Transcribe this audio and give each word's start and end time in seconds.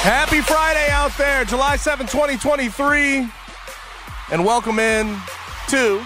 Happy 0.00 0.40
Friday 0.40 0.88
out 0.88 1.14
there, 1.18 1.44
July 1.44 1.76
7, 1.76 2.06
2023. 2.06 3.28
And 4.32 4.44
welcome 4.46 4.78
in 4.78 5.14
to 5.68 6.02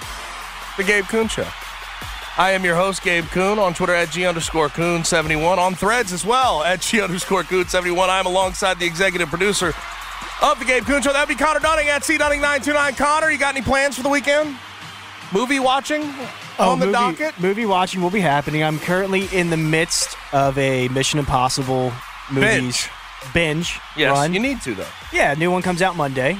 the 0.76 0.82
Gabe 0.82 1.04
Kuhn 1.04 1.28
Show. 1.28 1.46
I 2.36 2.50
am 2.50 2.64
your 2.64 2.74
host, 2.74 3.02
Gabe 3.02 3.26
Kuhn, 3.26 3.60
on 3.60 3.72
Twitter 3.72 3.94
at 3.94 4.10
G 4.10 4.26
underscore 4.26 4.68
Kuhn71, 4.68 5.58
on 5.58 5.76
threads 5.76 6.12
as 6.12 6.26
well 6.26 6.64
at 6.64 6.80
G 6.80 7.00
underscore 7.00 7.44
Kuhn71. 7.44 8.08
I'm 8.08 8.26
alongside 8.26 8.80
the 8.80 8.84
executive 8.84 9.28
producer 9.28 9.72
of 10.42 10.58
the 10.58 10.64
Gabe 10.64 10.82
Kuhn 10.82 11.00
Show. 11.00 11.12
That'd 11.12 11.28
be 11.28 11.36
Connor 11.36 11.60
Dunning 11.60 11.86
at 11.86 12.02
C 12.02 12.18
Dunning929. 12.18 12.96
Connor, 12.96 13.30
you 13.30 13.38
got 13.38 13.54
any 13.54 13.64
plans 13.64 13.94
for 13.96 14.02
the 14.02 14.08
weekend? 14.08 14.56
Movie 15.32 15.60
watching 15.60 16.02
oh, 16.58 16.72
on 16.72 16.80
the 16.80 16.86
movie, 16.86 16.92
docket? 16.98 17.38
Movie 17.38 17.64
watching 17.64 18.02
will 18.02 18.10
be 18.10 18.18
happening. 18.18 18.64
I'm 18.64 18.80
currently 18.80 19.26
in 19.26 19.50
the 19.50 19.56
midst 19.56 20.16
of 20.32 20.58
a 20.58 20.88
Mission 20.88 21.20
Impossible 21.20 21.92
movies 22.32 22.88
binge, 23.32 23.78
Yes, 23.96 24.10
run. 24.12 24.34
you 24.34 24.40
need 24.40 24.60
to, 24.62 24.74
though. 24.74 24.86
yeah, 25.12 25.34
new 25.34 25.50
one 25.50 25.62
comes 25.62 25.80
out 25.82 25.96
Monday. 25.96 26.36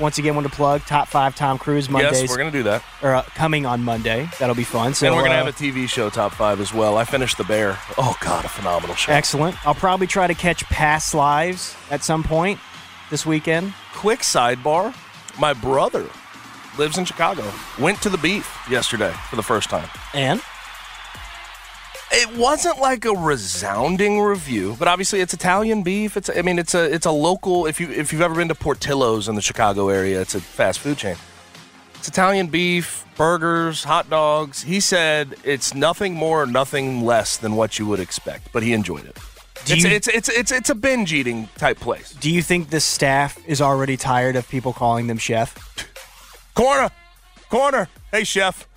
Once 0.00 0.18
again, 0.18 0.34
want 0.34 0.44
to 0.44 0.52
plug 0.52 0.80
top 0.86 1.06
five 1.06 1.36
Tom 1.36 1.56
Cruise 1.56 1.88
Mondays 1.88 2.22
Yes, 2.22 2.28
we're 2.30 2.36
going 2.36 2.50
to 2.50 2.58
do 2.58 2.64
that. 2.64 2.82
are 3.00 3.14
uh, 3.14 3.22
coming 3.36 3.64
on 3.64 3.84
Monday. 3.84 4.28
That'll 4.40 4.56
be 4.56 4.64
fun. 4.64 4.92
So 4.92 5.06
and 5.06 5.14
we're 5.14 5.22
going 5.22 5.30
to 5.30 5.36
uh, 5.38 5.44
have 5.44 5.54
a 5.54 5.56
TV 5.56 5.88
show 5.88 6.10
top 6.10 6.32
five 6.32 6.60
as 6.60 6.74
well. 6.74 6.96
I 6.96 7.04
finished 7.04 7.38
The 7.38 7.44
Bear. 7.44 7.78
Oh, 7.96 8.16
God, 8.20 8.44
a 8.44 8.48
phenomenal 8.48 8.96
show. 8.96 9.12
excellent. 9.12 9.64
I'll 9.64 9.72
probably 9.76 10.08
try 10.08 10.26
to 10.26 10.34
catch 10.34 10.64
Past 10.64 11.14
Lives 11.14 11.76
at 11.92 12.02
some 12.02 12.24
point 12.24 12.58
this 13.10 13.24
weekend. 13.24 13.72
quick 13.94 14.20
sidebar 14.20 14.92
my 15.38 15.52
brother 15.52 16.08
lives 16.78 16.96
in 16.98 17.04
chicago 17.04 17.44
went 17.78 18.00
to 18.02 18.08
the 18.08 18.18
beef 18.18 18.56
yesterday 18.68 19.12
for 19.30 19.36
the 19.36 19.42
first 19.42 19.68
time 19.70 19.88
And 20.14 20.40
it 22.12 22.36
wasn't 22.36 22.78
like 22.78 23.04
a 23.04 23.12
resounding 23.12 24.20
review 24.20 24.76
but 24.78 24.88
obviously 24.88 25.20
it's 25.20 25.34
italian 25.34 25.82
beef 25.82 26.16
it's 26.16 26.30
i 26.30 26.42
mean 26.42 26.58
it's 26.58 26.74
a 26.74 26.92
it's 26.92 27.06
a 27.06 27.10
local 27.10 27.66
if 27.66 27.80
you 27.80 27.90
if 27.90 28.12
you've 28.12 28.22
ever 28.22 28.34
been 28.34 28.48
to 28.48 28.54
portillo's 28.54 29.28
in 29.28 29.34
the 29.34 29.42
chicago 29.42 29.88
area 29.88 30.20
it's 30.20 30.34
a 30.34 30.40
fast 30.40 30.78
food 30.80 30.96
chain 30.98 31.16
it's 31.94 32.08
italian 32.08 32.46
beef 32.46 33.04
burgers 33.16 33.84
hot 33.84 34.08
dogs 34.10 34.62
he 34.62 34.80
said 34.80 35.34
it's 35.44 35.74
nothing 35.74 36.14
more 36.14 36.46
nothing 36.46 37.04
less 37.04 37.36
than 37.36 37.56
what 37.56 37.78
you 37.78 37.86
would 37.86 38.00
expect 38.00 38.52
but 38.52 38.62
he 38.62 38.72
enjoyed 38.72 39.04
it 39.04 39.16
it's, 39.66 39.82
you- 39.82 39.88
it's, 39.90 40.08
it's, 40.08 40.28
it's, 40.28 40.52
it's 40.52 40.68
a 40.68 40.74
binge 40.74 41.12
eating 41.14 41.48
type 41.56 41.78
place. 41.80 42.12
do 42.14 42.30
you 42.30 42.42
think 42.42 42.68
the 42.68 42.80
staff 42.80 43.38
is 43.46 43.62
already 43.62 43.96
tired 43.96 44.36
of 44.36 44.46
people 44.46 44.74
calling 44.74 45.06
them 45.06 45.16
chef? 45.16 45.54
Corner, 46.54 46.90
corner. 47.48 47.88
Hey, 48.12 48.24
chef, 48.24 48.68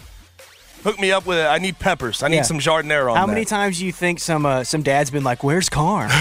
hook 0.83 0.99
me 0.99 1.11
up 1.11 1.25
with 1.25 1.37
it. 1.37 1.45
I 1.47 1.57
need 1.57 1.79
peppers. 1.79 2.23
I 2.23 2.27
need 2.27 2.37
Yeah. 2.37 2.41
some 2.43 2.59
jardinere 2.59 3.09
on 3.09 3.17
How 3.17 3.25
that. 3.25 3.33
many 3.33 3.45
times 3.45 3.79
do 3.79 3.85
you 3.85 3.91
think 3.91 4.19
some 4.19 4.45
uh, 4.45 4.63
some 4.63 4.81
dad's 4.83 5.09
been 5.11 5.23
like, 5.23 5.43
"Where's 5.43 5.69
Carr?" 5.69 6.09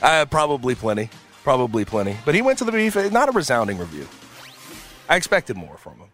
Uh, 0.00 0.24
probably 0.26 0.76
plenty. 0.76 1.10
Probably 1.42 1.84
plenty. 1.84 2.16
But 2.24 2.34
he 2.36 2.40
went 2.42 2.58
to 2.58 2.64
the 2.64 2.70
beef. 2.70 2.96
uh, 2.96 3.08
Not 3.08 3.28
a 3.28 3.32
resounding 3.32 3.78
review. 3.78 4.06
I 5.08 5.16
expected 5.16 5.56
more 5.56 5.76
from 5.76 5.94
him, 5.98 6.08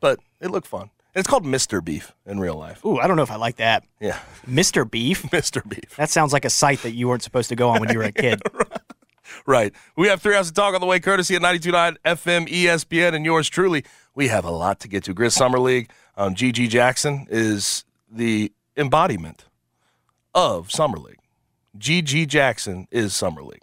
but 0.00 0.18
it 0.40 0.50
looked 0.50 0.66
fun. 0.66 0.90
It's 1.14 1.26
called 1.26 1.44
Mr. 1.44 1.82
Beef 1.82 2.12
in 2.26 2.40
real 2.40 2.56
life. 2.56 2.84
Ooh, 2.84 2.98
I 2.98 3.06
don't 3.06 3.16
know 3.16 3.22
if 3.22 3.30
I 3.30 3.36
like 3.36 3.56
that. 3.56 3.84
Yeah, 4.00 4.18
Mr. 4.46 4.88
Beef. 4.90 5.22
Mr. 5.30 5.66
Beef. 5.66 5.96
That 5.96 6.10
sounds 6.10 6.32
like 6.34 6.44
a 6.44 6.50
site 6.50 6.82
that 6.82 6.92
you 6.92 7.08
weren't 7.08 7.22
supposed 7.22 7.48
to 7.48 7.56
go 7.56 7.70
on 7.70 7.80
when 7.80 7.90
you 7.90 7.98
were 7.98 8.04
a 8.04 8.12
kid. 8.12 8.42
Right. 9.46 9.72
We 9.96 10.08
have 10.08 10.20
three 10.20 10.36
hours 10.36 10.48
to 10.48 10.52
talk 10.54 10.74
on 10.74 10.80
the 10.82 10.86
way, 10.86 11.00
courtesy 11.00 11.34
at 11.34 11.40
92.9 11.42 11.96
FM 12.04 12.48
ESPN 12.48 13.14
and 13.14 13.24
yours 13.24 13.48
truly. 13.48 13.82
We 14.14 14.28
have 14.28 14.44
a 14.44 14.50
lot 14.50 14.80
to 14.80 14.88
get 14.88 15.04
to. 15.04 15.14
Grizz 15.14 15.32
Summer 15.32 15.58
League. 15.58 15.90
Um, 16.16 16.34
GG 16.34 16.68
Jackson 16.68 17.26
is 17.30 17.84
the 18.10 18.52
embodiment 18.76 19.46
of 20.34 20.70
Summer 20.70 20.98
League. 20.98 21.20
GG 21.78 22.28
Jackson 22.28 22.86
is 22.90 23.14
Summer 23.14 23.42
League. 23.42 23.62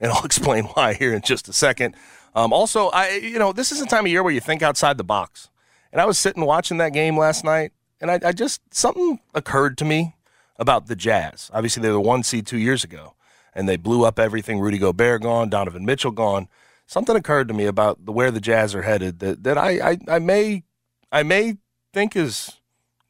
And 0.00 0.12
I'll 0.12 0.24
explain 0.24 0.64
why 0.64 0.94
here 0.94 1.14
in 1.14 1.22
just 1.22 1.48
a 1.48 1.52
second. 1.52 1.96
Um, 2.34 2.52
also, 2.52 2.88
I 2.88 3.12
you 3.12 3.38
know, 3.38 3.52
this 3.52 3.72
is 3.72 3.80
a 3.80 3.86
time 3.86 4.04
of 4.04 4.10
year 4.10 4.22
where 4.22 4.32
you 4.32 4.40
think 4.40 4.62
outside 4.62 4.98
the 4.98 5.04
box. 5.04 5.48
And 5.92 6.00
I 6.00 6.06
was 6.06 6.18
sitting 6.18 6.44
watching 6.44 6.78
that 6.78 6.94
game 6.94 7.18
last 7.18 7.44
night, 7.44 7.72
and 8.00 8.10
I, 8.10 8.18
I 8.24 8.32
just 8.32 8.62
something 8.70 9.20
occurred 9.34 9.76
to 9.78 9.84
me 9.84 10.16
about 10.58 10.86
the 10.86 10.96
Jazz. 10.96 11.50
Obviously, 11.52 11.82
they 11.82 11.90
were 11.90 12.00
one 12.00 12.22
seed 12.22 12.46
two 12.46 12.58
years 12.58 12.82
ago, 12.82 13.14
and 13.54 13.68
they 13.68 13.76
blew 13.76 14.04
up 14.04 14.18
everything. 14.18 14.60
Rudy 14.60 14.78
Gobert 14.78 15.22
gone, 15.22 15.50
Donovan 15.50 15.84
Mitchell 15.84 16.10
gone. 16.10 16.48
Something 16.92 17.16
occurred 17.16 17.48
to 17.48 17.54
me 17.54 17.64
about 17.64 18.04
the 18.04 18.12
where 18.12 18.30
the 18.30 18.38
Jazz 18.38 18.74
are 18.74 18.82
headed 18.82 19.20
that, 19.20 19.44
that 19.44 19.56
I, 19.56 19.92
I, 19.92 19.98
I 20.08 20.18
may 20.18 20.62
I 21.10 21.22
may 21.22 21.56
think 21.94 22.14
is 22.14 22.60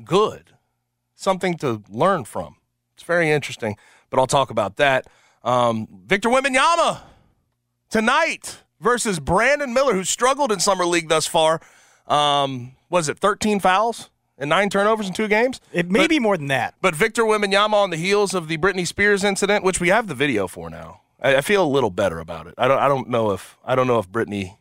good, 0.04 0.52
something 1.16 1.56
to 1.58 1.82
learn 1.90 2.22
from. 2.22 2.58
It's 2.94 3.02
very 3.02 3.28
interesting, 3.28 3.76
but 4.08 4.20
I'll 4.20 4.28
talk 4.28 4.50
about 4.50 4.76
that. 4.76 5.08
Um, 5.42 5.88
Victor 6.06 6.28
Wembanyama 6.28 7.00
tonight 7.90 8.58
versus 8.80 9.18
Brandon 9.18 9.74
Miller, 9.74 9.94
who 9.94 10.04
struggled 10.04 10.52
in 10.52 10.60
summer 10.60 10.86
league 10.86 11.08
thus 11.08 11.26
far. 11.26 11.60
Um, 12.06 12.76
was 12.88 13.08
it 13.08 13.18
13 13.18 13.58
fouls 13.58 14.10
and 14.38 14.48
nine 14.48 14.70
turnovers 14.70 15.08
in 15.08 15.12
two 15.12 15.26
games? 15.26 15.60
It 15.72 15.90
may 15.90 16.02
But- 16.02 16.10
be 16.10 16.20
more 16.20 16.36
than 16.36 16.46
that. 16.46 16.76
but 16.80 16.94
Victor 16.94 17.24
Wembanyama 17.24 17.74
on 17.74 17.90
the 17.90 17.96
heels 17.96 18.32
of 18.32 18.46
the 18.46 18.58
Britney 18.58 18.86
Spears 18.86 19.24
incident, 19.24 19.64
which 19.64 19.80
we 19.80 19.88
have 19.88 20.06
the 20.06 20.14
video 20.14 20.46
for 20.46 20.70
now. 20.70 21.01
I, 21.22 21.36
I 21.36 21.40
feel 21.40 21.64
a 21.64 21.68
little 21.68 21.90
better 21.90 22.18
about 22.18 22.46
it. 22.46 22.54
I 22.58 22.68
don't. 22.68 22.78
I 22.78 22.88
don't 22.88 23.08
know 23.08 23.30
if 23.30 23.56
I 23.64 23.74
don't 23.74 23.86
know 23.86 23.98
if 23.98 24.08
Britney 24.10 24.56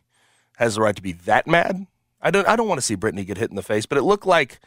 has 0.56 0.76
the 0.76 0.80
right 0.82 0.94
to 0.96 1.02
be 1.02 1.12
that 1.12 1.46
mad. 1.46 1.86
I 2.20 2.30
don't. 2.30 2.46
I 2.48 2.56
don't 2.56 2.68
want 2.68 2.78
to 2.78 2.82
see 2.86 2.96
Britney 2.96 3.26
get 3.26 3.36
hit 3.38 3.50
in 3.50 3.56
the 3.56 3.62
face, 3.62 3.84
but 3.86 3.98
it 3.98 4.02
looked 4.02 4.26
like 4.26 4.60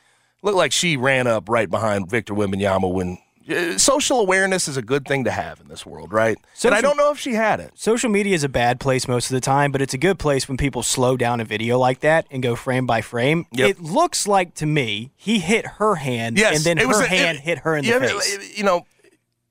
looked 0.44 0.57
like 0.57 0.71
she 0.71 0.97
ran 0.97 1.25
up 1.27 1.47
right 1.50 1.69
behind 1.69 2.09
Victor 2.09 2.33
Wembanyama 2.33 2.92
when. 2.92 3.18
uh, 3.50 3.77
Social 3.77 4.19
awareness 4.19 4.68
is 4.68 4.75
a 4.77 4.81
good 4.81 5.07
thing 5.07 5.24
to 5.24 5.31
have 5.31 5.59
in 5.62 5.68
this 5.69 5.86
world, 5.86 6.12
right? 6.12 6.38
and 6.63 6.74
I 6.75 6.81
don't 6.81 6.97
know 6.97 7.12
if 7.12 7.19
she 7.19 7.33
had 7.36 7.59
it. 7.59 7.71
Social 7.75 8.09
media 8.09 8.33
is 8.36 8.44
a 8.44 8.50
bad 8.50 8.80
place 8.80 9.07
most 9.07 9.30
of 9.31 9.36
the 9.36 9.39
time, 9.42 9.71
but 9.71 9.81
it's 9.81 9.94
a 9.94 9.97
good 10.00 10.18
place 10.19 10.47
when 10.47 10.57
people 10.57 10.81
slow 10.83 11.15
down 11.15 11.39
a 11.39 11.45
video 11.45 11.77
like 11.80 12.00
that 12.01 12.25
and 12.31 12.42
go 12.44 12.56
frame 12.56 12.86
by 12.88 13.01
frame. 13.01 13.45
Yep. 13.53 13.69
It 13.69 13.80
looks 13.80 14.27
like 14.27 14.53
to 14.56 14.65
me 14.65 15.12
he 15.15 15.39
hit 15.39 15.65
her 15.77 15.95
hand 15.95 16.38
Yes, 16.38 16.56
and 16.57 16.63
then 16.80 16.88
her 16.89 17.03
a- 17.03 17.07
hand 17.07 17.38
it- 17.38 17.44
hit 17.44 17.57
her 17.59 17.75
in 17.77 17.86
the 17.86 17.92
have- 17.92 18.01
face. 18.09 18.57
You 18.57 18.63
know, 18.63 18.86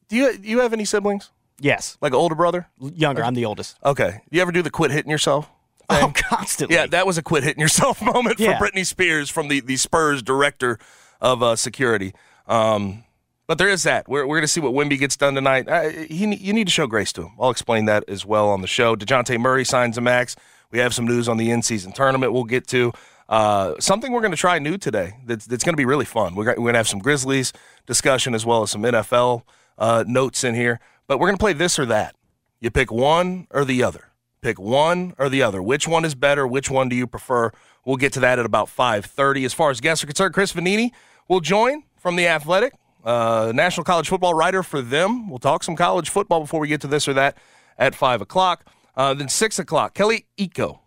do 0.09 0.17
you 0.17 0.37
do 0.37 0.49
you 0.49 0.59
have 0.61 0.73
any 0.73 0.85
siblings? 0.85 1.31
Yes. 1.61 1.97
Like 2.01 2.13
an 2.13 2.17
older 2.19 2.35
brother? 2.35 2.67
Younger, 2.81 3.23
I'm 3.25 3.35
the 3.35 3.45
oldest. 3.45 3.77
Okay. 3.85 4.21
You 4.31 4.41
ever 4.43 4.53
do 4.53 4.63
the 4.63 4.71
quit 4.71 4.91
hitting 4.91 5.11
yourself? 5.11 5.51
Oh, 5.91 6.13
constantly. 6.15 6.77
Yeah, 6.77 6.87
that 6.87 7.07
was 7.07 7.19
a 7.19 7.23
quit 7.23 7.45
hitting 7.45 7.61
yourself 7.61 8.01
moment 8.15 8.41
Yeah. 8.41 8.59
for 8.59 8.67
Britney 8.67 8.87
Spears 8.87 9.31
from 9.31 9.49
the, 9.49 9.61
the 9.61 9.77
Spurs 9.77 10.23
director 10.23 10.79
of 11.21 11.43
uh, 11.43 11.57
security. 11.57 12.13
Um, 12.47 13.05
But 13.47 13.59
there 13.59 13.69
is 13.69 13.83
that. 13.83 14.09
We're, 14.09 14.27
we're 14.27 14.37
going 14.37 14.43
to 14.47 14.49
see 14.53 14.61
what 14.61 14.73
Wemby 14.73 14.99
gets 14.99 15.17
done 15.17 15.35
tonight. 15.35 15.69
Uh, 15.69 15.91
he, 15.91 16.35
you 16.35 16.53
need 16.55 16.67
to 16.67 16.73
show 16.73 16.87
grace 16.87 17.13
to 17.15 17.23
him. 17.25 17.33
I'll 17.39 17.51
explain 17.51 17.85
that 17.85 18.05
as 18.09 18.25
well 18.25 18.49
on 18.49 18.63
the 18.63 18.67
show. 18.67 18.97
DeJounte 18.97 19.39
Murray 19.39 19.65
signs 19.65 19.99
a 19.99 20.01
max. 20.01 20.35
We 20.71 20.79
have 20.81 20.95
some 20.95 21.07
news 21.07 21.29
on 21.29 21.37
the 21.37 21.51
in 21.51 21.63
season 21.63 21.93
tournament 21.93 22.33
we'll 22.33 22.45
get 22.45 22.67
to. 22.69 22.93
Uh, 23.29 23.75
something 23.79 24.13
we're 24.13 24.21
going 24.21 24.33
to 24.33 24.37
try 24.37 24.59
new 24.59 24.77
today 24.77 25.15
that's, 25.27 25.47
that's 25.47 25.65
going 25.65 25.73
to 25.75 25.79
be 25.79 25.85
really 25.87 26.05
fun. 26.05 26.35
We're, 26.35 26.45
we're 26.47 26.55
going 26.57 26.73
to 26.75 26.79
have 26.79 26.89
some 26.89 26.99
Grizzlies 26.99 27.53
discussion 27.87 28.35
as 28.35 28.45
well 28.45 28.63
as 28.63 28.71
some 28.71 28.83
NFL 28.83 29.43
uh, 29.79 30.05
notes 30.07 30.45
in 30.45 30.55
here. 30.55 30.81
But 31.07 31.19
we're 31.19 31.29
going 31.29 31.37
to 31.37 31.43
play 31.43 31.53
this 31.53 31.79
or 31.79 31.87
that. 31.87 32.15
You 32.61 32.71
pick 32.71 32.91
one 32.91 33.47
or 33.51 33.65
the 33.65 33.83
other. 33.83 34.13
Pick 34.41 34.59
one 34.59 35.15
or 35.19 35.29
the 35.29 35.43
other. 35.43 35.63
Which 35.63 35.87
one 35.87 36.05
is 36.05 36.15
better? 36.15 36.47
Which 36.47 36.71
one 36.71 36.89
do 36.89 36.97
you 36.97 37.07
prefer? 37.07 37.51
We'll 37.85 37.97
get 37.97 38.13
to 38.15 38.21
that 38.21 38.39
at 38.39 38.47
about 38.47 38.69
5.30. 38.69 39.45
As 39.45 39.53
far 39.53 39.71
as 39.71 39.81
guests 39.81 40.03
are 40.03 40.07
concerned, 40.07 40.35
Chris 40.35 40.53
Vannini 40.53 40.91
will 41.29 41.41
join 41.41 41.83
from 41.97 42.17
The 42.17 42.27
Athletic 42.27 42.75
uh, 43.05 43.53
national 43.55 43.85
college 43.85 44.09
football 44.09 44.35
writer 44.35 44.63
for 44.63 44.81
them. 44.81 45.29
We'll 45.29 45.39
talk 45.39 45.63
some 45.63 45.77
college 45.77 46.09
football 46.09 46.41
before 46.41 46.61
we 46.61 46.69
get 46.69 46.81
to 46.83 46.87
this 46.87 47.07
or 47.07 47.13
that 47.15 47.37
at 47.79 47.95
5 47.95 48.23
o'clock. 48.23 48.67
Uh, 48.97 49.13
then 49.15 49.29
6 49.29 49.59
o'clock, 49.59 49.95
Kelly 49.95 50.27
Iko 50.39 50.81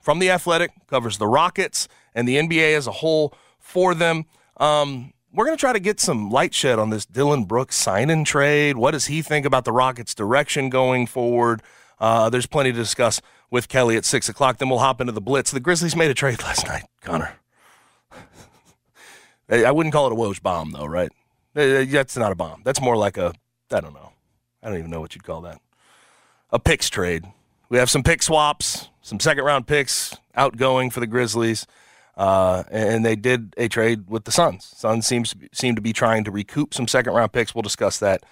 from 0.00 0.18
The 0.18 0.30
Athletic 0.30 0.72
covers 0.88 1.18
the 1.18 1.26
Rockets 1.26 1.88
and 2.14 2.28
the 2.28 2.36
NBA 2.36 2.76
as 2.76 2.86
a 2.86 2.92
whole 2.92 3.32
for 3.58 3.94
them. 3.94 4.26
Um, 4.58 5.12
we're 5.34 5.44
going 5.44 5.56
to 5.56 5.60
try 5.60 5.72
to 5.72 5.80
get 5.80 5.98
some 5.98 6.30
light 6.30 6.54
shed 6.54 6.78
on 6.78 6.90
this 6.90 7.04
Dillon 7.04 7.44
Brooks 7.44 7.76
sign 7.76 8.08
and 8.08 8.24
trade. 8.24 8.76
What 8.76 8.92
does 8.92 9.06
he 9.06 9.20
think 9.20 9.44
about 9.44 9.64
the 9.64 9.72
Rockets' 9.72 10.14
direction 10.14 10.70
going 10.70 11.06
forward? 11.06 11.60
Uh, 11.98 12.30
there's 12.30 12.46
plenty 12.46 12.70
to 12.70 12.78
discuss 12.78 13.20
with 13.50 13.68
Kelly 13.68 13.96
at 13.96 14.04
6 14.04 14.28
o'clock. 14.28 14.58
Then 14.58 14.68
we'll 14.68 14.78
hop 14.78 15.00
into 15.00 15.12
the 15.12 15.20
Blitz. 15.20 15.50
The 15.50 15.60
Grizzlies 15.60 15.96
made 15.96 16.10
a 16.10 16.14
trade 16.14 16.40
last 16.44 16.66
night, 16.66 16.84
Connor. 17.00 17.34
I 19.48 19.72
wouldn't 19.72 19.92
call 19.92 20.06
it 20.06 20.12
a 20.12 20.16
Woj 20.16 20.40
bomb, 20.40 20.70
though, 20.70 20.86
right? 20.86 21.10
That's 21.52 22.16
not 22.16 22.32
a 22.32 22.36
bomb. 22.36 22.62
That's 22.64 22.80
more 22.80 22.96
like 22.96 23.16
a, 23.16 23.32
I 23.72 23.80
don't 23.80 23.94
know. 23.94 24.12
I 24.62 24.68
don't 24.68 24.78
even 24.78 24.90
know 24.90 25.00
what 25.00 25.14
you'd 25.14 25.24
call 25.24 25.42
that. 25.42 25.60
A 26.50 26.58
picks 26.58 26.88
trade. 26.88 27.24
We 27.68 27.78
have 27.78 27.90
some 27.90 28.02
pick 28.02 28.22
swaps, 28.22 28.88
some 29.02 29.18
second 29.18 29.44
round 29.44 29.66
picks 29.66 30.16
outgoing 30.36 30.90
for 30.90 31.00
the 31.00 31.06
Grizzlies. 31.06 31.66
Uh, 32.16 32.62
and 32.70 33.04
they 33.04 33.16
did 33.16 33.54
a 33.56 33.68
trade 33.68 34.08
with 34.08 34.24
the 34.24 34.32
Suns. 34.32 34.72
Suns 34.76 35.06
seems 35.06 35.34
seem 35.52 35.74
to 35.74 35.82
be 35.82 35.92
trying 35.92 36.24
to 36.24 36.30
recoup 36.30 36.72
some 36.72 36.86
second 36.86 37.12
round 37.12 37.32
picks. 37.32 37.54
We'll 37.54 37.62
discuss 37.62 37.98
that 37.98 38.22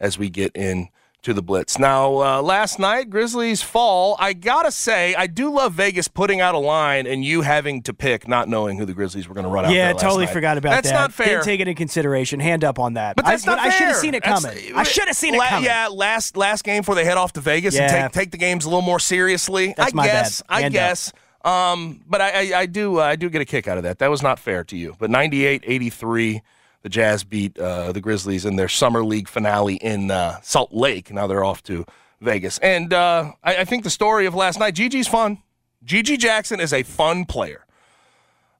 as 0.00 0.18
we 0.18 0.30
get 0.30 0.52
in 0.54 0.88
to 1.26 1.34
the 1.34 1.42
Blitz. 1.42 1.76
Now, 1.76 2.22
uh, 2.22 2.40
last 2.40 2.78
night, 2.78 3.10
Grizzlies 3.10 3.60
fall. 3.60 4.16
I 4.20 4.32
gotta 4.32 4.70
say, 4.70 5.14
I 5.16 5.26
do 5.26 5.52
love 5.52 5.72
Vegas 5.72 6.06
putting 6.06 6.40
out 6.40 6.54
a 6.54 6.58
line 6.58 7.06
and 7.06 7.24
you 7.24 7.42
having 7.42 7.82
to 7.82 7.92
pick, 7.92 8.28
not 8.28 8.48
knowing 8.48 8.78
who 8.78 8.84
the 8.84 8.94
Grizzlies 8.94 9.26
were 9.26 9.34
going 9.34 9.44
to 9.44 9.50
run 9.50 9.64
out. 9.64 9.72
Yeah, 9.72 9.92
totally 9.92 10.26
night. 10.26 10.32
forgot 10.32 10.56
about 10.56 10.70
that's 10.70 10.88
that. 10.88 10.94
That's 10.94 11.02
not 11.02 11.12
fair. 11.12 11.26
Didn't 11.26 11.44
take 11.44 11.60
it 11.60 11.68
into 11.68 11.76
consideration. 11.76 12.38
Hand 12.38 12.62
up 12.62 12.78
on 12.78 12.94
that. 12.94 13.16
But 13.16 13.24
that's 13.24 13.46
I, 13.46 13.56
not 13.56 13.60
fair. 13.60 13.72
I 13.72 13.74
should 13.74 13.88
have 13.88 13.96
seen 13.96 14.14
it 14.14 14.22
coming. 14.22 14.54
That's, 14.54 14.72
I 14.72 14.82
should 14.84 15.08
have 15.08 15.16
seen 15.16 15.34
it 15.34 15.42
coming. 15.42 15.64
Yeah, 15.64 15.88
last 15.88 16.36
last 16.36 16.62
game 16.62 16.82
before 16.82 16.94
they 16.94 17.04
head 17.04 17.18
off 17.18 17.32
to 17.32 17.40
Vegas 17.40 17.74
yeah. 17.74 18.04
and 18.04 18.12
take 18.12 18.26
take 18.26 18.30
the 18.30 18.38
games 18.38 18.64
a 18.64 18.68
little 18.68 18.82
more 18.82 19.00
seriously. 19.00 19.74
That's 19.76 19.92
I 19.94 20.06
guess. 20.06 20.42
I 20.48 20.68
guess. 20.68 21.12
Um, 21.46 22.02
but 22.06 22.20
I, 22.20 22.30
I, 22.30 22.58
I 22.60 22.66
do 22.66 22.98
uh, 22.98 23.04
I 23.04 23.16
do 23.16 23.30
get 23.30 23.40
a 23.40 23.44
kick 23.44 23.68
out 23.68 23.78
of 23.78 23.84
that. 23.84 24.00
That 24.00 24.10
was 24.10 24.22
not 24.22 24.38
fair 24.38 24.64
to 24.64 24.76
you. 24.76 24.96
But 24.98 25.10
98-83 25.10 26.42
the 26.86 26.90
Jazz 26.90 27.24
beat 27.24 27.58
uh, 27.58 27.90
the 27.90 28.00
Grizzlies 28.00 28.44
in 28.44 28.54
their 28.54 28.68
summer 28.68 29.04
league 29.04 29.26
finale 29.28 29.74
in 29.74 30.08
uh, 30.08 30.40
Salt 30.42 30.72
Lake. 30.72 31.12
Now 31.12 31.26
they're 31.26 31.44
off 31.44 31.60
to 31.64 31.84
Vegas, 32.20 32.58
and 32.58 32.92
uh, 32.92 33.32
I, 33.42 33.56
I, 33.56 33.64
think 33.64 33.82
the 33.82 33.90
story 33.90 34.24
of 34.26 34.36
last 34.36 34.60
night. 34.60 34.76
GG's 34.76 35.08
fun. 35.08 35.42
GG 35.84 36.20
Jackson 36.20 36.60
is 36.60 36.72
a 36.72 36.84
fun 36.84 37.24
player, 37.24 37.66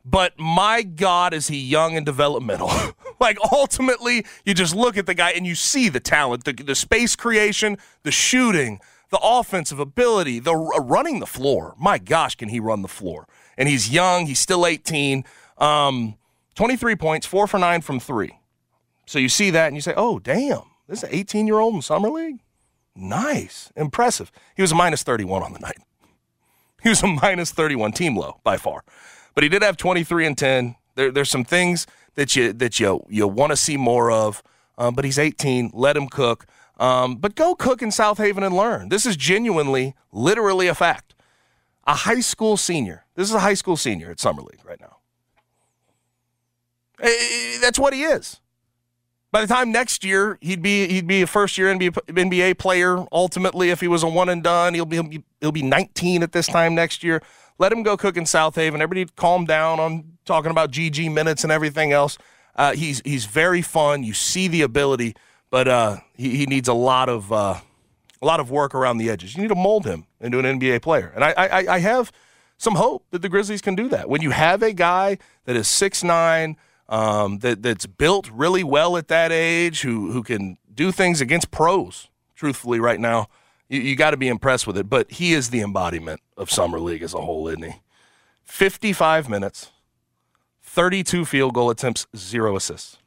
but 0.04 0.36
my 0.40 0.82
God, 0.82 1.34
is 1.34 1.46
he 1.46 1.56
young 1.56 1.96
and 1.96 2.04
developmental? 2.04 2.68
like 3.20 3.38
ultimately, 3.52 4.26
you 4.44 4.54
just 4.54 4.74
look 4.74 4.96
at 4.96 5.06
the 5.06 5.14
guy 5.14 5.30
and 5.30 5.46
you 5.46 5.54
see 5.54 5.88
the 5.88 6.00
talent, 6.00 6.44
the, 6.44 6.52
the 6.52 6.74
space 6.74 7.14
creation, 7.14 7.78
the 8.02 8.10
shooting, 8.10 8.80
the 9.10 9.18
offensive 9.22 9.78
ability, 9.78 10.38
the 10.38 10.54
running 10.54 11.20
the 11.20 11.26
floor. 11.26 11.74
My 11.78 11.98
gosh, 11.98 12.34
can 12.34 12.48
he 12.48 12.60
run 12.60 12.82
the 12.82 12.88
floor? 12.88 13.26
And 13.56 13.68
he's 13.68 13.90
young. 13.90 14.26
He's 14.26 14.38
still 14.38 14.66
18. 14.66 15.24
Um, 15.58 16.16
23 16.54 16.96
points, 16.96 17.26
four 17.26 17.46
for 17.46 17.58
nine 17.58 17.82
from 17.82 18.00
three. 18.00 18.38
So 19.06 19.18
you 19.18 19.28
see 19.28 19.50
that 19.50 19.68
and 19.68 19.76
you 19.76 19.80
say, 19.80 19.94
oh, 19.96 20.18
damn, 20.18 20.62
this 20.88 21.02
is 21.02 21.04
an 21.04 21.10
18 21.12 21.46
year 21.46 21.58
old 21.58 21.74
in 21.74 21.82
Summer 21.82 22.10
League? 22.10 22.40
Nice. 22.94 23.70
Impressive. 23.76 24.32
He 24.56 24.62
was 24.62 24.72
a 24.72 24.74
minus 24.74 25.02
31 25.02 25.42
on 25.42 25.52
the 25.52 25.60
night. 25.60 25.78
He 26.82 26.90
was 26.90 27.02
a 27.02 27.08
minus 27.08 27.50
31 27.50 27.92
team 27.92 28.16
low 28.16 28.38
by 28.44 28.58
far. 28.58 28.84
But 29.34 29.42
he 29.42 29.48
did 29.48 29.62
have 29.62 29.76
23 29.76 30.26
and 30.26 30.38
10. 30.38 30.76
There, 30.94 31.10
there's 31.10 31.30
some 31.30 31.44
things 31.44 31.84
that 32.14 32.36
you 32.36 32.52
that 32.52 32.78
you 32.78 33.04
you 33.08 33.26
want 33.26 33.50
to 33.50 33.56
see 33.56 33.76
more 33.76 34.10
of. 34.10 34.42
Um, 34.78 34.94
but 34.94 35.04
he's 35.04 35.18
18. 35.18 35.72
Let 35.74 35.96
him 35.96 36.06
cook. 36.06 36.46
Um, 36.78 37.16
but 37.16 37.34
go 37.34 37.54
cook 37.54 37.82
in 37.82 37.88
Southaven 37.88 38.44
and 38.44 38.54
learn. 38.54 38.88
This 38.90 39.06
is 39.06 39.16
genuinely, 39.16 39.94
literally 40.12 40.68
a 40.68 40.74
fact. 40.74 41.14
A 41.84 41.94
high 41.94 42.20
school 42.20 42.56
senior. 42.56 43.06
This 43.14 43.28
is 43.28 43.34
a 43.34 43.40
high 43.40 43.54
school 43.54 43.76
senior 43.76 44.10
at 44.10 44.20
Summer 44.20 44.42
League 44.42 44.64
right 44.64 44.80
now. 44.80 44.98
Eh, 47.00 47.08
eh, 47.08 47.58
that's 47.60 47.78
what 47.78 47.94
he 47.94 48.02
is. 48.02 48.40
By 49.32 49.42
the 49.42 49.46
time 49.46 49.70
next 49.70 50.04
year 50.04 50.38
he'd 50.40 50.62
be 50.62 50.86
he'd 50.88 51.06
be 51.06 51.22
a 51.22 51.26
first 51.26 51.58
year 51.58 51.74
NBA, 51.74 52.58
player. 52.58 53.04
Ultimately, 53.12 53.70
if 53.70 53.80
he 53.80 53.88
was 53.88 54.02
a 54.02 54.08
one 54.08 54.28
and 54.28 54.42
done, 54.42 54.74
he'll 54.74 54.86
be, 54.86 54.96
he'll 54.96 55.08
be 55.08 55.22
he'll 55.40 55.52
be 55.52 55.62
19 55.62 56.22
at 56.22 56.32
this 56.32 56.46
time 56.46 56.74
next 56.74 57.02
year. 57.02 57.22
Let 57.58 57.72
him 57.72 57.82
go 57.82 57.96
cook 57.96 58.16
in 58.16 58.24
Southaven. 58.24 58.80
Everybody 58.80 59.06
calm 59.16 59.44
down 59.44 59.80
on 59.80 60.18
talking 60.24 60.50
about 60.50 60.70
GG 60.70 61.12
minutes 61.12 61.42
and 61.42 61.52
everything 61.52 61.92
else. 61.92 62.18
Uh, 62.54 62.72
he's 62.72 63.02
he's 63.04 63.26
very 63.26 63.62
fun. 63.62 64.02
You 64.02 64.14
see 64.14 64.48
the 64.48 64.62
ability, 64.62 65.14
but 65.50 65.68
uh, 65.68 65.96
he, 66.14 66.36
he 66.36 66.46
needs 66.46 66.68
a 66.68 66.74
lot 66.74 67.08
of 67.08 67.32
uh, 67.32 67.60
a 68.20 68.26
lot 68.26 68.40
of 68.40 68.50
work 68.50 68.74
around 68.74 68.98
the 68.98 69.10
edges. 69.10 69.34
You 69.34 69.42
need 69.42 69.48
to 69.48 69.54
mold 69.54 69.84
him 69.86 70.06
into 70.20 70.38
an 70.38 70.60
NBA 70.60 70.82
player, 70.82 71.12
and 71.14 71.24
I, 71.24 71.34
I 71.36 71.74
I 71.74 71.78
have 71.80 72.12
some 72.58 72.74
hope 72.74 73.04
that 73.10 73.22
the 73.22 73.28
Grizzlies 73.28 73.60
can 73.60 73.74
do 73.74 73.88
that. 73.88 74.08
When 74.08 74.22
you 74.22 74.30
have 74.30 74.62
a 74.62 74.72
guy 74.72 75.18
that 75.44 75.56
is 75.56 75.68
six 75.68 76.02
nine 76.02 76.56
um, 76.88 77.38
that 77.38 77.62
that's 77.62 77.86
built 77.86 78.30
really 78.30 78.64
well 78.64 78.96
at 78.96 79.08
that 79.08 79.32
age, 79.32 79.82
who 79.82 80.12
who 80.12 80.22
can 80.22 80.58
do 80.72 80.92
things 80.92 81.20
against 81.20 81.50
pros. 81.50 82.08
Truthfully, 82.34 82.78
right 82.78 83.00
now, 83.00 83.28
you, 83.68 83.80
you 83.80 83.96
got 83.96 84.10
to 84.10 84.18
be 84.18 84.28
impressed 84.28 84.66
with 84.66 84.76
it. 84.76 84.90
But 84.90 85.10
he 85.10 85.32
is 85.32 85.50
the 85.50 85.60
embodiment 85.60 86.20
of 86.36 86.50
summer 86.50 86.78
league 86.78 87.02
as 87.02 87.14
a 87.14 87.20
whole, 87.20 87.48
isn't 87.48 87.62
he? 87.62 87.80
Fifty-five 88.44 89.28
minutes, 89.28 89.70
thirty-two 90.62 91.24
field 91.24 91.54
goal 91.54 91.70
attempts, 91.70 92.06
zero 92.16 92.56
assists. 92.56 92.98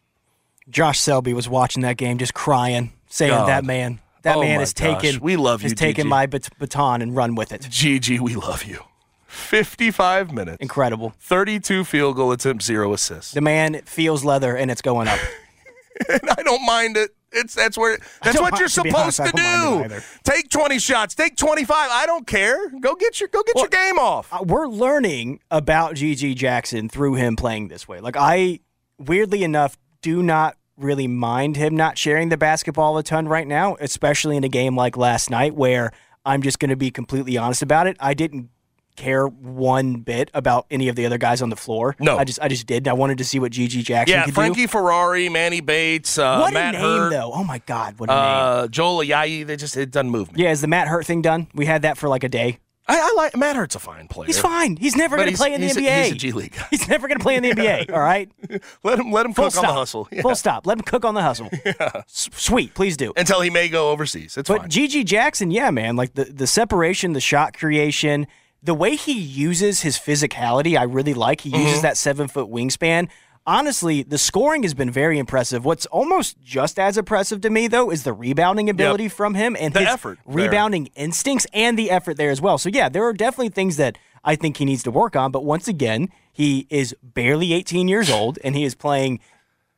Josh 0.70 1.00
Selby 1.00 1.34
was 1.34 1.50
watching 1.50 1.82
that 1.84 1.98
game, 1.98 2.18
just 2.18 2.34
crying, 2.34 2.94
saying 3.08 3.32
God. 3.32 3.48
that 3.50 3.64
man, 3.66 4.00
that 4.24 4.36
Oh 4.38 4.42
man 4.42 4.62
is 4.62 4.74
taken, 4.74 5.20
We 5.22 5.36
love 5.36 5.64
you, 5.64 5.70
taken 5.70 6.06
GG. 6.08 6.10
my 6.10 6.26
bat- 6.26 6.50
baton 6.60 7.02
and 7.02 7.16
run 7.16 7.36
with 7.36 7.52
it. 7.52 7.62
GG, 7.62 8.20
we 8.20 8.36
love 8.36 8.64
you. 8.64 8.84
Fifty-five 9.28 10.32
minutes, 10.34 10.58
Incredible. 10.60 11.14
thirty-two 11.20 11.84
field 11.86 12.16
goal 12.16 12.32
attempts, 12.32 12.66
zero 12.66 12.94
assists. 12.94 13.32
The 13.34 13.42
man 13.42 13.82
feels 13.86 14.24
leather 14.26 14.56
and 14.56 14.70
it's 14.70 14.82
going 14.82 15.08
up. 15.08 15.20
and 16.10 16.22
I 16.38 16.44
don't 16.44 16.66
mind 16.66 16.98
it. 16.98 17.12
It's 17.32 17.54
that's 17.56 17.78
where 17.78 17.98
that's 18.24 18.40
what 18.40 18.52
mind- 18.54 18.60
you're 18.60 18.68
to 18.70 18.74
supposed 18.74 19.20
honest, 19.20 19.36
to 19.36 19.42
mind 19.42 19.92
it 19.92 20.00
do. 20.00 20.32
Take 20.32 20.50
20 20.50 20.80
shots, 20.80 21.16
take 21.16 21.36
25. 21.38 21.90
I 21.92 22.06
don't 22.06 22.26
care. 22.28 22.58
Go 22.80 22.96
get 22.96 23.20
your 23.20 23.30
go 23.30 23.42
get 23.44 23.56
your 23.56 23.68
game 23.68 23.98
off. 24.00 24.32
Uh, 24.34 24.44
we're 24.44 24.68
learning 24.68 25.40
about 25.52 25.94
GG 25.96 26.36
Jackson 26.36 26.90
through 26.90 27.16
him 27.16 27.36
playing 27.36 27.68
this 27.70 27.88
way. 27.88 28.00
Like 28.02 28.16
I 28.18 28.60
weirdly 28.98 29.44
enough 29.44 29.78
do 30.02 30.24
not 30.24 30.58
really 30.78 31.08
mind 31.08 31.58
him 31.58 31.76
not 31.76 31.98
sharing 31.98 32.30
the 32.30 32.38
basketball 32.38 32.98
a 32.98 33.04
ton 33.04 33.28
right 33.28 33.48
now, 33.48 33.76
especially 33.80 34.38
in 34.38 34.44
a 34.44 34.50
game 34.50 34.76
like 34.76 34.98
last 34.98 35.30
night 35.30 35.54
where 35.56 35.92
I'm 36.26 36.42
just 36.42 36.60
going 36.60 36.70
to 36.70 36.76
be 36.76 36.92
completely 36.92 37.38
honest 37.38 37.62
about 37.62 37.88
it. 37.88 37.98
I 38.00 38.14
didn't 38.14 38.50
care 38.96 39.28
one 39.28 39.96
bit 39.96 40.30
about 40.34 40.66
any 40.70 40.90
of 40.90 40.96
the 40.96 41.06
other 41.06 41.18
guys 41.18 41.42
on 41.42 41.50
the 41.50 41.56
floor. 41.56 41.96
No. 42.00 42.18
I 42.18 42.24
just 42.26 42.40
I 42.42 42.48
just 42.50 42.68
didn't. 42.68 42.88
I 42.88 42.94
wanted 42.94 43.18
to 43.20 43.24
see 43.26 43.40
what 43.40 43.52
GG 43.52 43.84
Jackson 43.84 44.18
yeah, 44.18 44.26
Frankie 44.28 44.62
do. 44.62 44.68
Ferrari, 44.68 45.30
Manny 45.30 45.62
Bates, 45.62 46.18
uh, 46.18 46.40
What 46.40 46.54
Matt 46.54 46.76
a 46.76 46.80
name 46.80 46.88
Hurt, 46.88 47.10
though. 47.12 47.32
Oh 47.34 47.44
my 47.44 47.60
god, 47.60 48.00
what 48.00 48.10
a 48.10 48.14
name. 48.14 48.22
uh, 48.22 48.68
Joel 48.68 49.04
Ayayi. 49.04 49.48
They 49.48 49.56
just 49.56 49.78
it 49.78 49.92
doesn't 49.92 50.10
move 50.10 50.32
me. 50.34 50.44
Yeah, 50.44 50.52
is 50.52 50.62
the 50.62 50.68
Matt 50.68 50.88
Hurt 50.88 51.06
thing 51.06 51.22
done? 51.22 51.48
We 51.54 51.66
had 51.66 51.84
that 51.84 51.98
for 51.98 52.10
like 52.10 52.24
a 52.24 52.30
day. 52.30 52.60
I, 52.90 53.00
I 53.00 53.14
like 53.16 53.38
Matt 53.38 53.56
Hurt's 53.56 53.76
a 53.76 53.80
fine 53.80 54.08
player. 54.08 54.28
He's 54.28 54.40
fine. 54.40 54.76
He's 54.76 54.96
never 54.96 55.16
going 55.16 55.30
to 55.30 55.38
play 55.38 55.54
in 55.54 55.62
the 55.62 55.68
he's 55.68 55.78
a- 55.78 55.82
NBA. 55.82 56.04
he's 56.06 56.12
a 56.12 56.16
G 56.16 56.32
League 56.32 56.56
guy. 56.56 56.68
He's 56.72 56.88
never 56.90 57.08
going 57.08 57.18
to 57.20 57.24
play 57.24 57.36
in 57.36 57.44
the 57.44 57.52
NBA. 57.52 57.92
All 57.94 58.00
right. 58.00 58.30
Let 58.84 59.00
him 59.00 59.12
let 59.12 59.26
him 59.26 59.34
Full 59.34 59.46
cook 59.46 59.54
stop. 59.54 59.64
on 59.66 59.68
the 59.70 59.74
hustle. 59.80 60.08
Yeah. 60.12 60.22
Full 60.24 60.36
stop. 60.36 60.66
Let 60.68 60.78
him 60.80 60.84
cook 60.84 61.06
on 61.06 61.14
the 61.14 61.22
hustle. 61.22 61.50
S- 61.66 62.30
Sweet, 62.34 62.74
please 62.74 62.98
do. 62.98 63.14
Until 63.16 63.42
he 63.42 63.50
may 63.50 63.70
go 63.70 63.92
overseas. 63.92 64.38
It's 64.38 64.48
fine. 64.50 64.58
But 64.58 64.62
fine. 64.64 64.70
GG 64.72 65.06
Jackson, 65.06 65.52
yeah, 65.52 65.70
man, 65.72 65.96
like 65.96 66.16
the 66.16 66.26
the 66.26 66.48
separation, 66.48 67.14
the 67.14 67.22
shot 67.22 67.58
creation, 67.58 68.28
the 68.64 68.74
way 68.74 68.96
he 68.96 69.14
uses 69.14 69.82
his 69.82 69.98
physicality, 69.98 70.78
I 70.78 70.84
really 70.84 71.14
like. 71.14 71.42
He 71.42 71.52
Mm-hmm. 71.52 71.62
uses 71.68 71.82
that 71.84 71.96
seven 71.98 72.28
foot 72.28 72.50
wingspan. 72.50 73.08
Honestly, 73.46 74.04
the 74.04 74.18
scoring 74.18 74.64
has 74.64 74.74
been 74.74 74.92
very 74.92 75.18
impressive. 75.18 75.66
What's 75.66 75.86
almost 75.88 76.40
just 76.42 76.78
as 76.78 76.98
impressive 76.98 77.42
to 77.42 77.50
me, 77.50 77.68
though, 77.68 77.90
is 77.90 78.04
the 78.04 78.14
rebounding 78.14 78.70
ability 78.70 79.10
from 79.10 79.34
him 79.34 79.56
and 79.60 79.74
The 79.74 79.80
his 79.80 79.90
effort 79.90 80.20
there. 80.26 80.36
rebounding 80.36 80.88
instincts 80.96 81.48
and 81.54 81.78
the 81.78 81.90
effort 81.90 82.18
there 82.18 82.30
as 82.30 82.42
well. 82.42 82.58
So, 82.58 82.70
yeah, 82.70 82.90
there 82.90 83.04
are 83.06 83.14
definitely 83.14 83.50
things 83.50 83.78
that 83.78 83.98
I 84.24 84.36
think 84.36 84.58
he 84.58 84.66
needs 84.66 84.84
to 84.84 84.92
work 84.92 85.16
on. 85.16 85.32
But 85.32 85.46
once 85.46 85.68
again, 85.68 86.10
he 86.32 86.68
is 86.70 86.96
barely 87.02 87.54
18 87.54 87.88
years 87.88 88.10
old 88.10 88.38
and 88.44 88.56
he 88.56 88.64
is 88.64 88.76
playing 88.76 89.20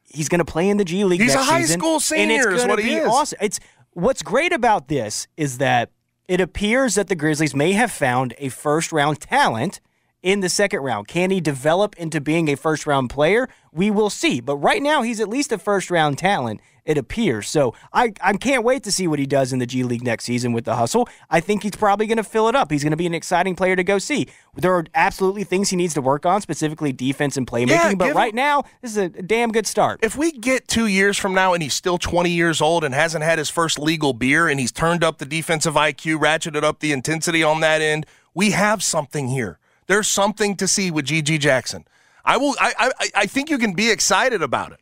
he's 0.04 0.28
going 0.28 0.40
to 0.40 0.46
play 0.46 0.68
in 0.68 0.78
the 0.78 0.84
G 0.86 1.04
League. 1.06 1.22
He's 1.22 1.36
a 1.36 1.44
high 1.44 1.62
season, 1.62 1.80
school 1.80 1.94
and 1.96 2.02
senior 2.04 2.52
it's 2.52 2.62
is 2.64 2.68
gonna 2.68 2.82
he 2.82 2.90
be 2.90 2.96
is. 2.96 3.08
Awesome. 3.08 3.38
It's 3.42 3.60
what's 3.92 4.22
great 4.22 4.52
about 4.52 4.88
this 4.90 5.28
is 5.38 5.58
that 5.60 5.90
it 6.28 6.42
appears 6.42 6.96
that 6.96 7.08
the 7.08 7.16
Grizzlies 7.16 7.56
may 7.56 7.72
have 7.74 7.92
found 7.92 8.34
a 8.38 8.50
first 8.50 8.92
round 8.92 9.22
talent 9.22 9.80
in 10.22 10.42
the 10.42 10.50
second 10.50 10.82
round. 10.82 11.08
Can 11.08 11.32
he 11.32 11.42
develop 11.42 11.96
into 11.98 12.22
being 12.22 12.50
a 12.50 12.56
first 12.56 12.86
round 12.86 13.10
player? 13.10 13.48
We 13.72 13.90
will 13.90 14.10
see. 14.10 14.40
But 14.40 14.58
right 14.58 14.82
now, 14.82 15.02
he's 15.02 15.20
at 15.20 15.28
least 15.30 15.52
a 15.52 15.58
first 15.58 15.90
round 15.90 16.18
talent. 16.18 16.62
It 16.84 16.98
appears. 16.98 17.48
So 17.48 17.76
I, 17.94 18.12
I 18.22 18.34
can't 18.34 18.64
wait 18.64 18.84
to 18.84 18.92
see 18.92 19.08
what 19.08 19.20
he 19.20 19.28
does 19.28 19.54
in 19.54 19.60
the 19.60 19.68
G 19.68 19.84
League 19.84 20.04
next 20.04 20.24
season 20.26 20.52
with 20.52 20.66
the 20.66 20.76
hustle. 20.76 21.08
I 21.30 21.40
think 21.40 21.62
he's 21.62 21.76
probably 21.76 22.08
going 22.08 22.18
to 22.18 22.24
fill 22.24 22.50
it 22.50 22.56
up. 22.56 22.72
He's 22.72 22.82
going 22.82 22.92
to 22.92 22.98
be 22.98 23.06
an 23.06 23.14
exciting 23.14 23.56
player 23.56 23.76
to 23.76 23.84
go 23.84 24.00
see. 24.00 24.28
There 24.56 24.74
are 24.74 24.86
absolutely 24.96 25.44
things 25.44 25.70
he 25.70 25.76
needs 25.76 25.94
to 25.94 26.02
work 26.02 26.26
on, 26.26 26.42
specifically 26.42 26.92
defense 26.92 27.38
and 27.38 27.46
playmaking. 27.46 27.70
Yeah, 27.70 27.94
but 27.94 28.16
right 28.16 28.32
him- 28.32 28.38
now, 28.38 28.64
this 28.82 28.92
is 28.92 28.98
a 28.98 29.10
damn 29.10 29.52
good 29.52 29.68
start. 29.68 30.00
If 30.02 30.18
we 30.18 30.32
get 30.32 30.68
two 30.68 30.88
years 30.88 31.20
from 31.20 31.36
now 31.36 31.54
and 31.54 31.62
he's 31.62 31.76
still 31.76 32.00
20 32.00 32.32
years 32.32 32.62
old 32.62 32.84
and 32.84 32.96
hasn't 32.96 33.24
had 33.24 33.38
his 33.38 33.50
first 33.50 33.78
legal 33.78 34.14
beer 34.14 34.48
and 34.48 34.60
he's 34.60 34.72
turned 34.72 35.04
up 35.04 35.20
the 35.20 35.26
defensive 35.26 35.76
IQ, 35.76 36.20
ratcheted 36.20 36.64
up 36.64 36.80
the 36.80 36.94
intensity 36.94 37.44
on 37.44 37.60
that 37.60 37.82
end, 37.82 38.08
we 38.34 38.52
have 38.52 38.82
something 38.82 39.28
here. 39.28 39.60
There's 39.92 40.08
something 40.08 40.56
to 40.56 40.70
see 40.70 40.90
with 40.90 41.06
GG 41.06 41.42
Jackson. 41.42 41.84
I 42.24 42.38
will. 42.38 42.56
I, 42.62 42.92
I. 42.98 43.10
I 43.14 43.26
think 43.26 43.50
you 43.50 43.58
can 43.58 43.74
be 43.74 43.92
excited 43.92 44.42
about 44.42 44.72
it. 44.72 44.80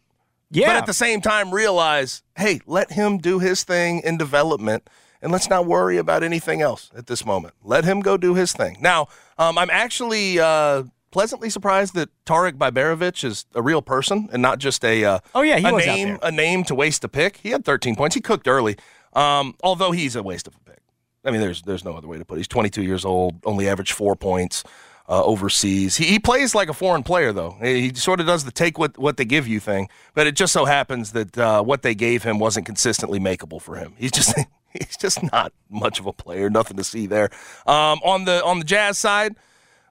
yeah. 0.52 0.68
But 0.68 0.76
at 0.76 0.86
the 0.86 0.94
same 0.94 1.20
time, 1.20 1.50
realize, 1.52 2.22
hey, 2.38 2.62
let 2.68 2.92
him 2.92 3.18
do 3.18 3.40
his 3.40 3.64
thing 3.64 4.02
in 4.04 4.18
development, 4.20 4.88
and 5.20 5.32
let's 5.32 5.50
not 5.50 5.66
worry 5.66 5.98
about 5.98 6.22
anything 6.22 6.62
else 6.62 6.92
at 6.96 7.08
this 7.08 7.26
moment. 7.26 7.56
Let 7.64 7.86
him 7.86 8.02
go 8.02 8.18
do 8.18 8.36
his 8.36 8.54
thing. 8.54 8.78
Now, 8.82 9.08
um, 9.40 9.58
I'm 9.58 9.72
actually 9.72 10.40
uh, 10.40 10.84
pleasantly 11.10 11.50
surprised 11.50 11.96
that 11.96 12.10
Tarik 12.26 12.58
Biberovic 12.60 13.24
is 13.24 13.48
a 13.56 13.64
real 13.64 13.82
person 13.82 14.30
and 14.32 14.44
not 14.44 14.60
just 14.60 14.86
a 14.86 15.04
uh, 15.04 15.20
Oh, 15.34 15.42
yeah, 15.42 15.58
he 15.58 15.66
a 15.66 15.74
was 15.74 15.88
out 15.88 15.96
name 15.96 16.08
there. 16.10 16.20
a 16.22 16.32
name 16.32 16.64
to 16.66 16.76
waste 16.76 17.04
a 17.04 17.10
pick. 17.10 17.38
He 17.38 17.50
had 17.50 17.66
13 17.66 17.96
points. 17.96 18.14
He 18.14 18.22
cooked 18.22 18.48
early, 18.48 18.78
um, 19.14 19.56
although 19.64 19.90
he's 19.92 20.16
a 20.16 20.22
waste 20.22 20.46
of 20.48 20.54
a 20.56 20.60
pick. 20.70 20.82
I 21.26 21.32
mean, 21.32 21.42
there's 21.42 21.64
there's 21.64 21.84
no 21.84 21.96
other 21.98 22.08
way 22.08 22.20
to 22.20 22.26
put 22.26 22.36
it. 22.36 22.42
He's 22.42 22.48
22 22.48 22.84
years 22.84 23.04
old, 23.06 23.40
only 23.44 23.68
averaged 23.68 23.94
four 23.94 24.16
points 24.16 24.64
uh, 25.10 25.24
overseas. 25.24 25.98
He, 25.98 26.06
he 26.06 26.20
plays 26.20 26.54
like 26.54 26.70
a 26.70 26.74
foreign 26.74 27.04
player, 27.04 27.34
though. 27.34 27.58
He 27.62 27.94
sort 27.96 28.20
of 28.20 28.28
does 28.28 28.44
the 28.46 28.52
take 28.52 28.78
what, 28.78 28.98
what 28.98 29.18
they 29.18 29.26
give 29.26 29.48
you 29.48 29.60
thing, 29.60 29.90
but 30.14 30.28
it 30.28 30.36
just 30.36 30.54
so 30.54 30.66
happens 30.66 31.12
that 31.14 31.38
uh, 31.38 31.64
what 31.64 31.82
they 31.82 31.96
gave 31.96 32.24
him 32.24 32.38
wasn't 32.38 32.68
consistently 32.68 33.20
makeable 33.20 33.62
for 33.62 33.76
him. 33.76 33.94
He's 33.98 34.12
just 34.12 34.38
he's 34.72 34.96
just 34.96 35.24
not 35.32 35.52
much 35.70 36.00
of 36.00 36.06
a 36.06 36.14
player. 36.14 36.50
Nothing 36.50 36.78
to 36.78 36.84
see 36.84 37.08
there. 37.08 37.30
Um, 37.66 38.00
on 38.04 38.26
the 38.26 38.44
on 38.46 38.60
the 38.60 38.66
Jazz 38.66 38.98
side. 38.98 39.36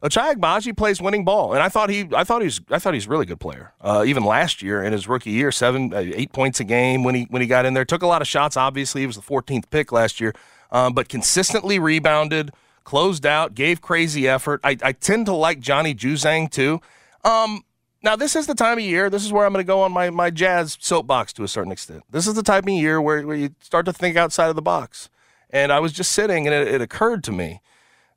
Ochai 0.00 0.34
Agbaji 0.34 0.76
plays 0.76 1.00
winning 1.02 1.25
ball, 1.25 1.54
and 1.54 1.60
I 1.60 1.68
thought 1.68 1.90
he, 1.90 2.08
I 2.14 2.22
thought 2.22 2.40
he's, 2.40 2.60
I 2.70 2.78
thought 2.78 2.94
he's 2.94 3.06
a 3.06 3.10
really 3.10 3.26
good 3.26 3.40
player. 3.40 3.72
Uh, 3.80 4.04
even 4.06 4.22
last 4.22 4.62
year 4.62 4.80
in 4.80 4.92
his 4.92 5.08
rookie 5.08 5.32
year, 5.32 5.50
seven, 5.50 5.92
uh, 5.92 5.98
eight 5.98 6.32
points 6.32 6.60
a 6.60 6.64
game 6.64 7.02
when 7.02 7.16
he 7.16 7.26
when 7.30 7.42
he 7.42 7.48
got 7.48 7.66
in 7.66 7.75
there. 7.75 7.84
Took 7.84 8.02
a 8.02 8.06
lot 8.06 8.22
of 8.22 8.28
shots. 8.28 8.56
Obviously, 8.56 9.00
he 9.00 9.08
was 9.08 9.16
the 9.16 9.22
14th 9.22 9.64
pick 9.70 9.90
last 9.90 10.20
year, 10.20 10.34
um, 10.70 10.92
but 10.92 11.08
consistently 11.08 11.80
rebounded, 11.80 12.52
closed 12.88 13.26
out, 13.26 13.54
gave 13.54 13.83
crazy 13.83 14.26
effort. 14.26 14.61
I, 14.64 14.75
I 14.83 14.92
tend 14.92 15.26
to 15.26 15.35
like 15.35 15.61
Johnny 15.61 15.95
Juzang 15.95 16.50
too. 16.50 16.80
Um, 17.23 17.62
now 18.02 18.16
this 18.16 18.35
is 18.35 18.47
the 18.47 18.54
time 18.54 18.78
of 18.78 18.85
year. 18.85 19.11
This 19.11 19.26
is 19.26 19.30
where 19.30 19.45
I'm 19.45 19.52
going 19.52 19.62
to 19.62 19.66
go 19.66 19.83
on 19.83 19.92
my 19.92 20.09
my 20.09 20.30
Jazz 20.30 20.78
soapbox 20.80 21.35
to 21.35 21.45
a 21.45 21.49
certain 21.49 21.71
extent. 21.71 22.04
This 22.11 22.26
is 22.26 22.33
the 22.33 22.42
type 22.42 22.64
of 22.64 22.71
year 22.71 22.99
where 22.99 23.26
where 23.26 23.37
you 23.37 23.50
start 23.61 23.85
to 23.85 23.92
think 23.92 24.16
outside 24.16 24.49
of 24.49 24.57
the 24.57 24.62
box. 24.62 25.11
And 25.50 25.71
I 25.71 25.80
was 25.80 25.92
just 25.92 26.12
sitting, 26.12 26.47
and 26.47 26.54
it, 26.54 26.66
it 26.66 26.80
occurred 26.80 27.23
to 27.25 27.33
me 27.33 27.61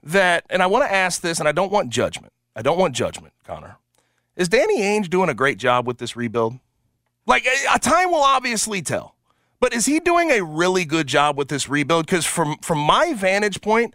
that, 0.03 0.45
and 0.49 0.63
I 0.63 0.67
want 0.67 0.85
to 0.85 0.93
ask 0.93 1.19
this, 1.19 1.39
and 1.39 1.49
I 1.49 1.51
don't 1.51 1.71
want 1.71 1.89
judgment. 1.89 2.31
I 2.55 2.61
don't 2.61 2.77
want 2.77 2.95
judgment, 2.95 3.33
Connor. 3.45 3.75
Is 4.37 4.47
Danny 4.47 4.79
Ainge 4.79 5.09
doing 5.09 5.27
a 5.27 5.33
great 5.33 5.57
job 5.57 5.85
with 5.85 5.97
this 5.97 6.15
rebuild? 6.15 6.59
Like, 7.25 7.45
a, 7.45 7.75
a 7.75 7.79
time 7.79 8.09
will 8.09 8.23
obviously 8.23 8.81
tell. 8.81 9.15
But 9.59 9.73
is 9.73 9.85
he 9.85 9.99
doing 9.99 10.31
a 10.31 10.41
really 10.41 10.85
good 10.85 11.07
job 11.07 11.37
with 11.37 11.49
this 11.49 11.67
rebuild? 11.67 12.05
Because 12.05 12.25
from 12.25 12.57
from 12.59 12.79
my 12.79 13.13
vantage 13.13 13.59
point, 13.61 13.93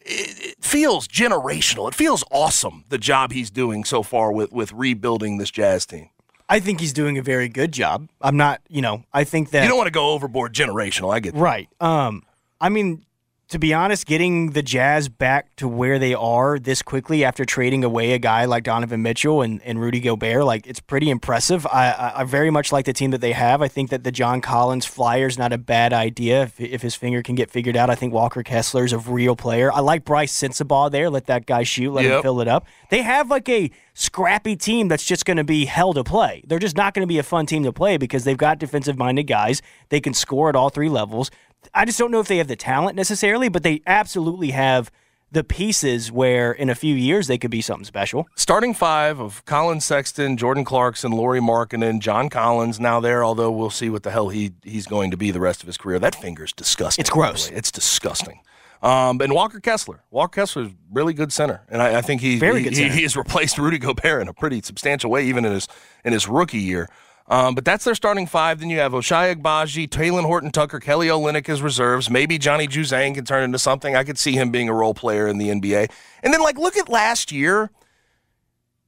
it, 0.00 0.46
it 0.46 0.64
feels 0.64 1.06
generational. 1.08 1.88
It 1.88 1.94
feels 1.94 2.24
awesome 2.30 2.84
the 2.88 2.98
job 2.98 3.32
he's 3.32 3.50
doing 3.50 3.84
so 3.84 4.02
far 4.02 4.32
with 4.32 4.52
with 4.52 4.72
rebuilding 4.72 5.38
this 5.38 5.50
Jazz 5.50 5.86
team. 5.86 6.10
I 6.48 6.58
think 6.58 6.80
he's 6.80 6.92
doing 6.92 7.16
a 7.16 7.22
very 7.22 7.48
good 7.48 7.70
job. 7.70 8.08
I'm 8.20 8.36
not, 8.36 8.60
you 8.68 8.82
know, 8.82 9.04
I 9.12 9.22
think 9.22 9.50
that 9.50 9.62
You 9.62 9.68
don't 9.68 9.78
want 9.78 9.86
to 9.86 9.92
go 9.92 10.10
overboard 10.10 10.52
generational. 10.52 11.14
I 11.14 11.20
get 11.20 11.34
that. 11.34 11.40
Right. 11.40 11.68
Um, 11.80 12.24
I 12.60 12.70
mean, 12.70 13.04
to 13.50 13.58
be 13.58 13.74
honest, 13.74 14.06
getting 14.06 14.50
the 14.52 14.62
Jazz 14.62 15.08
back 15.08 15.54
to 15.56 15.66
where 15.66 15.98
they 15.98 16.14
are 16.14 16.56
this 16.56 16.82
quickly 16.82 17.24
after 17.24 17.44
trading 17.44 17.82
away 17.82 18.12
a 18.12 18.18
guy 18.18 18.44
like 18.44 18.62
Donovan 18.62 19.02
Mitchell 19.02 19.42
and, 19.42 19.60
and 19.62 19.80
Rudy 19.80 19.98
Gobert, 19.98 20.44
like 20.44 20.68
it's 20.68 20.78
pretty 20.78 21.10
impressive. 21.10 21.66
I, 21.66 21.90
I, 21.90 22.20
I 22.20 22.24
very 22.24 22.50
much 22.50 22.70
like 22.70 22.84
the 22.84 22.92
team 22.92 23.10
that 23.10 23.20
they 23.20 23.32
have. 23.32 23.60
I 23.60 23.66
think 23.66 23.90
that 23.90 24.04
the 24.04 24.12
John 24.12 24.40
Collins 24.40 24.86
Flyer's 24.86 25.36
not 25.36 25.52
a 25.52 25.58
bad 25.58 25.92
idea 25.92 26.44
if, 26.44 26.60
if 26.60 26.82
his 26.82 26.94
finger 26.94 27.24
can 27.24 27.34
get 27.34 27.50
figured 27.50 27.76
out. 27.76 27.90
I 27.90 27.96
think 27.96 28.12
Walker 28.14 28.44
Kessler's 28.44 28.92
a 28.92 28.98
real 28.98 29.34
player. 29.34 29.72
I 29.72 29.80
like 29.80 30.04
Brice 30.04 30.32
Sensabaugh 30.32 30.88
there. 30.88 31.10
Let 31.10 31.26
that 31.26 31.46
guy 31.46 31.64
shoot. 31.64 31.90
Let 31.90 32.04
him 32.04 32.22
fill 32.22 32.40
it 32.40 32.46
up. 32.46 32.68
They 32.88 33.02
have 33.02 33.30
like 33.30 33.48
a 33.48 33.72
scrappy 33.94 34.54
team 34.54 34.86
that's 34.86 35.04
just 35.04 35.24
going 35.24 35.38
to 35.38 35.44
be 35.44 35.64
hell 35.64 35.92
to 35.94 36.04
play. 36.04 36.44
They're 36.46 36.60
just 36.60 36.76
not 36.76 36.94
going 36.94 37.02
to 37.02 37.08
be 37.08 37.18
a 37.18 37.24
fun 37.24 37.46
team 37.46 37.64
to 37.64 37.72
play 37.72 37.96
because 37.96 38.22
they've 38.22 38.38
got 38.38 38.60
defensive 38.60 38.96
minded 38.96 39.24
guys. 39.24 39.60
They 39.88 40.00
can 40.00 40.14
score 40.14 40.48
at 40.48 40.54
all 40.54 40.70
three 40.70 40.88
levels. 40.88 41.32
I 41.74 41.84
just 41.84 41.98
don't 41.98 42.10
know 42.10 42.20
if 42.20 42.28
they 42.28 42.38
have 42.38 42.48
the 42.48 42.56
talent 42.56 42.96
necessarily, 42.96 43.48
but 43.48 43.62
they 43.62 43.82
absolutely 43.86 44.50
have 44.50 44.90
the 45.32 45.44
pieces 45.44 46.10
where 46.10 46.50
in 46.50 46.68
a 46.68 46.74
few 46.74 46.94
years 46.94 47.28
they 47.28 47.38
could 47.38 47.50
be 47.50 47.60
something 47.60 47.84
special. 47.84 48.26
starting 48.34 48.74
five 48.74 49.20
of 49.20 49.44
Collin 49.44 49.80
Sexton, 49.80 50.36
Jordan 50.36 50.64
Clarkson, 50.64 51.12
Lauri 51.12 51.40
Markkanen, 51.40 52.00
John 52.00 52.28
Collins 52.28 52.80
now 52.80 52.98
there, 52.98 53.22
although 53.22 53.50
we'll 53.50 53.70
see 53.70 53.90
what 53.90 54.02
the 54.02 54.10
hell 54.10 54.30
he 54.30 54.52
he's 54.64 54.86
going 54.86 55.10
to 55.12 55.16
be 55.16 55.30
the 55.30 55.40
rest 55.40 55.62
of 55.62 55.68
his 55.68 55.76
career. 55.76 55.98
That 55.98 56.16
finger's 56.16 56.52
disgusting. 56.52 57.02
It's 57.02 57.10
gross. 57.10 57.48
It's 57.50 57.70
disgusting. 57.70 58.40
Um, 58.82 59.20
and 59.20 59.32
Walker 59.32 59.60
Kessler. 59.60 60.02
Walker 60.10 60.40
Kessler 60.40 60.64
Kessler's 60.64 60.76
really 60.90 61.12
good 61.12 61.32
center. 61.32 61.62
And 61.68 61.82
I, 61.82 61.98
I 61.98 62.00
think 62.00 62.22
he, 62.22 62.38
Very 62.38 62.60
he, 62.60 62.64
good 62.64 62.76
he, 62.76 62.88
he 62.88 63.02
has 63.02 63.14
replaced 63.16 63.58
Rudy 63.58 63.78
Gobert 63.78 64.22
in 64.22 64.28
a 64.28 64.32
pretty 64.32 64.62
substantial 64.62 65.10
way, 65.10 65.26
even 65.26 65.44
in 65.44 65.52
his 65.52 65.68
in 66.04 66.12
his 66.12 66.26
rookie 66.26 66.58
year. 66.58 66.88
Um, 67.26 67.54
but 67.54 67.64
that's 67.64 67.84
their 67.84 67.94
starting 67.94 68.26
five. 68.26 68.58
Then 68.60 68.70
you 68.70 68.78
have 68.80 68.92
Ochai 68.92 69.34
Agbaji, 69.36 69.88
Talen 69.88 70.24
Horton 70.24 70.50
Tucker, 70.50 70.80
Kelly 70.80 71.06
Olynyk 71.08 71.48
as 71.48 71.62
reserves. 71.62 72.10
Maybe 72.10 72.38
Johnny 72.38 72.66
Juzang 72.66 73.14
can 73.14 73.24
turn 73.24 73.44
into 73.44 73.58
something. 73.58 73.94
I 73.94 74.02
could 74.02 74.18
see 74.18 74.32
him 74.32 74.50
being 74.50 74.68
a 74.68 74.74
role 74.74 74.94
player 74.94 75.28
in 75.28 75.38
the 75.38 75.48
NBA. 75.48 75.90
And 76.24 76.34
then, 76.34 76.42
like, 76.42 76.58
look 76.58 76.76
at 76.76 76.88
last 76.88 77.30
year 77.30 77.70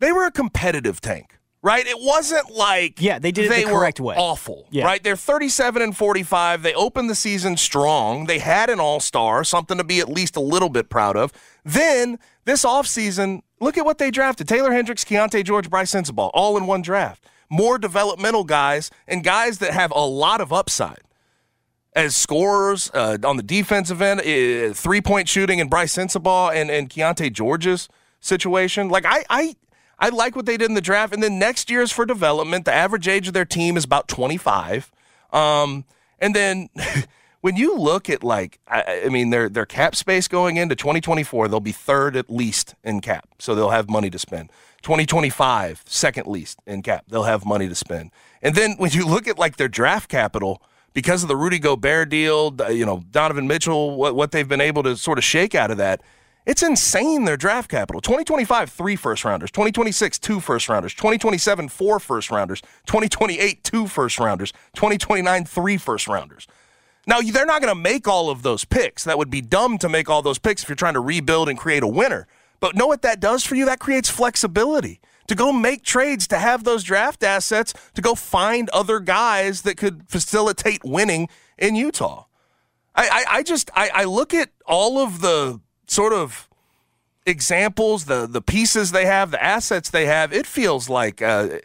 they 0.00 0.10
were 0.10 0.24
a 0.26 0.32
competitive 0.32 1.00
tank, 1.00 1.38
right? 1.62 1.86
It 1.86 1.98
wasn't 2.00 2.50
like 2.50 3.00
Yeah, 3.00 3.20
they 3.20 3.30
did 3.30 3.46
it 3.50 3.64
the 3.66 3.72
were 3.72 3.78
correct 3.78 4.00
way. 4.00 4.16
Awful, 4.16 4.66
Yeah. 4.70 4.86
right? 4.86 5.00
They're 5.02 5.14
37 5.14 5.80
and 5.80 5.96
45. 5.96 6.64
They 6.64 6.74
opened 6.74 7.08
the 7.08 7.14
season 7.14 7.56
strong. 7.56 8.26
They 8.26 8.40
had 8.40 8.68
an 8.70 8.80
all-star, 8.80 9.44
something 9.44 9.78
to 9.78 9.84
be 9.84 10.00
at 10.00 10.08
least 10.08 10.34
a 10.34 10.40
little 10.40 10.68
bit 10.68 10.88
proud 10.90 11.16
of. 11.16 11.32
Then 11.64 12.18
this 12.44 12.64
offseason, 12.64 13.42
look 13.60 13.78
at 13.78 13.84
what 13.84 13.98
they 13.98 14.10
drafted. 14.10 14.48
Taylor 14.48 14.72
Hendricks, 14.72 15.04
Keyonte 15.04 15.44
George, 15.44 15.70
Brice 15.70 15.92
Sensabaugh, 15.94 16.32
all 16.34 16.56
in 16.56 16.66
one 16.66 16.82
draft. 16.82 17.24
More 17.52 17.76
developmental 17.76 18.44
guys 18.44 18.90
and 19.06 19.22
guys 19.22 19.58
that 19.58 19.74
have 19.74 19.92
a 19.94 20.06
lot 20.06 20.40
of 20.40 20.54
upside 20.54 21.02
as 21.94 22.16
scorers 22.16 22.90
uh, 22.94 23.18
on 23.22 23.36
the 23.36 23.42
defensive 23.42 24.00
end, 24.00 24.20
uh, 24.20 24.72
three 24.72 25.02
point 25.02 25.28
shooting, 25.28 25.60
and 25.60 25.68
Brice 25.68 25.94
Sensabaugh 25.94 26.54
and 26.54 26.70
and 26.70 26.88
Keyonte 26.88 27.30
George's 27.30 27.90
situation. 28.20 28.88
Like 28.88 29.04
I 29.06 29.24
I 29.28 29.54
I 29.98 30.08
like 30.08 30.34
what 30.34 30.46
they 30.46 30.56
did 30.56 30.70
in 30.70 30.74
the 30.74 30.80
draft, 30.80 31.12
and 31.12 31.22
then 31.22 31.38
next 31.38 31.68
year 31.68 31.82
is 31.82 31.92
for 31.92 32.06
development. 32.06 32.64
The 32.64 32.72
average 32.72 33.06
age 33.06 33.28
of 33.28 33.34
their 33.34 33.44
team 33.44 33.76
is 33.76 33.84
about 33.84 34.08
twenty 34.08 34.38
five, 34.38 34.90
um, 35.32 35.84
and 36.18 36.34
then. 36.34 36.68
When 37.42 37.56
you 37.56 37.76
look 37.76 38.08
at 38.08 38.22
like, 38.22 38.60
I, 38.68 39.02
I 39.06 39.08
mean, 39.08 39.30
their 39.30 39.48
their 39.48 39.66
cap 39.66 39.96
space 39.96 40.28
going 40.28 40.58
into 40.58 40.76
2024, 40.76 41.48
they'll 41.48 41.58
be 41.58 41.72
third 41.72 42.14
at 42.14 42.30
least 42.30 42.76
in 42.84 43.00
cap, 43.00 43.26
so 43.40 43.56
they'll 43.56 43.70
have 43.70 43.90
money 43.90 44.10
to 44.10 44.18
spend. 44.20 44.52
2025, 44.82 45.84
second 45.86 46.26
least 46.26 46.60
in 46.66 46.82
cap, 46.82 47.04
they'll 47.08 47.22
have 47.22 47.44
money 47.44 47.68
to 47.68 47.74
spend. 47.74 48.10
And 48.42 48.54
then 48.54 48.74
when 48.76 48.90
you 48.90 49.06
look 49.06 49.28
at 49.28 49.38
like 49.38 49.56
their 49.56 49.68
draft 49.68 50.08
capital, 50.08 50.62
because 50.94 51.22
of 51.22 51.28
the 51.28 51.36
Rudy 51.36 51.58
Gobert 51.58 52.08
deal, 52.10 52.54
you 52.70 52.84
know, 52.84 53.02
Donovan 53.10 53.46
Mitchell, 53.46 53.96
what, 53.96 54.14
what 54.14 54.30
they've 54.32 54.48
been 54.48 54.60
able 54.60 54.82
to 54.82 54.96
sort 54.96 55.18
of 55.18 55.24
shake 55.24 55.54
out 55.54 55.70
of 55.70 55.78
that, 55.78 56.02
it's 56.44 56.62
insane 56.62 57.24
their 57.24 57.36
draft 57.36 57.70
capital. 57.70 58.00
2025, 58.00 58.70
three 58.70 58.96
first 58.96 59.24
rounders. 59.24 59.50
2026, 59.52 60.18
two 60.18 60.40
first 60.40 60.68
rounders. 60.68 60.92
2027, 60.94 61.68
four 61.68 62.00
first 62.00 62.30
rounders. 62.30 62.60
2028, 62.86 63.62
two 63.62 63.86
first 63.86 64.18
rounders. 64.18 64.52
2029, 64.74 65.44
three 65.44 65.76
first 65.76 66.08
rounders. 66.08 66.48
Now, 67.06 67.20
they're 67.20 67.46
not 67.46 67.62
going 67.62 67.74
to 67.74 67.80
make 67.80 68.08
all 68.08 68.28
of 68.28 68.42
those 68.42 68.64
picks. 68.64 69.04
That 69.04 69.18
would 69.18 69.30
be 69.30 69.40
dumb 69.40 69.78
to 69.78 69.88
make 69.88 70.10
all 70.10 70.22
those 70.22 70.38
picks 70.38 70.62
if 70.62 70.68
you're 70.68 70.76
trying 70.76 70.94
to 70.94 71.00
rebuild 71.00 71.48
and 71.48 71.58
create 71.58 71.82
a 71.82 71.88
winner. 71.88 72.26
But 72.62 72.76
know 72.76 72.86
what 72.86 73.02
that 73.02 73.18
does 73.18 73.42
for 73.42 73.56
you? 73.56 73.64
That 73.64 73.80
creates 73.80 74.08
flexibility 74.08 75.00
to 75.26 75.34
go 75.34 75.52
make 75.52 75.82
trades, 75.82 76.28
to 76.28 76.38
have 76.38 76.62
those 76.62 76.84
draft 76.84 77.24
assets, 77.24 77.74
to 77.94 78.00
go 78.00 78.14
find 78.14 78.70
other 78.70 79.00
guys 79.00 79.62
that 79.62 79.76
could 79.76 80.08
facilitate 80.08 80.84
winning 80.84 81.28
in 81.58 81.74
Utah. 81.74 82.26
I, 82.94 83.08
I, 83.08 83.36
I 83.38 83.42
just 83.42 83.68
I, 83.74 83.90
I 83.92 84.04
look 84.04 84.32
at 84.32 84.50
all 84.64 85.00
of 85.00 85.22
the 85.22 85.60
sort 85.88 86.12
of 86.12 86.48
examples, 87.26 88.04
the 88.04 88.28
the 88.28 88.40
pieces 88.40 88.92
they 88.92 89.06
have, 89.06 89.32
the 89.32 89.42
assets 89.42 89.90
they 89.90 90.06
have. 90.06 90.32
It 90.32 90.46
feels 90.46 90.88
like 90.88 91.20
uh, 91.20 91.58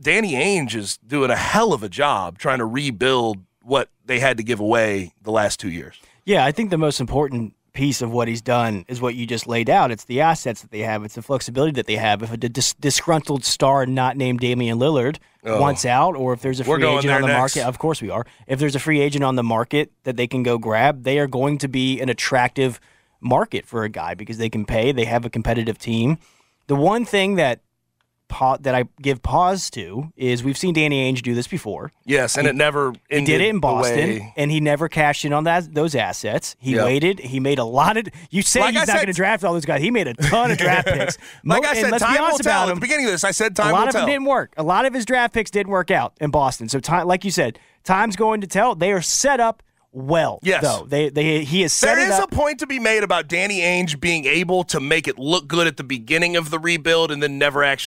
Danny 0.00 0.32
Ainge 0.32 0.74
is 0.74 0.96
doing 0.96 1.30
a 1.30 1.36
hell 1.36 1.72
of 1.72 1.84
a 1.84 1.88
job 1.88 2.38
trying 2.38 2.58
to 2.58 2.66
rebuild 2.66 3.38
what 3.62 3.88
they 4.04 4.18
had 4.18 4.36
to 4.38 4.42
give 4.42 4.58
away 4.58 5.12
the 5.22 5.30
last 5.30 5.60
two 5.60 5.70
years. 5.70 5.94
Yeah, 6.24 6.44
I 6.44 6.50
think 6.50 6.70
the 6.70 6.78
most 6.78 6.98
important 6.98 7.54
piece 7.72 8.02
of 8.02 8.12
what 8.12 8.28
he's 8.28 8.42
done 8.42 8.84
is 8.88 9.00
what 9.00 9.14
you 9.14 9.26
just 9.26 9.46
laid 9.46 9.70
out. 9.70 9.90
It's 9.90 10.04
the 10.04 10.20
assets 10.20 10.60
that 10.62 10.70
they 10.70 10.80
have. 10.80 11.04
It's 11.04 11.14
the 11.14 11.22
flexibility 11.22 11.72
that 11.72 11.86
they 11.86 11.96
have. 11.96 12.22
If 12.22 12.32
a 12.32 12.36
dis- 12.36 12.74
disgruntled 12.74 13.44
star 13.44 13.86
not 13.86 14.16
named 14.16 14.40
Damian 14.40 14.78
Lillard 14.78 15.16
Oh. 15.44 15.60
wants 15.60 15.84
out, 15.84 16.14
or 16.14 16.32
if 16.34 16.40
there's 16.42 16.60
a 16.60 16.64
free 16.64 16.84
agent 16.86 17.12
on 17.12 17.22
the 17.22 17.28
next. 17.28 17.38
market, 17.56 17.66
of 17.68 17.78
course 17.78 18.00
we 18.02 18.10
are. 18.10 18.24
If 18.46 18.58
there's 18.58 18.76
a 18.76 18.78
free 18.78 19.00
agent 19.00 19.24
on 19.24 19.36
the 19.36 19.42
market 19.42 19.90
that 20.04 20.16
they 20.16 20.26
can 20.26 20.42
go 20.42 20.56
grab, 20.58 21.02
they 21.04 21.18
are 21.18 21.26
going 21.26 21.58
to 21.58 21.68
be 21.68 22.00
an 22.00 22.08
attractive 22.08 22.78
market 23.20 23.66
for 23.66 23.82
a 23.84 23.88
guy 23.88 24.14
because 24.14 24.38
they 24.38 24.48
can 24.50 24.64
pay. 24.64 24.92
They 24.92 25.04
have 25.06 25.24
a 25.24 25.30
competitive 25.30 25.78
team. 25.78 26.18
The 26.68 26.76
one 26.76 27.04
thing 27.04 27.34
that 27.36 27.60
pa- 28.32 28.56
that 28.56 28.74
I 28.74 28.84
give 29.00 29.22
pause 29.22 29.68
to 29.70 30.10
is 30.16 30.42
we've 30.42 30.56
seen 30.56 30.72
Danny 30.74 31.12
Ainge 31.12 31.20
do 31.22 31.34
this 31.34 31.46
before. 31.46 31.92
Yes, 32.06 32.36
and 32.38 32.46
it 32.48 32.54
never 32.56 32.92
He 33.10 33.20
did 33.24 33.40
it 33.42 33.48
in 33.48 33.60
Boston, 33.60 34.32
and 34.36 34.50
he 34.50 34.58
never 34.58 34.88
cashed 34.88 35.24
in 35.24 35.32
on 35.32 35.44
that 35.44 35.74
those 35.74 35.94
assets. 35.94 36.56
He 36.58 36.72
Yep. 36.74 36.84
waited. 36.86 37.18
He 37.20 37.38
made 37.40 37.58
a 37.58 37.64
lot 37.64 37.96
of. 37.98 38.08
You 38.30 38.40
say 38.42 38.60
Like 38.60 38.72
he's 38.74 38.82
I 38.88 38.92
not 38.92 38.94
going 39.00 39.06
to 39.06 39.12
draft 39.12 39.44
all 39.44 39.52
those 39.52 39.66
guys. 39.66 39.82
He 39.82 39.90
made 39.90 40.08
a 40.08 40.14
ton 40.14 40.50
of 40.50 40.58
draft 40.58 40.88
picks. 40.92 41.18
Mo- 41.44 41.56
Like 41.56 41.66
I 41.66 41.74
said, 41.74 41.98
time 41.98 42.20
will 42.22 42.38
tell. 42.38 42.62
about 42.64 42.68
At 42.70 42.74
the 42.76 42.80
beginning 42.80 43.04
of 43.06 43.12
this, 43.12 43.22
I 43.24 43.30
said 43.30 43.54
time 43.54 43.68
a 43.70 43.72
lot 43.72 43.88
of 43.88 43.92
tell. 43.92 44.02
them 44.06 44.10
didn't 44.10 44.26
work. 44.26 44.54
A 44.56 44.62
lot 44.62 44.86
of 44.86 44.94
his 44.94 45.04
draft 45.04 45.34
picks 45.34 45.50
didn't 45.50 45.70
work 45.70 45.90
out 45.90 46.14
in 46.20 46.30
Boston. 46.30 46.68
So 46.68 46.80
time, 46.80 47.06
like 47.06 47.24
you 47.24 47.30
said, 47.30 47.58
time's 47.84 48.16
going 48.16 48.40
to 48.40 48.46
tell. 48.46 48.74
They 48.74 48.90
are 48.92 49.02
set 49.02 49.38
up 49.40 49.62
well. 49.94 50.38
Yes. 50.42 50.62
though 50.62 50.86
they 50.88 51.10
they 51.10 51.44
he 51.44 51.62
is. 51.64 51.72
set 51.74 51.96
There 51.96 52.08
is 52.10 52.18
a 52.18 52.26
point 52.26 52.60
to 52.60 52.66
be 52.66 52.78
made 52.78 53.02
about 53.02 53.28
Danny 53.28 53.60
Ainge 53.60 54.00
being 54.00 54.24
able 54.24 54.64
to 54.64 54.80
make 54.80 55.06
it 55.06 55.18
look 55.18 55.46
good 55.48 55.66
at 55.66 55.76
the 55.76 55.84
beginning 55.84 56.34
of 56.34 56.48
the 56.48 56.58
rebuild 56.58 57.10
and 57.12 57.22
then 57.22 57.36
never 57.36 57.62
actually. 57.62 57.88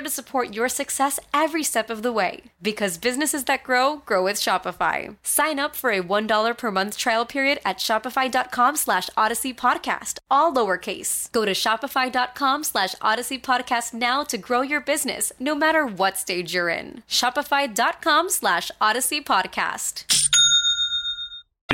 to 0.00 0.10
support 0.10 0.54
your 0.54 0.68
success 0.68 1.20
every 1.32 1.62
step 1.62 1.90
of 1.90 2.02
the 2.02 2.12
way. 2.12 2.44
Because 2.62 2.98
businesses 2.98 3.44
that 3.44 3.62
grow, 3.62 4.02
grow 4.06 4.24
with 4.24 4.36
Shopify. 4.36 5.16
Sign 5.22 5.58
up 5.58 5.76
for 5.76 5.90
a 5.90 6.02
$1 6.02 6.58
per 6.58 6.70
month 6.70 6.96
trial 6.96 7.26
period 7.26 7.58
at 7.64 7.78
shopify.com 7.78 8.76
slash 8.76 9.08
odyssey 9.16 9.52
podcast, 9.54 10.18
all 10.30 10.52
lowercase. 10.52 11.30
Go 11.32 11.44
to 11.44 11.52
shopify.com 11.52 12.64
slash 12.64 12.94
odyssey 13.00 13.38
podcast 13.38 13.94
now 13.94 14.22
to 14.24 14.38
grow 14.38 14.62
your 14.62 14.80
business, 14.80 15.32
no 15.38 15.54
matter 15.54 15.86
what 15.86 16.16
stage 16.16 16.54
you're 16.54 16.68
in. 16.68 17.02
Shopify.com 17.08 18.30
slash 18.30 18.70
odyssey 18.80 19.20
podcast. 19.20 20.04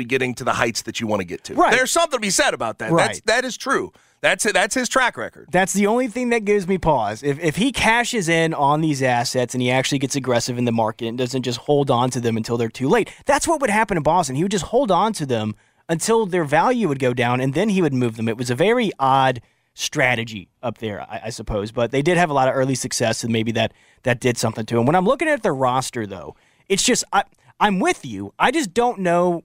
Getting 0.07 0.33
to 0.35 0.43
the 0.43 0.53
heights 0.53 0.81
that 0.83 0.99
you 0.99 1.05
want 1.07 1.19
to 1.19 1.25
get 1.25 1.43
to. 1.45 1.53
Right. 1.53 1.71
There's 1.71 1.91
something 1.91 2.17
to 2.17 2.21
be 2.21 2.31
said 2.31 2.53
about 2.53 2.79
that. 2.79 2.91
Right. 2.91 3.07
That's, 3.07 3.21
that 3.21 3.45
is 3.45 3.55
true. 3.57 3.93
That's 4.23 4.45
it. 4.45 4.53
That's 4.53 4.73
his 4.73 4.87
track 4.87 5.17
record. 5.17 5.49
That's 5.51 5.73
the 5.73 5.85
only 5.85 6.07
thing 6.07 6.29
that 6.29 6.45
gives 6.45 6.65
me 6.65 6.77
pause. 6.77 7.23
If, 7.23 7.37
if 7.39 7.57
he 7.57 7.73
cashes 7.73 8.29
in 8.29 8.53
on 8.53 8.79
these 8.79 9.03
assets 9.03 9.53
and 9.53 9.61
he 9.61 9.69
actually 9.69 9.99
gets 9.99 10.15
aggressive 10.15 10.57
in 10.57 10.63
the 10.63 10.71
market 10.71 11.07
and 11.07 11.17
doesn't 11.17 11.43
just 11.43 11.59
hold 11.59 11.91
on 11.91 12.09
to 12.11 12.21
them 12.21 12.37
until 12.37 12.55
they're 12.55 12.69
too 12.69 12.87
late, 12.87 13.11
that's 13.25 13.49
what 13.49 13.59
would 13.59 13.69
happen 13.69 13.97
in 13.97 14.03
Boston. 14.03 14.37
He 14.37 14.43
would 14.43 14.51
just 14.51 14.67
hold 14.67 14.91
on 14.91 15.11
to 15.11 15.25
them 15.25 15.55
until 15.89 16.25
their 16.25 16.45
value 16.45 16.87
would 16.87 16.99
go 16.99 17.13
down 17.13 17.41
and 17.41 17.53
then 17.53 17.67
he 17.67 17.81
would 17.81 17.93
move 17.93 18.15
them. 18.15 18.29
It 18.29 18.37
was 18.37 18.49
a 18.49 18.55
very 18.55 18.93
odd 18.97 19.41
strategy 19.73 20.47
up 20.61 20.77
there, 20.77 21.01
I, 21.01 21.23
I 21.25 21.29
suppose. 21.29 21.73
But 21.73 21.91
they 21.91 22.01
did 22.01 22.15
have 22.15 22.29
a 22.29 22.33
lot 22.33 22.47
of 22.47 22.55
early 22.55 22.75
success 22.75 23.25
and 23.25 23.33
maybe 23.33 23.51
that 23.51 23.73
that 24.03 24.21
did 24.21 24.37
something 24.37 24.65
to 24.67 24.79
him. 24.79 24.85
When 24.85 24.95
I'm 24.95 25.05
looking 25.05 25.27
at 25.27 25.43
their 25.43 25.53
roster, 25.53 26.07
though, 26.07 26.37
it's 26.69 26.83
just 26.83 27.03
I, 27.11 27.25
I'm 27.59 27.81
with 27.81 28.05
you. 28.05 28.33
I 28.39 28.51
just 28.51 28.73
don't 28.73 28.99
know 28.99 29.43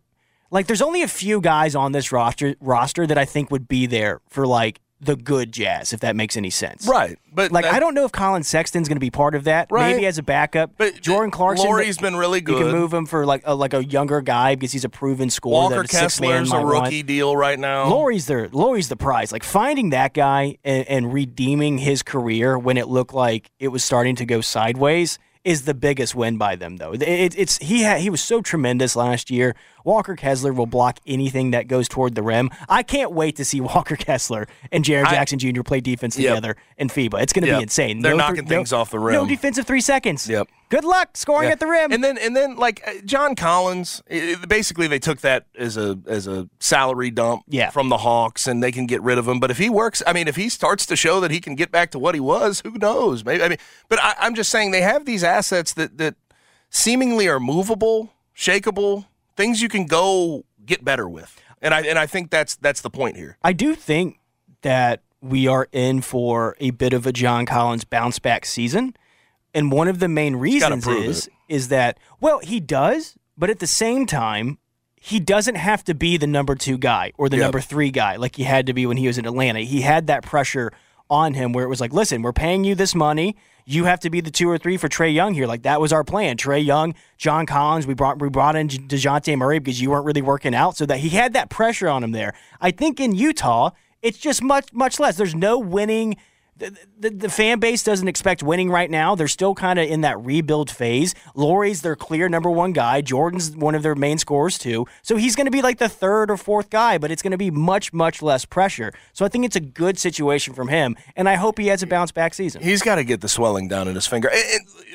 like 0.51 0.67
there's 0.67 0.83
only 0.83 1.03
a 1.03 1.09
few 1.09 1.41
guys 1.41 1.75
on 1.75 1.93
this 1.93 2.13
roster 2.13 2.55
roster 2.61 3.07
that 3.07 3.19
I 3.19 3.25
think 3.25 3.51
would 3.51 3.69
be 3.69 3.87
there 3.87 4.21
for 4.29 4.47
like 4.47 4.81
the 5.01 5.15
good 5.15 5.53
jazz, 5.53 5.93
if 5.93 6.01
that 6.01 6.17
makes 6.17 6.37
any 6.37 6.51
sense. 6.51 6.85
Right. 6.89 7.17
But 7.33 7.53
Like 7.53 7.65
that- 7.65 7.73
I 7.75 7.79
don't 7.79 7.95
know 7.95 8.05
if 8.05 8.11
Collin 8.11 8.43
Sexton's 8.43 8.89
going 8.89 8.97
to 8.97 9.01
be 9.01 9.13
part 9.13 9.37
of 9.37 9.45
that. 9.45 9.69
Right. 9.71 9.93
Maybe 9.95 10.07
as 10.07 10.19
a 10.19 10.25
backup. 10.25 10.73
But 10.77 11.01
Jordan 11.01 11.31
Clarkson. 11.31 11.69
Lauri's 11.69 11.99
been 11.99 12.17
really 12.17 12.41
good. 12.41 12.59
You 12.59 12.65
can 12.65 12.73
move 12.73 12.93
him 12.93 13.07
for 13.07 13.25
like 13.25 13.43
a, 13.45 13.55
like 13.55 13.75
a 13.75 13.85
younger 13.85 14.21
guy 14.21 14.57
because 14.57 14.73
he's 14.73 14.85
a 14.85 14.89
proven 14.89 15.31
scorer. 15.31 15.53
Walker 15.53 15.75
that 15.77 15.85
a 15.85 15.97
six 15.97 16.19
Kessler's 16.19 16.51
a 16.51 16.57
want. 16.57 16.67
rookie 16.67 17.05
deal 17.05 17.37
right 17.37 17.61
now. 17.61 17.89
Lauri's 17.89 18.27
the 18.27 18.49
Lauri's 18.51 18.89
the 18.89 18.97
prize. 18.97 19.31
Like 19.31 19.45
finding 19.45 19.91
that 19.91 20.15
guy 20.15 20.59
and, 20.65 20.85
and 20.89 21.13
redeeming 21.15 21.79
his 21.79 22.03
career 22.03 22.59
when 22.59 22.77
it 22.77 22.89
looked 22.89 23.15
like 23.15 23.53
it 23.61 23.69
was 23.69 23.85
starting 23.85 24.17
to 24.17 24.27
go 24.27 24.41
sideways 24.41 25.21
is 25.45 25.63
the 25.65 25.75
biggest 25.75 26.17
win 26.17 26.37
by 26.39 26.57
them. 26.57 26.77
Though 26.79 26.93
it, 26.93 27.03
it- 27.03 27.39
it's 27.39 27.59
he 27.59 27.83
had, 27.83 28.01
he 28.01 28.11
was 28.11 28.21
so 28.21 28.43
tremendous 28.43 28.97
last 28.97 29.31
year. 29.31 29.55
Walker 29.89 30.15
Kessler 30.15 30.53
will 30.53 30.67
block 30.67 30.99
anything 31.07 31.51
that 31.53 31.67
goes 31.67 31.89
toward 31.89 32.15
the 32.15 32.23
rim. 32.23 32.51
I 32.69 32.83
can't 32.83 33.13
wait 33.13 33.37
to 33.37 33.45
see 33.45 33.61
Walker 33.73 33.97
Kessler 33.97 34.47
and 34.71 34.85
Jaren 34.85 35.07
I- 35.07 35.11
Jackson 35.13 35.39
Jr. 35.39 35.63
play 35.63 35.81
defense 35.81 36.19
Yep. 36.19 36.29
together 36.37 36.57
in 36.77 36.89
FIBA. 36.89 37.23
It's 37.23 37.33
going 37.33 37.43
to 37.45 37.49
Yep. 37.49 37.59
be 37.59 37.63
insane. 37.63 38.03
They're 38.03 38.13
No 38.13 38.19
knocking 38.19 38.47
three- 38.47 38.57
things 38.57 38.71
no- 38.73 38.79
off 38.79 38.91
the 38.91 38.99
rim. 38.99 39.15
No 39.15 39.27
defensive 39.27 39.67
three 39.67 39.81
seconds. 39.81 40.29
Yep. 40.29 40.47
Good 40.69 40.85
luck 40.85 41.17
scoring 41.17 41.51
at 41.51 41.61
the 41.61 41.67
rim. 41.67 41.91
And 41.93 42.05
then 42.05 42.19
and 42.19 42.37
then 42.37 42.57
like 42.57 42.83
uh, 42.87 42.93
John 43.07 43.35
Collins, 43.35 44.03
i- 44.11 44.37
i- 44.43 44.47
basically 44.47 44.87
they 44.87 44.99
took 44.99 45.23
that 45.23 45.47
as 45.59 45.79
a 45.79 45.99
as 46.07 46.27
a 46.27 46.47
salary 46.61 47.11
dump 47.11 47.45
Yeah. 47.49 47.71
from 47.71 47.89
the 47.89 47.97
Hawks, 47.99 48.47
and 48.47 48.63
they 48.63 48.71
can 48.71 48.85
get 48.87 49.01
rid 49.03 49.17
of 49.17 49.27
him. 49.27 49.41
But 49.41 49.51
if 49.51 49.57
he 49.57 49.71
works, 49.71 50.03
I 50.07 50.13
mean, 50.13 50.29
if 50.29 50.37
he 50.37 50.51
starts 50.51 50.85
to 50.87 50.97
show 50.97 51.21
that 51.21 51.31
he 51.31 51.41
can 51.41 51.55
get 51.55 51.73
back 51.73 51.91
to 51.93 51.99
what 51.99 52.15
he 52.15 52.21
was, 52.21 52.61
who 52.61 52.73
knows? 52.77 53.25
Maybe 53.25 53.43
I 53.43 53.49
mean, 53.49 53.59
but 53.89 53.99
I, 54.03 54.15
I'm 54.21 54.35
just 54.35 54.51
saying 54.51 54.73
they 54.73 54.83
have 54.83 55.07
these 55.07 55.25
assets 55.25 55.73
that 55.73 55.97
that 55.97 56.17
seemingly 56.71 57.29
are 57.29 57.41
movable, 57.41 58.13
shakeable, 58.37 59.07
things 59.39 59.63
you 59.63 59.71
can 59.71 59.87
go 59.87 60.45
get 60.67 60.85
better 60.85 61.09
with. 61.09 61.41
And 61.63 61.73
I 61.73 61.81
and 61.81 61.99
I 61.99 62.07
think 62.07 62.31
that's 62.31 62.57
that's 62.57 62.83
the 62.83 62.91
point 62.91 63.17
here. 63.17 63.39
I 63.43 63.55
do 63.55 63.75
think 63.75 64.19
that 64.61 65.03
we 65.23 65.49
are 65.49 65.69
in 65.73 66.03
for 66.03 66.55
a 66.61 66.71
bit 66.71 66.93
of 66.93 67.07
a 67.07 67.13
John 67.13 67.47
Collins 67.47 67.85
bounce 67.85 68.19
back 68.19 68.45
season. 68.45 68.95
And 69.55 69.73
one 69.73 69.89
of 69.89 69.99
the 69.99 70.09
main 70.09 70.37
reasons 70.37 70.87
is 70.87 71.27
it. 71.27 71.33
is 71.49 71.69
that 71.69 71.99
well, 72.21 72.41
he 72.41 72.61
does, 72.61 73.17
but 73.37 73.49
at 73.49 73.61
the 73.61 73.67
same 73.67 74.05
time, 74.05 74.59
he 74.95 75.19
doesn't 75.19 75.55
have 75.55 75.83
to 75.85 75.95
be 75.95 76.17
the 76.17 76.27
number 76.27 76.55
two 76.55 76.77
guy 76.77 77.13
or 77.17 77.29
the 77.29 77.37
Yep. 77.37 77.45
number 77.45 77.61
three 77.61 77.91
guy 77.91 78.17
like 78.17 78.37
he 78.37 78.43
had 78.45 78.67
to 78.67 78.75
be 78.75 78.85
when 78.87 78.99
he 78.99 79.07
was 79.07 79.17
in 79.17 79.25
Atlanta. 79.27 79.61
He 79.61 79.81
had 79.81 80.07
that 80.09 80.23
pressure 80.23 80.73
on 81.11 81.35
him 81.35 81.53
where 81.53 81.65
it 81.65 81.69
was 81.69 81.81
like, 81.81 81.93
listen, 81.93 82.21
we're 82.23 82.33
paying 82.35 82.65
you 82.65 82.75
this 82.75 82.95
money. 82.95 83.35
You 83.71 83.85
have 83.85 84.01
to 84.01 84.09
be 84.09 84.23
the 84.23 84.31
two 84.31 84.49
or 84.49 84.57
three 84.57 84.79
for 84.79 84.89
Trae 84.89 85.13
Young 85.13 85.35
here. 85.35 85.47
Like 85.47 85.61
that 85.65 85.79
was 85.79 85.93
our 85.93 86.03
plan. 86.03 86.39
Trae 86.39 86.65
Young, 86.65 86.95
John 87.19 87.45
Collins. 87.45 87.87
We 87.87 87.93
brought 87.93 88.19
we 88.19 88.31
brought 88.31 88.57
in 88.57 88.67
Dejounte 88.69 89.37
Murray 89.37 89.59
because 89.59 89.79
you 89.79 89.91
weren't 89.91 90.07
really 90.07 90.23
working 90.23 90.55
out, 90.55 90.75
so 90.75 90.87
that 90.87 91.01
he 91.01 91.11
had 91.11 91.35
that 91.35 91.51
pressure 91.51 91.87
on 91.87 92.03
him 92.03 92.13
there. 92.13 92.33
I 92.63 92.71
think 92.71 92.99
in 92.99 93.15
Utah, 93.15 93.73
it's 94.01 94.17
just 94.17 94.43
much 94.43 94.73
much 94.73 94.99
less. 94.99 95.19
There's 95.19 95.35
no 95.35 95.59
winning. 95.59 96.17
The, 96.59 96.77
the, 96.99 97.11
the 97.11 97.29
fan 97.29 97.61
base 97.61 97.85
doesn't 97.85 98.09
expect 98.09 98.43
winning 98.43 98.69
right 98.69 98.91
now. 98.91 99.15
They're 99.15 99.29
still 99.29 99.55
kind 99.55 99.79
of 99.79 99.89
in 99.89 100.01
that 100.01 100.19
rebuild 100.19 100.73
phase. 100.73 101.15
Lauri's 101.37 101.83
their 101.83 101.95
clear 101.95 102.29
number 102.29 102.51
one 102.51 102.73
guy. 102.73 103.01
Jordan's 103.01 103.57
one 103.57 103.77
of 103.77 103.85
their 103.85 103.95
main 103.95 104.19
scorers 104.19 104.59
too. 104.59 104.85
So 105.03 105.17
he's 105.17 105.37
going 105.37 105.45
to 105.45 105.53
be 105.53 105.63
like 105.63 105.79
the 105.79 105.89
third 105.89 106.33
or 106.33 106.37
fourth 106.37 106.69
guy, 106.69 106.99
but 106.99 107.13
it's 107.13 107.23
going 107.23 107.31
to 107.31 107.39
be 107.39 107.53
much, 107.53 107.93
much 107.93 108.23
less 108.23 108.45
pressure. 108.45 108.93
So 109.13 109.25
I 109.25 109.29
think 109.29 109.45
it's 109.45 109.55
a 109.55 109.61
good 109.61 109.99
situation 110.01 110.53
from 110.53 110.67
him, 110.67 110.97
and 111.15 111.29
I 111.29 111.37
hope 111.37 111.59
he 111.59 111.69
has 111.69 111.85
a 111.85 111.87
bounce 111.87 112.11
back 112.11 112.35
season. 112.35 112.61
He's 112.61 112.83
got 112.83 112.97
to 112.97 113.05
get 113.05 113.21
the 113.21 113.29
swelling 113.29 113.69
down 113.69 113.87
in 113.87 113.95
his 113.95 114.09
finger. 114.09 114.29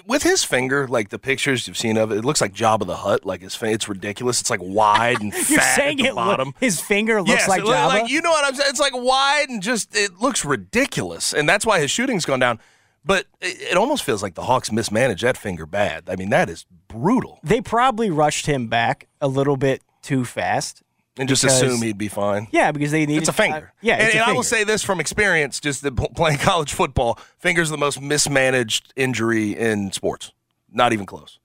With 0.06 0.24
his 0.24 0.44
finger, 0.44 0.88
like 0.88 1.10
the 1.10 1.20
pictures 1.20 1.68
you've 1.68 1.78
seen 1.78 1.98
of 1.98 2.12
it, 2.12 2.18
it 2.18 2.26
looks 2.26 2.42
like 2.42 2.54
Jabba 2.54 2.86
the 2.86 2.98
Hutt. 2.98 3.26
Like 3.26 3.42
his, 3.42 3.56
fin- 3.56 3.72
it's 3.74 3.88
ridiculous. 3.88 4.42
It's 4.42 4.50
like 4.50 4.60
wide 4.62 5.22
and 5.22 5.32
You're 5.50 5.60
fat 5.60 5.76
saying 5.76 6.00
at 6.00 6.04
the 6.04 6.10
it 6.10 6.16
lo- 6.16 6.26
bottom. 6.26 6.54
his 6.60 6.82
finger 6.82 7.20
looks 7.22 7.30
Yes, 7.30 7.48
like 7.48 7.64
Jabba. 7.64 7.88
Like, 7.88 8.10
you 8.10 8.22
know 8.22 8.32
what 8.32 8.46
I'm 8.46 8.54
saying? 8.56 8.70
It's 8.70 8.80
like 8.80 8.94
wide 8.96 9.48
and 9.50 9.62
just 9.62 9.96
it 9.96 10.20
looks 10.20 10.44
ridiculous, 10.44 11.34
and 11.34 11.48
that's 11.48 11.66
why 11.66 11.80
his 11.80 11.90
shooting's 11.92 12.26
gone 12.26 12.40
down. 12.40 12.60
But 13.06 13.26
it, 13.42 13.72
it 13.72 13.78
almost 13.78 14.04
feels 14.04 14.22
like 14.24 14.36
the 14.36 14.44
Hawks 14.44 14.72
mismanaged 14.72 15.24
that 15.24 15.38
finger 15.38 15.66
bad. 15.66 16.10
I 16.10 16.16
mean, 16.16 16.30
that 16.30 16.50
is 16.50 16.66
brutal, 16.88 17.40
they 17.44 17.62
probably 17.62 18.10
rushed 18.10 18.46
him 18.46 18.68
back 18.68 19.08
a 19.22 19.28
little 19.28 19.58
bit 19.58 19.82
too 20.02 20.26
fast. 20.26 20.84
And 21.18 21.30
just 21.30 21.42
Because- 21.44 21.62
assume 21.62 21.82
he'd 21.82 21.98
be 21.98 22.08
fine. 22.08 22.48
Yeah, 22.52 22.72
because 22.72 22.92
they 22.92 23.06
need 23.06 23.18
It's 23.18 23.30
a 23.30 23.34
finger. 23.34 23.72
yeah, 23.82 23.96
and, 23.96 24.12
and 24.14 24.20
I 24.22 24.32
will 24.34 24.44
say 24.44 24.64
this 24.64 24.84
from 24.84 25.00
experience, 25.00 25.60
just 25.60 25.84
playing 26.16 26.38
college 26.40 26.74
football, 26.74 27.20
fingers 27.40 27.70
are 27.70 27.74
the 27.74 27.78
most 27.78 28.02
mismanaged 28.02 28.94
injury 28.96 29.52
in 29.58 29.92
sports. 29.92 30.32
Not 30.72 30.92
even 30.94 31.06
close. 31.06 31.40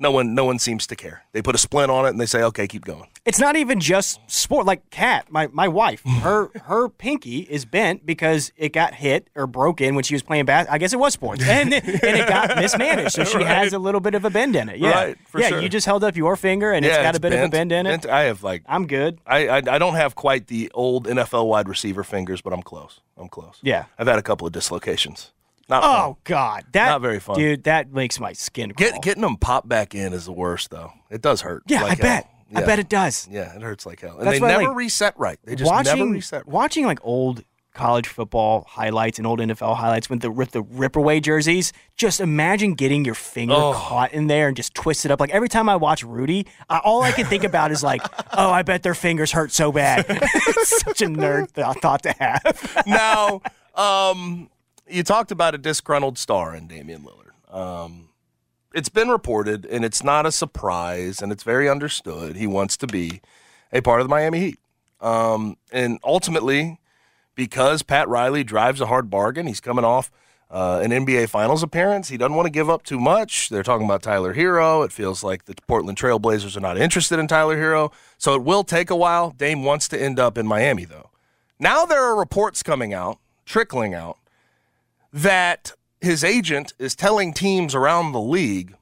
No 0.00 0.10
one, 0.10 0.34
no 0.34 0.44
one 0.44 0.58
seems 0.58 0.86
to 0.88 0.96
care. 0.96 1.24
They 1.32 1.42
put 1.42 1.54
a 1.54 1.58
splint 1.58 1.90
on 1.90 2.06
it 2.06 2.08
and 2.08 2.20
they 2.20 2.26
say, 2.26 2.42
"Okay, 2.42 2.66
keep 2.66 2.84
going." 2.84 3.06
it's 3.24 3.38
not 3.38 3.54
even 3.54 3.80
just 3.80 4.18
sport. 4.30 4.66
Like 4.66 4.88
Kat, 4.90 5.26
my 5.30 5.48
my 5.52 5.68
wife, 5.68 6.02
her 6.04 6.48
her 6.64 6.88
pinky 6.88 7.40
is 7.40 7.64
bent 7.64 8.06
because 8.06 8.52
it 8.56 8.72
got 8.72 8.94
hit 8.94 9.28
or 9.34 9.46
broken 9.46 9.94
when 9.94 10.04
she 10.04 10.14
was 10.14 10.22
playing 10.22 10.46
bas. 10.46 10.66
I 10.70 10.78
guess 10.78 10.92
it 10.92 10.98
was 10.98 11.12
sports, 11.12 11.42
and 11.46 11.72
and 11.74 11.84
it 11.84 12.28
got 12.28 12.56
mismanaged, 12.56 13.12
so 13.12 13.24
she 13.24 13.42
has 13.42 13.72
a 13.72 13.78
little 13.78 14.00
bit 14.00 14.14
of 14.14 14.24
a 14.24 14.30
bend 14.30 14.56
in 14.56 14.68
it. 14.68 14.78
Yeah, 14.78 14.90
Right, 14.90 15.18
for 15.28 15.40
yeah. 15.40 15.48
sure. 15.48 15.60
You 15.60 15.68
just 15.68 15.86
held 15.86 16.02
up 16.02 16.16
your 16.16 16.36
finger, 16.36 16.72
and 16.72 16.84
it's 16.84 16.96
got 16.96 17.16
a 17.16 17.20
bit 17.20 17.32
of 17.32 17.40
a 17.40 17.48
bend 17.48 17.72
in 17.72 17.86
it. 17.86 18.02
Bent. 18.02 18.06
I 18.06 18.22
have 18.22 18.42
like 18.42 18.62
I'm 18.66 18.86
good. 18.86 19.18
I, 19.26 19.48
I 19.48 19.56
I 19.56 19.78
don't 19.78 19.94
have 19.94 20.14
quite 20.14 20.46
the 20.46 20.70
old 20.74 21.06
NFL 21.06 21.46
wide 21.46 21.68
receiver 21.68 22.02
fingers, 22.04 22.40
but 22.40 22.52
I'm 22.52 22.62
close. 22.62 23.00
I'm 23.16 23.28
close. 23.28 23.58
Yeah. 23.62 23.84
I've 23.98 24.06
had 24.06 24.18
a 24.18 24.22
couple 24.22 24.46
of 24.46 24.52
dislocations. 24.52 25.32
Not 25.70 25.82
Oh 25.84 25.86
fun. 25.86 26.16
God, 26.24 26.64
that 26.72 26.86
Not 26.88 27.00
very 27.00 27.20
fun. 27.20 27.36
dude. 27.38 27.64
That 27.64 27.92
makes 27.92 28.20
my 28.20 28.32
skin 28.34 28.72
crawl. 28.72 28.90
Get, 28.90 29.02
getting 29.02 29.22
them 29.22 29.36
popped 29.36 29.68
back 29.68 29.94
in 29.94 30.12
is 30.12 30.26
the 30.26 30.32
worst, 30.32 30.70
though. 30.70 30.92
It 31.10 31.22
does 31.22 31.40
hurt. 31.40 31.62
yeah, 31.66 31.82
like 31.82 32.00
I 32.00 32.02
bet. 32.02 32.24
hell. 32.52 32.62
I 32.62 32.66
bet 32.66 32.78
it 32.80 32.88
does. 32.88 33.28
Yeah, 33.30 33.54
it 33.54 33.62
hurts 33.62 33.86
like 33.86 34.00
hell, 34.00 34.18
and 34.18 34.26
That's 34.26 34.38
they 34.38 34.42
why, 34.42 34.48
never 34.48 34.64
like, 34.64 34.76
reset 34.76 35.14
right. 35.16 35.38
They 35.44 35.54
just 35.54 35.70
watching 35.70 35.98
never 35.98 36.10
reset. 36.10 36.46
Right. 36.46 36.52
watching 36.52 36.84
like 36.84 36.98
old 37.02 37.44
college 37.72 38.08
football 38.08 38.64
highlights 38.68 39.18
and 39.18 39.26
old 39.28 39.38
NFL 39.38 39.76
highlights 39.76 40.10
with 40.10 40.20
the 40.22 40.30
with 40.32 40.50
the 40.50 40.62
rip 40.62 40.96
away 40.96 41.20
jerseys. 41.20 41.72
Just 41.96 42.20
imagine 42.20 42.74
getting 42.74 43.04
your 43.04 43.14
finger 43.14 43.54
Oh. 43.56 43.72
caught 43.72 44.12
in 44.12 44.26
there 44.26 44.48
and 44.48 44.56
just 44.56 44.74
twist 44.74 45.04
it 45.04 45.12
up. 45.12 45.20
Like 45.20 45.30
every 45.30 45.48
time 45.48 45.68
I 45.68 45.76
watch 45.76 46.02
Rudy, 46.02 46.48
I, 46.68 46.78
all 46.78 47.02
I 47.04 47.12
can 47.12 47.26
think 47.26 47.44
about 47.44 47.70
is 47.70 47.84
like, 47.84 48.02
oh, 48.36 48.50
I 48.50 48.62
bet 48.62 48.82
their 48.82 48.94
fingers 48.94 49.30
hurt 49.30 49.52
so 49.52 49.70
bad. 49.70 50.04
it's 50.08 50.80
such 50.84 51.02
a 51.02 51.06
nerd 51.06 51.52
th- 51.52 51.76
thought 51.80 52.02
to 52.02 52.10
have. 52.18 52.82
now, 52.88 53.40
um, 53.76 54.50
you 54.90 55.02
talked 55.02 55.30
about 55.30 55.54
a 55.54 55.58
disgruntled 55.58 56.18
star 56.18 56.54
in 56.54 56.66
Damian 56.66 57.04
Lillard. 57.04 57.54
Um, 57.54 58.08
it's 58.74 58.88
been 58.88 59.08
reported, 59.08 59.66
and 59.66 59.84
it's 59.84 60.02
not 60.04 60.26
a 60.26 60.32
surprise, 60.32 61.20
and 61.22 61.32
it's 61.32 61.42
very 61.42 61.68
understood. 61.68 62.36
He 62.36 62.46
wants 62.46 62.76
to 62.78 62.86
be 62.86 63.20
a 63.72 63.80
part 63.80 64.00
of 64.00 64.06
the 64.06 64.10
Miami 64.10 64.40
Heat. 64.40 64.58
Um, 65.00 65.56
and 65.72 65.98
ultimately, 66.04 66.78
because 67.34 67.82
Pat 67.82 68.08
Riley 68.08 68.44
drives 68.44 68.80
a 68.80 68.86
hard 68.86 69.10
bargain, 69.10 69.46
he's 69.46 69.60
coming 69.60 69.84
off 69.84 70.10
uh, 70.50 70.80
an 70.82 70.90
NBA 70.90 71.28
Finals 71.28 71.62
appearance. 71.62 72.08
He 72.08 72.16
doesn't 72.16 72.34
want 72.34 72.46
to 72.46 72.50
give 72.50 72.68
up 72.68 72.82
too 72.82 72.98
much. 72.98 73.48
They're 73.48 73.62
talking 73.62 73.86
about 73.86 74.02
Tyler 74.02 74.34
Herro. 74.34 74.84
It 74.84 74.92
feels 74.92 75.22
like 75.22 75.44
the 75.44 75.54
Portland 75.66 75.96
Trailblazers 75.96 76.56
are 76.56 76.60
not 76.60 76.76
interested 76.76 77.18
in 77.18 77.28
Tyler 77.28 77.56
Herro. 77.56 77.92
So 78.18 78.34
it 78.34 78.42
will 78.42 78.64
take 78.64 78.90
a 78.90 78.96
while. 78.96 79.30
Dame 79.30 79.64
wants 79.64 79.88
to 79.88 80.00
end 80.00 80.18
up 80.18 80.36
in 80.36 80.46
Miami, 80.46 80.84
though. 80.84 81.10
Now 81.58 81.84
there 81.84 82.02
are 82.02 82.16
reports 82.16 82.62
coming 82.62 82.92
out, 82.92 83.18
trickling 83.46 83.94
out, 83.94 84.18
that 85.12 85.72
his 86.00 86.24
agent 86.24 86.72
is 86.78 86.94
telling 86.94 87.32
teams 87.32 87.74
around 87.74 88.12
the 88.12 88.20
league 88.20 88.74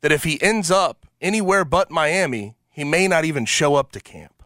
that 0.00 0.12
if 0.12 0.24
he 0.24 0.40
ends 0.42 0.70
up 0.70 1.06
anywhere 1.20 1.64
but 1.64 1.90
Miami, 1.90 2.54
he 2.70 2.84
may 2.84 3.08
not 3.08 3.24
even 3.24 3.44
show 3.44 3.74
up 3.74 3.92
to 3.92 4.00
camp. 4.00 4.42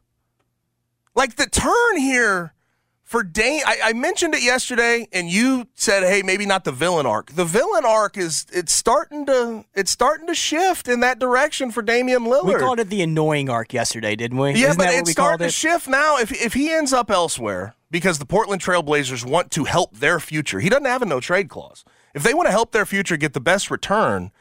Like 1.15 1.37
the 1.37 1.47
turn 1.47 1.99
here 1.99 2.55
for 3.03 3.23
Dame, 3.23 3.61
I, 3.67 3.79
I 3.85 3.93
mentioned 3.93 4.35
it 4.35 4.43
yesterday, 4.43 5.07
and 5.13 5.29
you 5.29 5.67
said, 5.75 6.03
"Hey, 6.03 6.23
maybe 6.23 6.47
not 6.47 6.65
the 6.65 6.73
villain 6.73 7.05
arc." 7.05 7.33
The 7.33 7.45
villain 7.45 7.85
arc 7.85 8.17
is 8.17 8.47
it's 8.51 8.73
starting 8.73 9.27
to 9.27 9.67
it's 9.75 9.91
starting 9.91 10.27
to 10.29 10.35
shift 10.35 10.89
in 10.89 11.01
that 11.01 11.19
direction 11.19 11.71
for 11.71 11.83
Damian 11.83 12.23
Lillard. 12.23 12.45
We 12.45 12.55
called 12.55 12.81
it 12.81 12.89
the 12.89 13.03
annoying 13.03 13.51
arc 13.51 13.75
yesterday, 13.75 14.17
didn't 14.17 14.39
we? 14.39 14.53
Yeah, 14.53 14.69
Isn't 14.69 14.79
but 14.79 14.95
it's 14.95 15.11
starting 15.11 15.47
to 15.47 15.53
shift 15.53 15.89
now. 15.89 16.17
If 16.17 16.33
if 16.33 16.55
he 16.55 16.71
ends 16.71 16.95
up 16.95 17.11
elsewhere 17.11 17.75
because 17.93 18.19
the 18.19 18.27
Portland 18.27 18.63
Trailblazers 18.63 19.25
want 19.25 19.51
to 19.53 19.65
help 19.65 19.99
their 19.99 20.19
future, 20.19 20.59
he 20.59 20.71
doesn't 20.71 20.87
have 20.87 21.03
a 21.03 21.07
no 21.07 21.21
trade 21.21 21.49
clause. 21.49 21.85
If 22.15 22.23
they 22.23 22.35
want 22.35 22.47
to 22.49 22.51
help 22.53 22.73
their 22.73 22.87
future 22.87 23.17
get 23.17 23.35
the 23.35 23.41
best 23.41 23.71
return, 23.71 24.33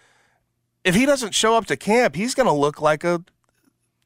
if 0.83 0.95
he 0.95 1.05
doesn't 1.05 1.35
show 1.35 1.55
up 1.55 1.65
to 1.67 1.75
camp, 1.75 2.15
he's 2.15 2.33
going 2.33 2.47
to 2.47 2.53
look 2.53 2.81
like 2.81 3.03
a 3.03 3.23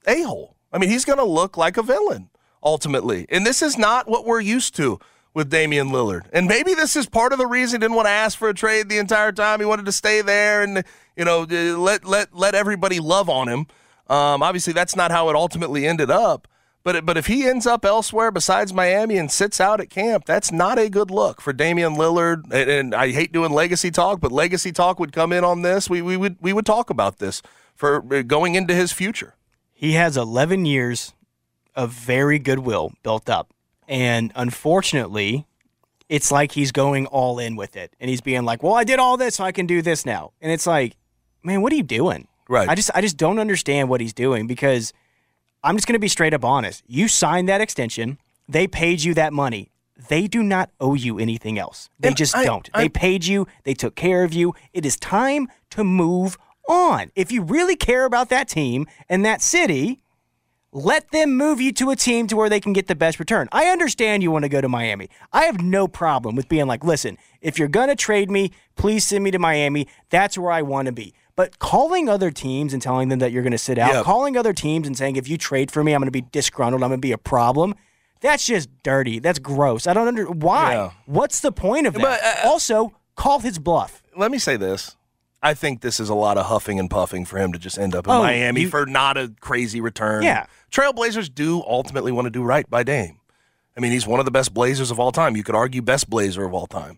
a 0.08 0.23
hole. 0.23 0.55
I 0.73 0.77
mean, 0.77 0.89
he's 0.89 1.05
going 1.05 1.19
to 1.19 1.25
look 1.25 1.55
like 1.58 1.77
a 1.77 1.84
villain 1.84 2.29
ultimately, 2.63 3.27
and 3.29 3.45
this 3.45 3.62
is 3.62 3.77
not 3.77 4.10
what 4.10 4.25
we're 4.25 4.41
used 4.41 4.75
to 4.75 4.99
with 5.34 5.49
Damian 5.49 5.89
Lillard. 5.89 6.23
And 6.34 6.47
maybe 6.47 6.73
this 6.73 6.95
is 6.95 7.08
part 7.08 7.31
of 7.31 7.38
the 7.38 7.45
reason 7.45 7.81
he 7.81 7.86
didn't 7.86 7.95
want 7.95 8.08
to 8.08 8.12
ask 8.12 8.38
for 8.38 8.49
a 8.49 8.53
trade 8.53 8.89
the 8.89 8.97
entire 8.97 9.31
time. 9.31 9.60
He 9.60 9.65
wanted 9.65 9.86
to 9.86 9.91
stay 9.91 10.21
there 10.21 10.63
and 10.63 10.84
you 11.15 11.23
know 11.23 11.41
let 11.41 12.03
let 12.03 12.36
let 12.36 12.55
everybody 12.55 12.99
love 12.99 13.29
on 13.29 13.47
him. 13.47 13.67
Um, 14.08 14.41
obviously, 14.41 14.73
that's 14.73 14.95
not 14.95 15.12
how 15.12 15.29
it 15.29 15.36
ultimately 15.36 15.86
ended 15.86 16.10
up. 16.10 16.47
But 16.85 17.03
but 17.03 17.17
if 17.17 17.25
he 17.25 17.45
ends 17.45 17.65
up 17.65 17.83
elsewhere 17.83 18.29
besides 18.29 18.71
Miami 18.71 19.17
and 19.17 19.29
sits 19.29 19.59
out 19.59 19.81
at 19.81 19.89
camp, 19.89 20.23
that's 20.25 20.51
not 20.51 20.77
a 20.77 20.87
good 20.87 21.09
look 21.09 21.41
for 21.41 21.51
Damian 21.51 21.95
Lillard. 21.95 22.43
And, 22.51 22.69
and 22.69 22.95
I 22.95 23.11
hate 23.11 23.33
doing 23.33 23.51
legacy 23.51 23.89
talk, 23.89 24.21
but 24.21 24.31
legacy 24.31 24.71
talk 24.71 24.99
would 24.99 25.11
come 25.11 25.33
in 25.33 25.43
on 25.43 25.63
this. 25.63 25.89
We 25.89 26.03
we 26.03 26.15
would 26.15 26.37
we 26.39 26.53
would 26.53 26.65
talk 26.65 26.91
about 26.91 27.17
this 27.17 27.41
for 27.73 28.05
uh, 28.13 28.21
going 28.21 28.53
into 28.53 28.75
his 28.75 28.93
future. 28.93 29.35
He 29.73 29.93
has 29.93 30.15
11 30.15 30.65
years 30.65 31.13
of 31.75 31.91
very 31.91 32.37
goodwill 32.37 32.93
built 33.01 33.29
up. 33.29 33.51
And 33.87 34.31
unfortunately, 34.35 35.47
it's 36.07 36.31
like 36.31 36.51
he's 36.51 36.71
going 36.71 37.07
all 37.07 37.39
in 37.39 37.55
with 37.55 37.75
it. 37.75 37.95
And 37.99 38.09
he's 38.09 38.21
being 38.21 38.43
like, 38.45 38.61
well, 38.63 38.75
I 38.75 38.83
did 38.83 38.99
all 38.99 39.17
this, 39.17 39.35
so 39.35 39.43
I 39.43 39.51
can 39.51 39.65
do 39.65 39.81
this 39.81 40.05
now. 40.05 40.31
And 40.39 40.51
it's 40.51 40.65
like, 40.65 40.95
man, 41.43 41.61
what 41.61 41.73
are 41.73 41.75
you 41.75 41.83
doing? 41.83 42.27
Right. 42.47 42.69
I 42.69 42.75
just, 42.75 42.89
I 42.95 43.01
just 43.01 43.17
don't 43.17 43.39
understand 43.39 43.89
what 43.89 44.01
he's 44.01 44.13
doing 44.13 44.47
because 44.47 44.93
I'm 45.65 45.75
just 45.75 45.88
going 45.88 45.93
to 45.93 45.99
be 45.99 46.08
straight 46.08 46.34
up 46.34 46.45
honest. 46.45 46.84
You 46.88 47.08
signed 47.08 47.49
that 47.49 47.60
extension, 47.60 48.19
they 48.47 48.67
paid 48.67 49.04
you 49.04 49.13
that 49.15 49.34
money. 49.34 49.71
They 50.10 50.28
do 50.28 50.43
not 50.43 50.69
owe 50.80 50.93
you 50.93 51.17
anything 51.17 51.58
else. 51.58 51.89
They 51.99 52.10
And 52.10 52.17
just 52.17 52.36
I- 52.36 52.45
don't. 52.45 52.69
I- 52.73 52.84
they 52.84 52.89
paid 52.89 53.25
you, 53.25 53.47
they 53.63 53.73
took 53.73 53.95
care 53.95 54.23
of 54.23 54.34
you. 54.34 54.54
It 54.73 54.86
is 54.86 54.95
time 54.97 55.47
to 55.71 55.84
move 55.84 56.38
on. 56.69 57.12
If 57.15 57.32
you 57.32 57.41
really 57.41 57.75
care 57.75 58.06
about 58.06 58.30
that 58.30 58.47
team 58.47 58.86
and 59.10 59.25
that 59.25 59.41
city, 59.41 60.01
let 60.71 61.10
them 61.12 61.36
move 61.38 61.62
you 61.62 61.71
to 61.71 61.89
a 61.89 61.95
team 61.95 62.28
to 62.28 62.36
where 62.36 62.49
they 62.49 62.60
can 62.60 62.73
get 62.73 62.88
the 62.88 62.95
best 62.95 63.17
return. 63.17 63.47
I 63.51 63.67
understand 63.67 64.21
you 64.21 64.30
want 64.32 64.43
to 64.43 64.49
go 64.49 64.60
to 64.62 64.67
Miami. 64.67 65.10
I 65.32 65.45
have 65.45 65.62
no 65.62 65.88
problem 65.88 66.36
with 66.36 66.49
being 66.49 66.67
like, 66.67 66.84
listen, 66.84 67.17
if 67.41 67.58
you're 67.58 67.69
going 67.69 67.88
to 67.88 67.95
trade 67.95 68.30
me, 68.30 68.51
please 68.75 69.08
send 69.08 69.23
me 69.23 69.32
to 69.32 69.39
Miami. 69.39 69.88
That's 70.10 70.38
where 70.38 70.51
I 70.51 70.62
want 70.63 70.88
to 70.88 70.91
be. 70.91 71.13
But 71.35 71.59
calling 71.59 72.07
other 72.07 72.31
teams 72.31 72.71
and 72.73 72.81
telling 72.81 73.09
them 73.09 73.19
that 73.19 73.31
you're 73.31 73.43
going 73.43 73.51
to 73.51 73.57
sit 73.57 73.77
out, 73.77 73.93
Yeah. 73.93 74.03
calling 74.03 74.37
other 74.37 74.53
teams 74.53 74.87
and 74.87 74.97
saying, 74.97 75.17
if 75.17 75.27
you 75.27 75.37
trade 75.37 75.69
for 75.69 75.83
me, 75.83 75.93
I'm 75.93 75.99
going 75.99 76.07
to 76.07 76.11
be 76.11 76.25
disgruntled, 76.31 76.81
I'm 76.81 76.89
going 76.89 77.01
to 77.01 77.05
be 77.05 77.11
a 77.11 77.17
problem. 77.17 77.75
That's 78.21 78.45
just 78.45 78.69
dirty. 78.83 79.19
That's 79.19 79.39
gross. 79.39 79.85
I 79.85 79.93
don't 79.93 80.07
under 80.07 80.25
why. 80.25 80.73
Yeah. 80.73 80.91
What's 81.05 81.41
the 81.41 81.51
point 81.51 81.87
of 81.87 81.93
that? 81.95 82.01
But, 82.01 82.21
uh, 82.23 82.49
also, 82.49 82.93
call 83.15 83.39
his 83.39 83.59
bluff. 83.59 84.01
Let 84.15 84.31
me 84.31 84.37
say 84.39 84.55
this. 84.55 84.95
I 85.43 85.53
think 85.53 85.81
this 85.81 85.99
is 85.99 86.09
a 86.09 86.15
lot 86.15 86.37
of 86.37 86.45
huffing 86.47 86.79
and 86.79 86.89
puffing 86.89 87.25
for 87.25 87.37
him 87.37 87.51
to 87.51 87.59
just 87.59 87.77
end 87.77 87.93
up 87.93 88.07
in 88.07 88.13
Oh, 88.13 88.23
Miami 88.23 88.61
you- 88.61 88.69
for 88.69 88.85
not 88.85 89.17
a 89.17 89.33
crazy 89.41 89.79
return. 89.81 90.23
Yeah. 90.23 90.45
Trailblazers 90.71 91.33
do 91.33 91.61
ultimately 91.67 92.11
want 92.11 92.25
to 92.25 92.31
do 92.31 92.41
right 92.43 92.67
by 92.69 92.81
Dame. 92.83 93.19
I 93.77 93.81
mean, 93.81 93.91
he's 93.91 94.07
one 94.07 94.19
of 94.19 94.25
the 94.25 94.31
best 94.31 94.53
Blazers 94.53 94.89
of 94.89 94.99
all 94.99 95.11
time. 95.11 95.35
You 95.35 95.43
could 95.43 95.53
argue 95.53 95.81
best 95.81 96.09
Blazer 96.09 96.45
of 96.45 96.53
all 96.53 96.65
time. 96.65 96.97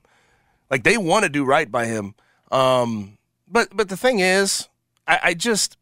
Like 0.70 0.84
they 0.84 0.98
want 0.98 1.24
to 1.24 1.30
do 1.30 1.44
right 1.44 1.70
by 1.70 1.88
him. 1.88 2.14
Um, 2.52 3.17
but 3.48 3.70
but 3.76 3.90
the 3.90 3.98
thing 3.98 4.20
is, 4.20 4.68
I, 5.08 5.20
I 5.24 5.34
just 5.34 5.78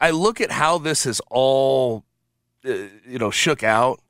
I 0.00 0.10
look 0.10 0.40
at 0.40 0.50
how 0.50 0.78
this 0.78 1.04
has 1.04 1.20
all 1.30 2.04
uh, 2.66 2.72
you 3.06 3.18
know 3.18 3.30
shook 3.30 3.62
out, 3.62 4.00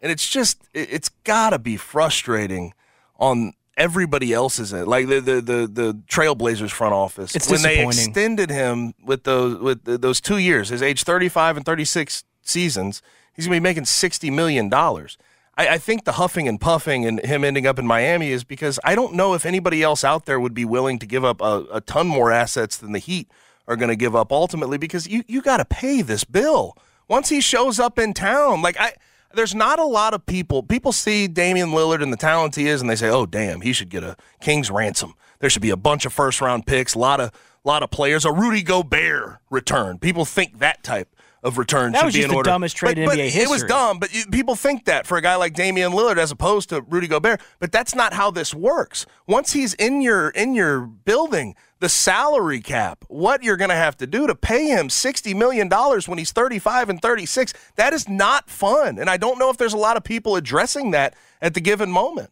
and 0.00 0.10
it's 0.10 0.28
just 0.28 0.68
it, 0.72 0.88
it's 0.92 1.08
got 1.24 1.50
to 1.50 1.58
be 1.58 1.76
frustrating 1.76 2.72
on 3.18 3.52
everybody 3.76 4.32
else's 4.32 4.72
end, 4.72 4.86
like 4.86 5.08
the 5.08 5.20
the 5.20 5.40
the, 5.40 5.68
the 5.70 5.94
Trailblazers 6.08 6.70
front 6.70 6.94
office 6.94 7.34
It's 7.34 7.50
when 7.50 7.62
they 7.62 7.84
extended 7.84 8.50
him 8.50 8.94
with 9.04 9.24
those 9.24 9.58
with 9.58 9.84
those 9.84 10.20
two 10.20 10.38
years, 10.38 10.68
his 10.68 10.82
age 10.82 11.02
thirty 11.02 11.28
five 11.28 11.56
and 11.56 11.66
thirty 11.66 11.84
six 11.84 12.24
seasons. 12.42 13.02
He's 13.34 13.46
gonna 13.46 13.56
be 13.56 13.60
making 13.60 13.86
sixty 13.86 14.30
million 14.30 14.68
dollars. 14.68 15.18
I, 15.56 15.68
I 15.68 15.78
think 15.78 16.04
the 16.04 16.12
huffing 16.12 16.48
and 16.48 16.60
puffing 16.60 17.04
and 17.06 17.24
him 17.24 17.44
ending 17.44 17.66
up 17.66 17.78
in 17.78 17.86
Miami 17.86 18.30
is 18.30 18.44
because 18.44 18.78
I 18.84 18.94
don't 18.94 19.14
know 19.14 19.34
if 19.34 19.46
anybody 19.46 19.82
else 19.82 20.04
out 20.04 20.26
there 20.26 20.40
would 20.40 20.54
be 20.54 20.64
willing 20.64 20.98
to 20.98 21.06
give 21.06 21.24
up 21.24 21.40
a, 21.40 21.66
a 21.72 21.80
ton 21.80 22.06
more 22.06 22.32
assets 22.32 22.76
than 22.76 22.92
the 22.92 22.98
Heat 22.98 23.30
are 23.66 23.76
going 23.76 23.88
to 23.88 23.96
give 23.96 24.14
up 24.14 24.32
ultimately 24.32 24.78
because 24.78 25.06
you, 25.06 25.24
you 25.26 25.40
got 25.40 25.56
to 25.58 25.64
pay 25.64 26.02
this 26.02 26.24
bill 26.24 26.76
once 27.08 27.28
he 27.28 27.40
shows 27.40 27.78
up 27.78 27.98
in 27.98 28.12
town. 28.14 28.62
Like 28.62 28.78
I, 28.78 28.94
there's 29.34 29.54
not 29.54 29.78
a 29.78 29.84
lot 29.84 30.14
of 30.14 30.26
people. 30.26 30.62
People 30.62 30.92
see 30.92 31.26
Damian 31.26 31.70
Lillard 31.70 32.02
and 32.02 32.12
the 32.12 32.16
talent 32.16 32.56
he 32.56 32.68
is, 32.68 32.80
and 32.80 32.88
they 32.88 32.96
say, 32.96 33.08
"Oh, 33.08 33.26
damn, 33.26 33.62
he 33.62 33.72
should 33.72 33.88
get 33.88 34.04
a 34.04 34.16
king's 34.40 34.70
ransom." 34.70 35.14
There 35.40 35.50
should 35.50 35.62
be 35.62 35.70
a 35.70 35.76
bunch 35.76 36.06
of 36.06 36.12
first 36.12 36.40
round 36.40 36.66
picks, 36.66 36.94
a 36.94 36.98
lot 36.98 37.20
of 37.20 37.32
lot 37.64 37.82
of 37.82 37.90
players, 37.90 38.24
a 38.24 38.32
Rudy 38.32 38.62
Gobert 38.62 39.38
return. 39.50 39.98
People 39.98 40.24
think 40.24 40.58
that 40.58 40.82
type 40.82 41.13
of 41.44 41.58
return 41.58 41.92
That 41.92 41.98
should 42.00 42.04
was 42.06 42.14
be 42.14 42.20
just 42.20 42.24
in 42.24 42.30
the 42.30 42.36
order. 42.38 42.50
dumbest 42.50 42.76
trade 42.76 42.96
But- 42.96 42.98
in 42.98 43.04
but 43.06 43.18
NBA 43.18 43.36
It 43.42 43.48
was 43.50 43.62
dumb, 43.64 43.98
but 43.98 44.12
you, 44.14 44.24
people 44.26 44.56
think 44.56 44.86
that 44.86 45.06
for 45.06 45.16
a 45.18 45.22
guy 45.22 45.36
like 45.36 45.52
Damian 45.54 45.92
Lillard 45.92 46.16
as 46.16 46.30
opposed 46.32 46.70
to 46.70 46.80
Rudy 46.80 47.06
Gobert. 47.06 47.40
But 47.60 47.70
that's 47.70 47.94
not 47.94 48.14
how 48.14 48.30
this 48.30 48.52
works. 48.54 49.04
Once 49.28 49.52
he's 49.52 49.74
in 49.74 50.00
your 50.00 50.30
in 50.30 50.54
your 50.54 50.80
building, 50.80 51.54
the 51.80 51.88
salary 51.90 52.60
cap, 52.62 53.04
what 53.08 53.42
you're 53.42 53.58
going 53.58 53.68
to 53.68 53.76
have 53.76 53.96
to 53.98 54.06
do 54.06 54.26
to 54.26 54.34
pay 54.34 54.66
him 54.68 54.88
sixty 54.88 55.34
million 55.34 55.68
dollars 55.68 56.08
when 56.08 56.16
he's 56.18 56.32
thirty 56.32 56.58
five 56.58 56.88
and 56.88 57.00
thirty 57.02 57.26
six, 57.26 57.52
that 57.76 57.92
is 57.92 58.08
not 58.08 58.48
fun. 58.48 58.98
And 58.98 59.10
I 59.10 59.18
don't 59.18 59.38
know 59.38 59.50
if 59.50 59.58
there's 59.58 59.74
a 59.74 59.78
lot 59.78 59.98
of 59.98 60.02
people 60.02 60.36
addressing 60.36 60.92
that 60.92 61.14
at 61.42 61.52
the 61.54 61.60
given 61.60 61.90
moment. 61.90 62.30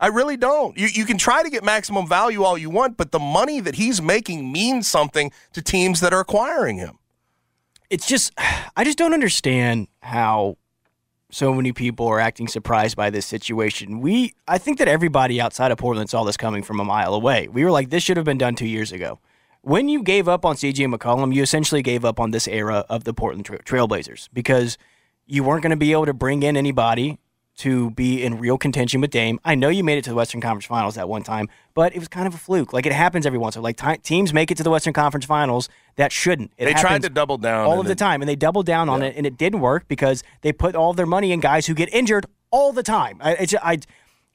I 0.00 0.08
really 0.08 0.36
don't. 0.36 0.76
You, 0.78 0.88
you 0.92 1.04
can 1.06 1.16
try 1.18 1.42
to 1.42 1.48
get 1.50 1.64
maximum 1.64 2.06
value 2.06 2.42
all 2.42 2.58
you 2.58 2.68
want, 2.70 2.96
but 2.98 3.12
the 3.12 3.18
money 3.18 3.60
that 3.60 3.76
he's 3.76 4.00
making 4.02 4.50
means 4.52 4.86
something 4.88 5.30
to 5.52 5.62
teams 5.62 6.00
that 6.00 6.12
are 6.12 6.20
acquiring 6.20 6.76
him. 6.76 6.98
It's 7.90 8.06
just 8.06 8.32
I 8.76 8.84
just 8.84 8.98
don't 8.98 9.14
understand 9.14 9.88
how 10.00 10.56
so 11.30 11.52
many 11.52 11.72
people 11.72 12.06
are 12.06 12.20
acting 12.20 12.48
surprised 12.48 12.96
by 12.96 13.10
this 13.10 13.26
situation. 13.26 14.00
We 14.00 14.34
I 14.46 14.58
think 14.58 14.78
that 14.78 14.88
everybody 14.88 15.40
outside 15.40 15.70
of 15.70 15.78
Portland 15.78 16.10
saw 16.10 16.24
this 16.24 16.36
coming 16.36 16.62
from 16.62 16.80
a 16.80 16.84
mile 16.84 17.14
away. 17.14 17.48
We 17.48 17.64
were 17.64 17.70
like 17.70 17.90
this 17.90 18.02
should 18.02 18.16
have 18.16 18.26
been 18.26 18.38
done 18.38 18.54
2 18.54 18.66
years 18.66 18.92
ago. 18.92 19.20
When 19.62 19.88
you 19.88 20.02
gave 20.02 20.28
up 20.28 20.44
on 20.44 20.54
CJ 20.54 20.94
McCollum, 20.94 21.34
you 21.34 21.42
essentially 21.42 21.82
gave 21.82 22.04
up 22.04 22.20
on 22.20 22.30
this 22.30 22.46
era 22.46 22.84
of 22.88 23.02
the 23.04 23.12
Portland 23.12 23.46
Tra- 23.46 23.62
Trailblazers 23.64 24.28
because 24.32 24.78
you 25.26 25.42
weren't 25.42 25.62
going 25.62 25.70
to 25.70 25.76
be 25.76 25.90
able 25.90 26.06
to 26.06 26.14
bring 26.14 26.44
in 26.44 26.56
anybody 26.56 27.18
to 27.56 27.90
be 27.90 28.22
in 28.22 28.38
real 28.38 28.58
contention 28.58 29.00
with 29.00 29.10
Dame. 29.10 29.40
I 29.44 29.54
know 29.54 29.68
you 29.68 29.82
made 29.82 29.98
it 29.98 30.04
to 30.04 30.10
the 30.10 30.16
Western 30.16 30.40
Conference 30.40 30.66
Finals 30.66 30.98
at 30.98 31.08
one 31.08 31.22
time, 31.22 31.48
but 31.74 31.94
it 31.94 31.98
was 31.98 32.08
kind 32.08 32.26
of 32.26 32.34
a 32.34 32.38
fluke. 32.38 32.72
Like 32.72 32.84
it 32.84 32.92
happens 32.92 33.24
every 33.24 33.38
once 33.38 33.56
in 33.56 33.60
a 33.60 33.62
while. 33.62 33.68
Like 33.70 33.76
ti 33.76 34.02
teams 34.02 34.32
make 34.34 34.50
it 34.50 34.56
to 34.58 34.62
the 34.62 34.70
Western 34.70 34.92
Conference 34.92 35.24
Finals 35.24 35.68
that 35.96 36.12
shouldn't. 36.12 36.52
It 36.58 36.66
They 36.66 36.74
tried 36.74 37.02
to 37.02 37.08
double 37.08 37.38
down 37.38 37.66
all 37.66 37.80
of 37.80 37.86
the 37.86 37.94
time, 37.94 38.20
and 38.20 38.28
they 38.28 38.36
doubled 38.36 38.66
down 38.66 38.88
on 38.88 39.02
it, 39.02 39.14
and 39.16 39.26
it 39.26 39.38
didn't 39.38 39.60
work 39.60 39.88
because 39.88 40.22
they 40.42 40.52
put 40.52 40.74
all 40.74 40.92
their 40.92 41.06
money 41.06 41.32
in 41.32 41.40
guys 41.40 41.66
who 41.66 41.74
get 41.74 41.92
injured 41.94 42.26
all 42.50 42.72
the 42.72 42.82
time. 42.82 43.18
I, 43.20 43.32
it's, 43.34 43.54
I, 43.62 43.78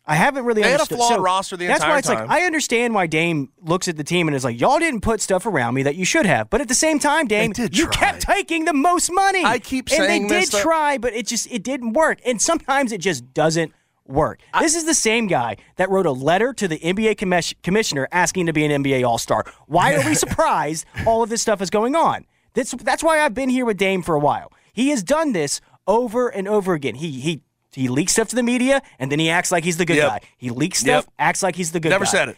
I 0.06 0.16
haven't 0.16 0.46
really. 0.46 0.62
They 0.64 0.70
had 0.72 0.80
a 0.80 0.82
understood. 0.84 0.98
flawed 0.98 1.14
So 1.16 1.22
roster 1.22 1.58
the 1.58 1.68
that's 1.68 1.80
entire 1.82 1.94
why 1.94 2.00
it's 2.00 2.08
time. 2.08 2.28
like 2.28 2.30
I 2.30 2.46
understand 2.46 2.94
why 2.96 3.06
Dame 3.08 3.50
looks 3.62 3.88
at 3.88 3.98
the 3.98 4.04
team 4.04 4.28
and 4.28 4.36
is 4.36 4.44
like, 4.44 4.60
"Y'all 4.60 4.80
didn't 4.80 5.02
put 5.02 5.22
stuff 5.22 5.46
around 5.46 5.76
me 5.76 5.84
that 5.84 5.96
you 5.96 6.06
should 6.06 6.26
have." 6.26 6.50
But 6.50 6.60
at 6.62 6.68
the 6.68 6.74
same 6.76 6.98
time, 7.00 7.28
Dame, 7.28 7.54
you 7.58 7.86
try. 7.88 7.92
kept 7.94 8.22
taking 8.24 8.66
the 8.66 8.74
most 8.74 9.12
money. 9.12 9.44
I 9.46 9.60
keep 9.60 9.88
and 9.90 9.98
saying 9.98 10.28
they 10.28 10.40
this, 10.40 10.50
did 10.50 10.58
though. 10.60 10.64
try, 10.64 10.98
but 10.98 11.14
it 11.14 11.28
just 11.28 11.52
it 11.52 11.64
didn't 11.64 11.94
work. 11.94 12.20
And 12.26 12.42
sometimes 12.42 12.92
it 12.92 13.00
just 13.00 13.34
doesn't 13.34 13.74
work. 14.08 14.42
this 14.60 14.76
is 14.76 14.86
the 14.86 14.94
same 14.96 15.28
guy 15.28 15.56
that 15.78 15.90
wrote 15.90 16.06
a 16.08 16.12
letter 16.12 16.52
to 16.52 16.68
the 16.68 16.80
NBA 16.80 17.16
commis- 17.16 17.54
commissioner 17.64 18.08
asking 18.12 18.48
to 18.48 18.54
be 18.54 18.66
an 18.66 18.84
NBA 18.84 19.08
All 19.08 19.18
Star. 19.20 19.46
Why 19.68 19.94
are 19.94 20.06
we 20.06 20.16
surprised 20.26 20.86
all 21.06 21.22
of 21.24 21.30
this 21.30 21.42
stuff 21.44 21.62
is 21.62 21.70
going 21.70 21.96
on? 21.96 22.26
That's 22.56 22.72
that's 22.72 23.04
why 23.04 23.22
I've 23.22 23.34
been 23.36 23.50
here 23.50 23.66
with 23.66 23.78
Dame 23.78 24.02
for 24.02 24.16
a 24.16 24.20
while. 24.20 24.52
He 24.74 24.90
has 24.90 25.04
done 25.04 25.32
this 25.34 25.62
over 25.88 26.28
and 26.28 26.48
over 26.48 26.74
again. 26.74 26.96
He 26.96 27.12
he 27.22 27.44
he 27.74 27.88
leaks 27.90 28.14
stuff 28.14 28.28
to 28.30 28.36
the 28.36 28.44
media 28.44 28.82
and 29.00 29.12
then 29.12 29.20
he 29.20 29.30
acts 29.30 29.52
like 29.52 29.64
he's 29.64 29.78
the 29.78 29.86
good 29.86 29.98
Yep. 29.98 30.08
guy. 30.10 30.20
He 30.38 30.50
leaks 30.50 30.80
stuff, 30.80 31.06
Yep. 31.06 31.14
acts 31.20 31.44
like 31.44 31.56
he's 31.56 31.72
the 31.72 31.80
good 31.80 31.90
Never 31.90 32.06
guy. 32.06 32.12
Never 32.12 32.18
said 32.18 32.30
it. 32.30 32.38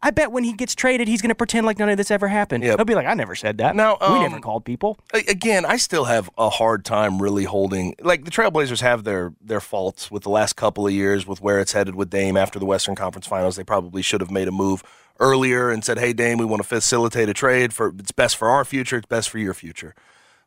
I 0.00 0.12
bet 0.12 0.30
when 0.30 0.44
he 0.44 0.52
gets 0.52 0.76
traded, 0.76 1.08
he's 1.08 1.20
going 1.20 1.30
to 1.30 1.34
pretend 1.34 1.66
like 1.66 1.76
none 1.80 1.88
of 1.88 1.96
this 1.96 2.12
ever 2.12 2.28
happened. 2.28 2.62
Yep. 2.62 2.78
He'll 2.78 2.84
be 2.84 2.94
like, 2.94 3.06
"I 3.08 3.14
never 3.14 3.34
said 3.34 3.58
that. 3.58 3.74
Now, 3.74 3.96
we 4.00 4.06
um, 4.06 4.22
never 4.22 4.38
called 4.38 4.64
people." 4.64 4.96
Again, 5.12 5.64
I 5.64 5.76
still 5.76 6.04
have 6.04 6.30
a 6.38 6.48
hard 6.48 6.84
time 6.84 7.20
really 7.20 7.42
holding 7.42 7.96
like 8.00 8.24
the 8.24 8.30
Trailblazers 8.30 8.80
have 8.80 9.02
their 9.02 9.32
their 9.40 9.60
faults 9.60 10.08
with 10.08 10.22
the 10.22 10.28
last 10.30 10.54
couple 10.54 10.86
of 10.86 10.92
years 10.92 11.26
with 11.26 11.40
where 11.40 11.58
it's 11.58 11.72
headed 11.72 11.96
with 11.96 12.10
Dame 12.10 12.36
after 12.36 12.60
the 12.60 12.64
Western 12.66 12.94
Conference 12.94 13.26
Finals. 13.26 13.56
They 13.56 13.64
probably 13.64 14.02
should 14.02 14.20
have 14.20 14.30
made 14.30 14.46
a 14.46 14.52
move 14.52 14.84
earlier 15.18 15.68
and 15.68 15.84
said, 15.84 15.98
"Hey, 15.98 16.12
Dame, 16.12 16.38
we 16.38 16.44
want 16.44 16.62
to 16.62 16.68
facilitate 16.68 17.28
a 17.28 17.34
trade 17.34 17.72
for 17.72 17.92
it's 17.98 18.12
best 18.12 18.36
for 18.36 18.48
our 18.50 18.64
future, 18.64 18.98
it's 18.98 19.06
best 19.06 19.28
for 19.28 19.38
your 19.38 19.52
future." 19.54 19.96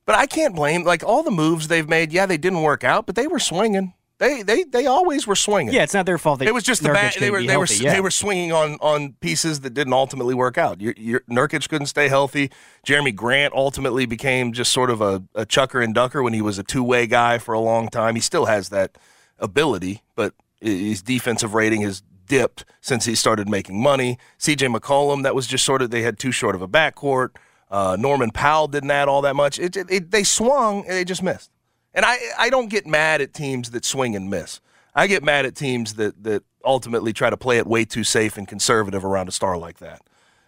But 0.06 0.16
I 0.16 0.28
can't 0.28 0.56
blame 0.56 0.86
like 0.86 1.04
all 1.04 1.24
the 1.24 1.30
moves 1.32 1.68
they've 1.68 1.90
made. 1.90 2.14
Yeah, 2.14 2.26
they 2.26 2.38
didn't 2.38 2.62
work 2.62 2.86
out, 2.86 3.06
but 3.06 3.16
they 3.16 3.28
were 3.28 3.38
swinging. 3.38 3.96
They 4.22 4.44
they 4.44 4.64
they 4.66 4.86
always 4.86 5.26
were 5.26 5.36
swinging. 5.36 5.74
Yeah, 5.74 5.82
it's 5.82 5.96
not 5.96 6.06
their 6.06 6.20
fault. 6.20 6.40
That 6.40 6.48
It 6.48 6.54
was 6.54 6.64
just 6.64 6.84
the 6.84 6.90
Nurkic 6.90 6.94
bad. 6.94 7.14
They 7.20 7.32
were 7.32 7.42
they 7.44 7.58
were 7.58 7.66
yeah. 7.66 7.92
they 7.92 8.02
were 8.02 8.12
swinging 8.12 8.52
on 8.52 8.76
on 8.76 9.14
pieces 9.14 9.62
that 9.62 9.74
didn't 9.74 9.94
ultimately 9.94 10.36
work 10.36 10.60
out. 10.60 10.80
Your, 10.80 10.94
your, 10.96 11.22
Nurkic 11.22 11.68
couldn't 11.68 11.88
stay 11.88 12.08
healthy. 12.08 12.52
Jerami 12.86 13.16
Grant 13.16 13.52
ultimately 13.56 14.06
became 14.06 14.54
just 14.54 14.72
sort 14.72 14.92
of 14.92 15.02
a, 15.02 15.24
a 15.34 15.48
chucker 15.48 15.82
and 15.82 15.96
ducker 15.96 16.22
when 16.22 16.34
he 16.34 16.42
was 16.44 16.60
a 16.60 16.64
two 16.64 16.84
way 16.84 17.08
guy 17.08 17.40
for 17.40 17.54
a 17.54 17.60
long 17.60 17.90
time. 17.90 18.14
He 18.14 18.22
still 18.22 18.46
has 18.46 18.70
that 18.70 18.96
ability, 19.40 20.04
but 20.16 20.36
his 20.62 21.02
defensive 21.02 21.56
rating 21.56 21.82
has 21.82 22.04
dipped 22.28 22.64
since 22.80 23.06
he 23.06 23.16
started 23.16 23.50
making 23.50 23.82
money. 23.82 24.20
C.J. 24.38 24.68
McCollum, 24.68 25.24
that 25.24 25.34
was 25.34 25.48
just 25.48 25.66
sort 25.66 25.82
of 25.82 25.90
they 25.90 26.04
had 26.04 26.20
too 26.20 26.32
short 26.32 26.54
of 26.54 26.62
a 26.62 26.68
backcourt. 26.68 27.30
Uh, 27.72 27.98
Norman 28.00 28.30
Powell 28.30 28.68
didn't 28.68 28.92
add 28.92 29.08
all 29.08 29.24
that 29.24 29.36
much. 29.36 29.58
It, 29.58 29.76
it, 29.76 29.90
it- 29.90 30.12
they 30.12 30.24
swung 30.24 30.82
and 30.82 30.92
they 30.92 31.06
just 31.06 31.24
missed. 31.24 31.50
And 31.94 32.06
I, 32.06 32.18
I 32.38 32.50
don't 32.50 32.70
get 32.70 32.88
mad 32.88 33.22
at 33.22 33.34
teams 33.34 33.72
that 33.72 33.86
swing 33.86 34.16
and 34.16 34.30
miss. 34.30 34.62
I 34.96 35.08
get 35.08 35.24
mad 35.24 35.46
at 35.46 35.56
teams 35.56 35.96
that, 35.96 36.24
that 36.24 36.44
ultimately 36.64 37.14
try 37.14 37.30
to 37.30 37.38
play 37.38 37.58
it 37.58 37.68
way 37.68 37.86
too 37.86 38.04
safe 38.04 38.38
and 38.38 38.48
conservative 38.48 39.04
around 39.04 39.28
a 39.28 39.32
star 39.32 39.58
like 39.58 39.78
that. 39.80 40.02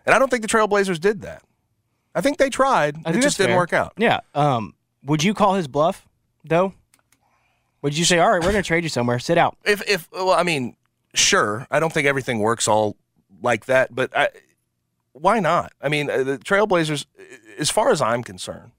And 0.05 0.13
I 0.13 0.19
don't 0.19 0.29
think 0.29 0.41
the 0.41 0.47
Trailblazers 0.47 0.99
did 0.99 1.21
that. 1.21 1.43
I 2.15 2.21
think 2.21 2.37
they 2.37 2.49
tried. 2.49 2.97
I 3.05 3.11
it 3.11 3.21
just 3.21 3.37
didn't 3.37 3.51
fair. 3.51 3.57
work 3.57 3.73
out. 3.73 3.93
Yeah. 3.97 4.19
Um, 4.35 4.75
would 5.03 5.23
you 5.23 5.33
call 5.33 5.55
his 5.55 5.67
bluff 5.67 6.07
though? 6.43 6.73
Would 7.81 7.97
you 7.97 8.05
say, 8.05 8.19
"All 8.19 8.31
right, 8.31 8.41
we're 8.41 8.51
going 8.51 8.63
to 8.63 8.67
trade 8.67 8.83
you 8.83 8.89
somewhere. 8.89 9.19
Sit 9.19 9.37
out." 9.37 9.57
If 9.65 9.81
if 9.89 10.09
well, 10.11 10.31
I 10.31 10.43
mean, 10.43 10.75
sure. 11.13 11.67
I 11.69 11.79
don't 11.79 11.91
think 11.91 12.07
everything 12.07 12.39
works 12.39 12.67
all 12.67 12.95
like 13.41 13.65
that, 13.65 13.93
but 13.93 14.15
I, 14.15 14.29
why 15.11 15.39
not? 15.39 15.73
I 15.81 15.89
mean, 15.89 16.09
uh, 16.09 16.23
the 16.23 16.37
Trailblazers, 16.37 17.05
as 17.57 17.69
far 17.69 17.91
as 17.91 18.01
I'm 18.01 18.23
concerned, 18.23 18.71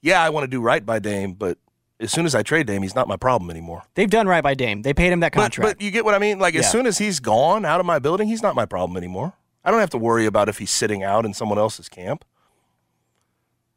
yeah, 0.00 0.22
I 0.22 0.30
want 0.30 0.44
to 0.44 0.48
do 0.48 0.60
right 0.62 0.84
by 0.84 1.00
Dame, 1.00 1.34
but 1.34 1.58
as 2.00 2.10
soon 2.10 2.26
as 2.26 2.34
I 2.34 2.42
trade 2.42 2.66
Dame, 2.66 2.82
he's 2.82 2.94
not 2.94 3.06
my 3.06 3.16
problem 3.16 3.50
anymore. 3.50 3.82
They've 3.94 4.10
done 4.10 4.26
right 4.26 4.42
by 4.42 4.54
Dame. 4.54 4.82
They 4.82 4.94
paid 4.94 5.12
him 5.12 5.20
that 5.20 5.32
contract. 5.32 5.78
but 5.78 5.84
you 5.84 5.90
get 5.90 6.04
what 6.04 6.14
I 6.14 6.18
mean? 6.18 6.38
Like, 6.38 6.54
as 6.54 6.70
soon 6.70 6.86
as 6.86 6.98
he's 6.98 7.20
gone 7.20 7.64
out 7.64 7.78
of 7.80 7.86
my 7.86 7.98
building, 7.98 8.26
he's 8.28 8.42
not 8.42 8.54
my 8.54 8.64
problem 8.64 8.96
anymore. 8.96 9.34
I 9.64 9.70
don't 9.70 9.80
have 9.80 9.90
to 9.90 9.98
worry 9.98 10.26
about 10.26 10.48
if 10.48 10.58
he's 10.58 10.70
sitting 10.70 11.02
out 11.02 11.26
in 11.26 11.34
someone 11.34 11.58
else's 11.58 11.88
camp. 11.88 12.24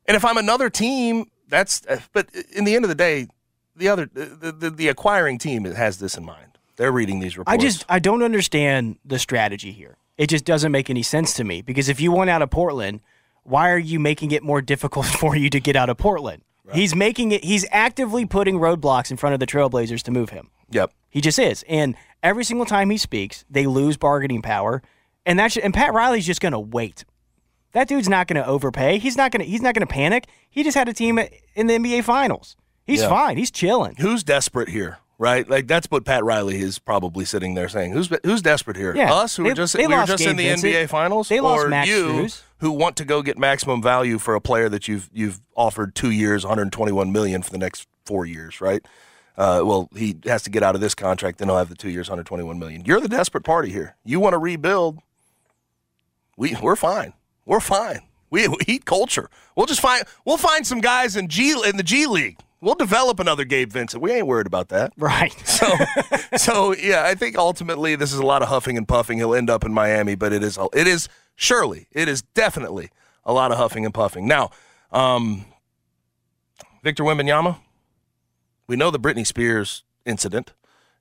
And 0.05 0.15
if 0.15 0.23
I'm 0.23 0.37
another 0.37 0.69
team, 0.69 1.29
that's, 1.49 1.85
uh, 1.87 1.99
but 2.13 2.29
in 2.53 2.63
the 2.63 2.75
end 2.75 2.85
of 2.85 2.89
the 2.89 2.95
day, 2.95 3.27
the 3.75 3.89
other, 3.89 4.09
the, 4.13 4.51
the, 4.51 4.69
the 4.69 4.87
acquiring 4.87 5.37
team 5.37 5.65
has 5.65 5.97
this 5.99 6.17
in 6.17 6.23
mind. 6.23 6.57
They're 6.75 6.91
reading 6.91 7.19
these 7.19 7.37
reports. 7.37 7.53
I 7.53 7.57
just 7.57 7.85
I 7.87 7.99
don't 7.99 8.23
understand 8.23 8.97
the 9.05 9.19
strategy 9.19 9.71
here. 9.71 9.97
It 10.17 10.27
just 10.27 10.45
doesn't 10.45 10.71
make 10.71 10.89
any 10.89 11.03
sense 11.03 11.33
to 11.35 11.43
me 11.43 11.61
because 11.61 11.89
if 11.89 11.99
you 12.01 12.11
want 12.11 12.29
out 12.29 12.41
of 12.41 12.49
Portland, 12.49 13.01
why 13.43 13.69
are 13.71 13.77
you 13.77 13.99
making 13.99 14.31
it 14.31 14.43
more 14.43 14.61
difficult 14.73 15.05
for 15.05 15.35
you 15.35 15.49
to 15.49 15.59
get 15.59 15.75
out 15.75 15.89
of 15.89 15.97
Portland? 15.97 16.41
He's 16.71 16.95
making 16.95 17.31
it 17.33 17.43
he's 17.43 17.65
actively 17.71 18.25
putting 18.25 18.55
roadblocks 18.57 19.11
in 19.11 19.17
front 19.17 19.33
of 19.33 19.39
the 19.39 19.45
Trailblazers 19.47 20.01
to 20.03 20.11
move 20.11 20.29
him. 20.29 20.49
Yep. 20.71 20.91
He 21.09 21.19
just 21.21 21.37
is. 21.37 21.63
And 21.67 21.95
every 22.21 22.43
single 22.45 22.65
time 22.65 22.89
he 22.89 22.97
speaks, 22.97 23.43
they 23.49 23.65
lose 23.67 23.97
bargaining 23.97 24.41
power. 24.41 24.81
And 25.25 25.37
that's 25.37 25.57
and 25.57 25.73
Pat 25.73 25.93
Riley's 25.93 26.25
just 26.25 26.39
going 26.41 26.53
to 26.53 26.59
wait. 26.59 27.03
That 27.73 27.87
dude's 27.87 28.07
not 28.07 28.27
going 28.27 28.41
to 28.41 28.47
overpay. 28.47 28.99
He's 28.99 29.17
not 29.17 29.31
going 29.31 29.41
to 29.43 29.45
he's 29.45 29.61
not 29.61 29.73
going 29.75 29.85
to 29.85 29.91
panic. 29.93 30.27
He 30.49 30.63
just 30.63 30.77
had 30.77 30.87
a 30.87 30.93
team 30.93 31.19
in 31.55 31.67
the 31.67 31.73
NBA 31.73 32.03
finals. 32.05 32.55
He's 32.85 33.01
Yeah. 33.01 33.09
fine. 33.09 33.37
He's 33.37 33.51
chilling. 33.51 33.95
Who's 33.99 34.23
desperate 34.23 34.69
here? 34.69 34.99
Right, 35.23 35.49
like 35.49 35.67
that's 35.67 35.87
what 35.89 36.03
Pat 36.03 36.25
Riley 36.25 36.59
is 36.59 36.79
probably 36.79 37.23
sitting 37.23 37.53
there 37.53 37.69
saying. 37.69 37.93
Who's 37.93 38.09
who's 38.25 38.41
desperate 38.41 38.75
here? 38.75 38.93
Yeah. 38.93 39.13
Us 39.13 39.37
who 39.37 39.43
They- 39.43 39.51
are 39.51 39.53
just 39.53 39.77
we 39.77 39.87
were 39.87 40.03
just 40.05 40.25
in 40.25 40.35
the 40.35 40.49
Vincent. 40.49 40.73
NBA 40.73 40.89
finals, 40.89 41.29
They 41.29 41.39
or 41.39 41.69
you 41.85 42.25
Strus. 42.25 42.41
who 42.57 42.71
want 42.71 42.97
to 42.97 43.05
go 43.05 43.21
get 43.21 43.37
maximum 43.37 43.81
value 43.81 44.19
for 44.19 44.35
a 44.35 44.41
player 44.41 44.67
that 44.67 44.89
you've 44.89 45.09
you've 45.13 45.39
offered 45.55 45.95
two 45.95 46.11
years, 46.11 46.43
121 46.43 47.13
million 47.13 47.41
for 47.41 47.51
the 47.51 47.57
next 47.57 47.87
four 48.05 48.25
years, 48.25 48.59
right? 48.59 48.85
Uh, 49.37 49.61
well, 49.63 49.89
he 49.95 50.17
has 50.25 50.43
to 50.43 50.49
get 50.49 50.61
out 50.61 50.75
of 50.75 50.81
this 50.81 50.93
contract, 50.93 51.37
then 51.39 51.47
he'll 51.47 51.57
have 51.57 51.69
the 51.69 51.75
two 51.75 51.89
years, 51.89 52.09
121 52.09 52.59
million. 52.59 52.83
You're 52.83 52.99
the 52.99 53.07
desperate 53.07 53.45
party 53.45 53.69
here. 53.71 53.95
You 54.03 54.19
want 54.19 54.33
to 54.33 54.37
rebuild? 54.39 54.99
We 56.35 56.55
we're 56.61 56.75
fine. 56.75 57.13
We're 57.45 57.61
fine. 57.61 58.01
We, 58.29 58.47
we 58.49 58.57
eat 58.67 58.83
culture. 58.85 59.29
We'll 59.55 59.67
just 59.67 59.79
find 59.79 60.03
we'll 60.25 60.37
find 60.37 60.67
some 60.67 60.81
guys 60.81 61.15
in 61.15 61.29
G 61.29 61.51
in 61.65 61.77
the 61.77 61.83
G 61.83 62.07
League. 62.07 62.39
We'll 62.63 62.75
develop 62.75 63.19
another 63.19 63.43
Gabe 63.43 63.73
Vincent. 63.73 64.01
We 64.01 64.13
ain't 64.13 64.25
worried 64.25 64.47
about 64.47 64.69
that. 64.69 64.93
Right. 64.97 65.33
So, 65.53 65.69
so 66.35 66.75
yeah, 66.75 67.03
I 67.05 67.15
think 67.15 67.37
ultimately 67.37 67.95
this 67.95 68.11
is 68.11 68.19
a 68.19 68.25
lot 68.25 68.41
of 68.41 68.49
huffing 68.49 68.77
and 68.77 68.87
puffing. 68.87 69.17
He'll 69.17 69.35
end 69.35 69.49
up 69.49 69.63
in 69.63 69.71
Miami, 69.71 70.15
but 70.15 70.33
it 70.33 70.43
is 70.43 70.57
it 70.73 70.87
is 70.87 71.07
surely 71.35 71.87
it 71.91 72.09
is 72.09 72.21
definitely 72.21 72.89
a 73.23 73.31
lot 73.31 73.51
of 73.51 73.57
huffing 73.57 73.85
and 73.85 73.93
puffing. 73.93 74.27
Now, 74.27 74.49
um, 74.91 75.45
Victor 76.83 77.03
Wembanyama, 77.03 77.59
we 78.67 78.75
know 78.75 78.91
the 78.91 78.99
Britney 78.99 79.25
Spears 79.25 79.83
incident 80.05 80.53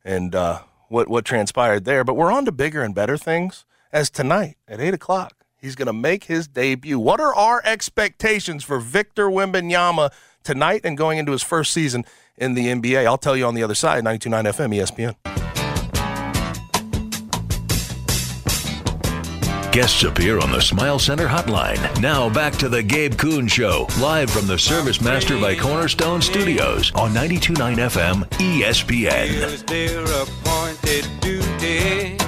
and 0.05 0.35
uh, 0.35 0.61
what 0.89 1.09
what 1.09 1.25
transpired 1.25 1.85
there, 1.85 2.05
but 2.05 2.15
we're 2.15 2.33
on 2.33 2.45
to 2.45 2.53
bigger 2.53 2.83
and 2.83 2.95
better 2.95 3.17
things. 3.17 3.65
As 3.93 4.11
tonight 4.11 4.57
at 4.69 4.81
eight 4.81 4.95
o'clock, 4.95 5.45
he's 5.57 5.75
going 5.75 5.87
to 5.87 5.93
make 5.93 6.25
his 6.25 6.47
debut. 6.47 6.99
What 6.99 7.21
are 7.21 7.35
our 7.35 7.63
expectations 7.65 8.65
for 8.65 8.79
Victor 8.79 9.29
Wembanyama 9.29 10.11
tonight 10.43 10.83
and 10.85 10.97
going 10.97 11.19
into 11.19 11.33
his 11.33 11.43
first 11.43 11.73
season 11.73 12.05
in 12.37 12.55
the 12.55 12.67
NBA? 12.67 13.07
I'll 13.07 13.19
tell 13.19 13.37
you 13.37 13.47
on 13.47 13.55
the 13.55 13.63
other 13.63 13.75
side. 13.75 14.05
92.9 14.05 14.45
FM 14.45 15.15
ESPN. 15.25 15.33
Guests 19.73 20.05
appear 20.05 20.39
on 20.39 20.53
the 20.53 20.61
Smile 20.61 20.99
Center 20.99 21.27
hotline. 21.27 21.81
Now 21.99 22.29
back 22.29 22.53
to 22.57 22.69
the 22.69 22.83
Gabe 22.83 23.17
Kuhn 23.17 23.49
Show, 23.49 23.87
live 23.99 24.31
from 24.31 24.47
the 24.47 24.59
Service 24.59 25.01
Master 25.01 25.41
by 25.41 25.57
Cornerstone 25.57 26.21
Studios 26.21 26.93
on 26.95 27.15
92.9 27.15 27.77
FM 27.77 28.29
ESPN. 28.33 29.29
Is 29.31 29.63
their 29.63 30.05
appointed 30.05 31.09
duty. 31.23 32.19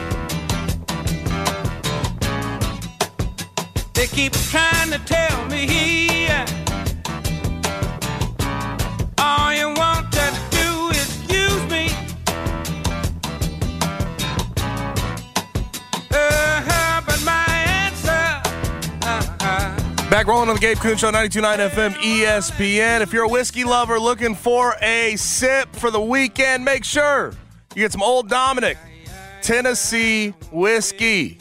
They 3.92 4.06
keep 4.06 4.32
trying 4.32 4.90
to 4.92 4.98
tell 5.04 5.46
me 5.48 6.28
me. 11.70 11.86
Uh-huh, 19.02 19.36
uh-huh. 19.40 20.10
Back 20.10 20.26
rolling 20.26 20.48
on 20.48 20.54
the 20.56 20.60
Gabe 20.60 20.78
Kuhn 20.78 20.96
Show, 20.96 21.10
92.9 21.10 21.70
FM 21.70 21.94
ESPN. 21.94 23.00
If 23.00 23.12
you're 23.12 23.24
a 23.24 23.28
whiskey 23.28 23.64
lover 23.64 23.98
looking 23.98 24.34
for 24.34 24.76
a 24.82 25.16
sip 25.16 25.74
for 25.74 25.90
the 25.90 26.00
weekend, 26.00 26.64
make 26.64 26.84
sure 26.84 27.32
you 27.74 27.82
get 27.82 27.92
some 27.92 28.02
Old 28.02 28.28
Dominick 28.28 28.78
Tennessee 29.42 30.34
whiskey. 30.52 31.38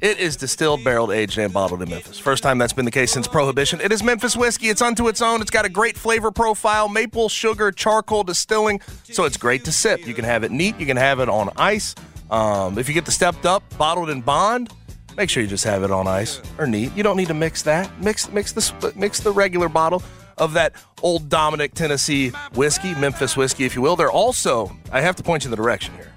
It 0.00 0.18
is 0.18 0.36
distilled, 0.36 0.82
barreled, 0.82 1.10
aged, 1.10 1.36
and 1.36 1.52
bottled 1.52 1.82
in 1.82 1.90
Memphis. 1.90 2.18
First 2.18 2.42
time 2.42 2.56
that's 2.56 2.72
been 2.72 2.86
the 2.86 2.90
case 2.90 3.12
since 3.12 3.28
Prohibition. 3.28 3.82
It 3.82 3.92
is 3.92 4.02
Memphis 4.02 4.34
whiskey. 4.34 4.68
It's 4.68 4.80
unto 4.80 5.08
its 5.08 5.20
own. 5.20 5.42
It's 5.42 5.50
got 5.50 5.66
a 5.66 5.68
great 5.68 5.98
flavor 5.98 6.30
profile, 6.30 6.88
maple, 6.88 7.28
sugar, 7.28 7.70
charcoal 7.70 8.24
distilling, 8.24 8.80
so 9.02 9.24
it's 9.24 9.36
great 9.36 9.64
to 9.66 9.72
sip. 9.72 10.06
You 10.06 10.14
can 10.14 10.24
have 10.24 10.42
it 10.42 10.50
neat. 10.50 10.78
You 10.80 10.86
can 10.86 10.96
have 10.96 11.20
it 11.20 11.28
on 11.28 11.50
ice. 11.56 11.94
Um, 12.30 12.78
if 12.78 12.88
you 12.88 12.94
get 12.94 13.04
the 13.04 13.12
stepped 13.12 13.44
up, 13.44 13.62
bottled 13.76 14.08
in 14.08 14.22
bond, 14.22 14.72
make 15.18 15.28
sure 15.28 15.42
you 15.42 15.48
just 15.48 15.64
have 15.64 15.82
it 15.82 15.90
on 15.90 16.08
ice 16.08 16.40
or 16.56 16.66
neat. 16.66 16.96
You 16.96 17.02
don't 17.02 17.18
need 17.18 17.28
to 17.28 17.34
mix 17.34 17.60
that. 17.62 17.90
Mix 18.00 18.32
mix 18.32 18.52
the 18.52 18.92
mix 18.96 19.20
the 19.20 19.32
regular 19.32 19.68
bottle 19.68 20.02
of 20.38 20.54
that 20.54 20.72
old 21.02 21.28
Dominick 21.28 21.74
Tennessee 21.74 22.30
whiskey, 22.54 22.94
Memphis 22.94 23.36
whiskey, 23.36 23.64
if 23.64 23.76
you 23.76 23.82
will. 23.82 23.96
They're 23.96 24.10
also, 24.10 24.74
I 24.90 25.02
have 25.02 25.16
to 25.16 25.22
point 25.22 25.44
you 25.44 25.48
in 25.48 25.50
the 25.50 25.56
direction 25.58 25.92
here. 25.94 26.12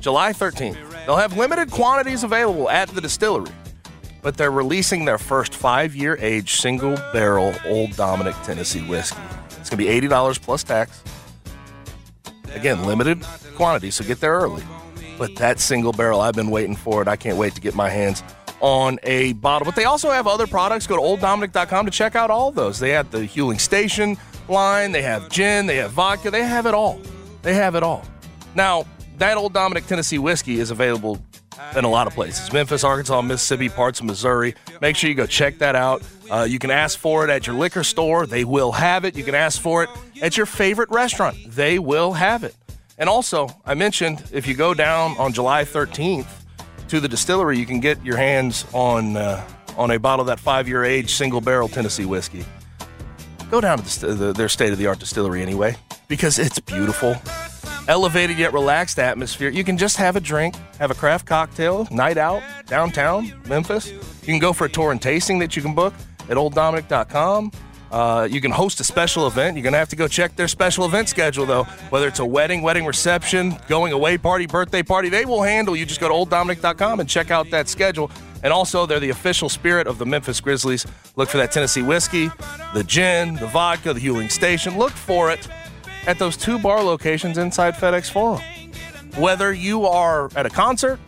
July 0.00 0.32
13th. 0.32 0.93
They'll 1.06 1.16
have 1.16 1.36
limited 1.36 1.70
quantities 1.70 2.24
available 2.24 2.70
at 2.70 2.88
the 2.88 3.00
distillery, 3.00 3.52
but 4.22 4.36
they're 4.36 4.50
releasing 4.50 5.04
their 5.04 5.18
first 5.18 5.54
five 5.54 5.94
year 5.94 6.16
age 6.20 6.56
single 6.56 6.96
barrel 7.12 7.54
Old 7.66 7.94
Dominick 7.96 8.34
Tennessee 8.44 8.82
whiskey. 8.82 9.20
It's 9.60 9.70
going 9.70 9.84
to 9.84 10.00
be 10.00 10.08
$80 10.08 10.40
plus 10.40 10.62
tax. 10.62 11.02
Again, 12.54 12.84
limited 12.84 13.22
quantity, 13.56 13.90
so 13.90 14.04
get 14.04 14.20
there 14.20 14.32
early. 14.32 14.62
But 15.18 15.36
that 15.36 15.60
single 15.60 15.92
barrel, 15.92 16.20
I've 16.20 16.34
been 16.34 16.50
waiting 16.50 16.76
for 16.76 17.02
it. 17.02 17.08
I 17.08 17.16
can't 17.16 17.36
wait 17.36 17.54
to 17.54 17.60
get 17.60 17.74
my 17.74 17.88
hands 17.88 18.22
on 18.60 18.98
a 19.02 19.34
bottle. 19.34 19.64
But 19.66 19.76
they 19.76 19.84
also 19.84 20.10
have 20.10 20.26
other 20.26 20.46
products. 20.46 20.86
Go 20.86 20.96
to 20.96 21.02
olddominick.com 21.02 21.84
to 21.86 21.90
check 21.90 22.16
out 22.16 22.30
all 22.30 22.50
those. 22.50 22.78
They 22.78 22.90
have 22.90 23.10
the 23.10 23.18
Huling 23.18 23.60
Station 23.60 24.16
line, 24.48 24.92
they 24.92 25.02
have 25.02 25.28
gin, 25.30 25.66
they 25.66 25.76
have 25.76 25.92
vodka, 25.92 26.30
they 26.30 26.42
have 26.44 26.66
it 26.66 26.74
all. 26.74 27.00
They 27.42 27.54
have 27.54 27.74
it 27.74 27.82
all. 27.82 28.04
Now, 28.54 28.84
that 29.18 29.36
Old 29.36 29.52
Dominick 29.52 29.86
Tennessee 29.86 30.18
whiskey 30.18 30.60
is 30.60 30.70
available 30.70 31.20
in 31.76 31.84
a 31.84 31.88
lot 31.88 32.06
of 32.06 32.14
places 32.14 32.52
Memphis, 32.52 32.84
Arkansas, 32.84 33.22
Mississippi, 33.22 33.68
parts 33.68 34.00
of 34.00 34.06
Missouri. 34.06 34.54
Make 34.80 34.96
sure 34.96 35.08
you 35.08 35.16
go 35.16 35.26
check 35.26 35.58
that 35.58 35.76
out. 35.76 36.02
Uh, 36.30 36.46
you 36.48 36.58
can 36.58 36.70
ask 36.70 36.98
for 36.98 37.24
it 37.24 37.30
at 37.30 37.46
your 37.46 37.56
liquor 37.56 37.84
store, 37.84 38.26
they 38.26 38.44
will 38.44 38.72
have 38.72 39.04
it. 39.04 39.16
You 39.16 39.24
can 39.24 39.34
ask 39.34 39.60
for 39.60 39.84
it 39.84 39.90
at 40.22 40.36
your 40.36 40.46
favorite 40.46 40.90
restaurant, 40.90 41.36
they 41.46 41.78
will 41.78 42.12
have 42.12 42.44
it. 42.44 42.54
And 42.98 43.08
also, 43.08 43.48
I 43.64 43.74
mentioned 43.74 44.22
if 44.32 44.46
you 44.46 44.54
go 44.54 44.72
down 44.72 45.16
on 45.18 45.32
July 45.32 45.64
13th 45.64 46.28
to 46.88 47.00
the 47.00 47.08
distillery, 47.08 47.58
you 47.58 47.66
can 47.66 47.80
get 47.80 48.04
your 48.04 48.16
hands 48.16 48.64
on 48.72 49.16
uh, 49.16 49.44
on 49.76 49.90
a 49.90 49.98
bottle 49.98 50.22
of 50.22 50.26
that 50.28 50.38
five 50.38 50.68
year 50.68 50.84
age 50.84 51.14
single 51.14 51.40
barrel 51.40 51.68
Tennessee 51.68 52.04
whiskey. 52.04 52.44
Go 53.50 53.60
down 53.60 53.78
to 53.78 54.00
the, 54.00 54.14
the, 54.14 54.32
their 54.32 54.48
state 54.48 54.72
of 54.72 54.78
the 54.78 54.86
art 54.86 54.98
distillery 54.98 55.42
anyway, 55.42 55.76
because 56.08 56.38
it's 56.38 56.58
beautiful. 56.58 57.16
Elevated 57.86 58.38
yet 58.38 58.52
relaxed 58.52 58.98
atmosphere. 58.98 59.50
You 59.50 59.62
can 59.62 59.76
just 59.76 59.98
have 59.98 60.16
a 60.16 60.20
drink, 60.20 60.54
have 60.78 60.90
a 60.90 60.94
craft 60.94 61.26
cocktail, 61.26 61.86
night 61.90 62.16
out, 62.16 62.42
downtown, 62.66 63.32
Memphis. 63.46 63.90
You 63.90 64.26
can 64.26 64.38
go 64.38 64.54
for 64.54 64.64
a 64.64 64.70
tour 64.70 64.90
and 64.90 65.02
tasting 65.02 65.38
that 65.40 65.54
you 65.54 65.60
can 65.60 65.74
book 65.74 65.92
at 66.30 66.36
olddominick.com. 66.36 67.52
Uh, 67.92 68.26
you 68.28 68.40
can 68.40 68.50
host 68.50 68.80
a 68.80 68.84
special 68.84 69.26
event. 69.26 69.56
You're 69.56 69.62
going 69.62 69.74
to 69.74 69.78
have 69.78 69.90
to 69.90 69.96
go 69.96 70.08
check 70.08 70.34
their 70.34 70.48
special 70.48 70.84
event 70.86 71.08
schedule, 71.10 71.46
though. 71.46 71.64
Whether 71.90 72.08
it's 72.08 72.18
a 72.18 72.24
wedding, 72.24 72.62
wedding 72.62 72.86
reception, 72.86 73.56
going 73.68 73.92
away 73.92 74.18
party, 74.18 74.46
birthday 74.46 74.82
party, 74.82 75.10
they 75.10 75.26
will 75.26 75.42
handle. 75.42 75.76
You 75.76 75.84
just 75.86 76.00
go 76.00 76.08
to 76.08 76.14
olddominick.com 76.14 77.00
and 77.00 77.08
check 77.08 77.30
out 77.30 77.50
that 77.50 77.68
schedule. 77.68 78.10
And 78.42 78.52
also, 78.52 78.86
they're 78.86 78.98
the 78.98 79.10
official 79.10 79.48
spirit 79.48 79.86
of 79.86 79.98
the 79.98 80.06
Memphis 80.06 80.40
Grizzlies. 80.40 80.86
Look 81.16 81.28
for 81.28 81.36
that 81.36 81.52
Tennessee 81.52 81.82
whiskey, 81.82 82.30
the 82.72 82.82
gin, 82.82 83.36
the 83.36 83.46
vodka, 83.46 83.92
the 83.92 84.00
Huling 84.00 84.30
Station. 84.30 84.76
Look 84.76 84.92
for 84.92 85.30
it 85.30 85.46
at 86.06 86.18
those 86.18 86.36
two 86.36 86.58
bar 86.58 86.82
locations 86.82 87.38
inside 87.38 87.74
FedEx 87.74 88.10
Forum. 88.10 88.42
Whether 89.16 89.52
you 89.52 89.86
are 89.86 90.30
at 90.36 90.46
a 90.46 90.50
concert, 90.50 90.98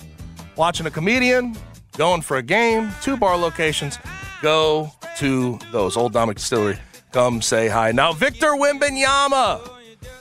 watching 0.56 0.86
a 0.86 0.90
comedian, 0.90 1.56
going 1.96 2.22
for 2.22 2.36
a 2.36 2.42
game, 2.42 2.90
two 3.02 3.16
bar 3.16 3.36
locations, 3.36 3.98
go 4.42 4.90
to 5.18 5.58
those. 5.72 5.96
Old 5.96 6.12
Dominick 6.12 6.36
Distillery. 6.36 6.78
Come 7.12 7.40
say 7.40 7.68
hi. 7.68 7.92
Now, 7.92 8.12
Victor 8.12 8.48
Wembanyama, 8.48 9.70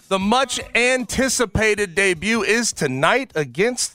the 0.08 0.20
much 0.20 0.60
anticipated 0.76 1.96
debut 1.96 2.44
is 2.44 2.72
tonight 2.72 3.32
against 3.36 3.95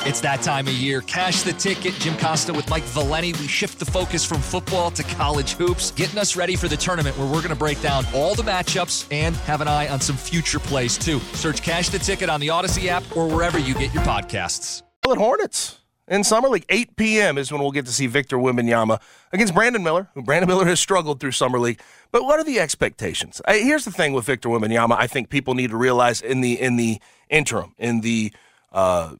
It's 0.00 0.20
that 0.20 0.42
time 0.42 0.68
of 0.68 0.74
year. 0.74 1.00
Cash 1.00 1.42
the 1.42 1.52
ticket. 1.54 1.94
Jim 1.94 2.16
Costa 2.18 2.52
with 2.52 2.68
Mike 2.68 2.84
Valenti. 2.84 3.32
We 3.32 3.48
shift 3.48 3.78
the 3.78 3.86
focus 3.86 4.24
from 4.24 4.40
football 4.40 4.90
to 4.92 5.02
college 5.02 5.54
hoops, 5.54 5.90
getting 5.90 6.18
us 6.18 6.36
ready 6.36 6.54
for 6.54 6.68
the 6.68 6.76
tournament 6.76 7.16
where 7.18 7.26
we're 7.26 7.38
going 7.40 7.48
to 7.48 7.56
break 7.56 7.80
down 7.80 8.04
all 8.14 8.34
the 8.34 8.42
matchups 8.42 9.06
and 9.10 9.34
have 9.36 9.60
an 9.60 9.68
eye 9.68 9.88
on 9.88 10.00
some 10.00 10.16
future 10.16 10.58
plays 10.58 10.98
too. 10.98 11.18
Search 11.32 11.62
Cash 11.62 11.88
the 11.88 11.98
Ticket 11.98 12.28
on 12.28 12.40
the 12.40 12.50
Odyssey 12.50 12.88
app 12.88 13.04
or 13.16 13.26
wherever 13.26 13.58
you 13.58 13.74
get 13.74 13.92
your 13.94 14.02
podcasts. 14.04 14.82
Charlotte 15.04 15.18
Hornets 15.18 15.78
in 16.08 16.22
Summer 16.22 16.50
League. 16.50 16.66
8 16.68 16.96
p.m. 16.96 17.38
is 17.38 17.50
when 17.50 17.60
we'll 17.60 17.72
get 17.72 17.86
to 17.86 17.92
see 17.92 18.06
Victor 18.06 18.36
Wembanyama 18.36 19.00
against 19.32 19.54
Brandon 19.54 19.82
Miller, 19.82 20.08
who 20.14 20.22
Brandon 20.22 20.48
Miller 20.48 20.66
has 20.66 20.78
struggled 20.78 21.20
through 21.20 21.32
Summer 21.32 21.58
League. 21.58 21.80
But 22.12 22.22
what 22.22 22.38
are 22.38 22.44
the 22.44 22.60
expectations? 22.60 23.40
Here's 23.48 23.84
the 23.84 23.90
thing 23.90 24.12
with 24.12 24.26
Victor 24.26 24.50
Wembanyama. 24.50 24.94
I 24.96 25.06
think 25.06 25.30
people 25.30 25.54
need 25.54 25.70
to 25.70 25.76
realize 25.76 26.20
in 26.20 26.42
the 26.42 26.60
in 26.60 26.76
the 26.76 27.00
interim, 27.28 27.74
in 27.78 28.02
the 28.02 28.32
uh, 28.72 29.14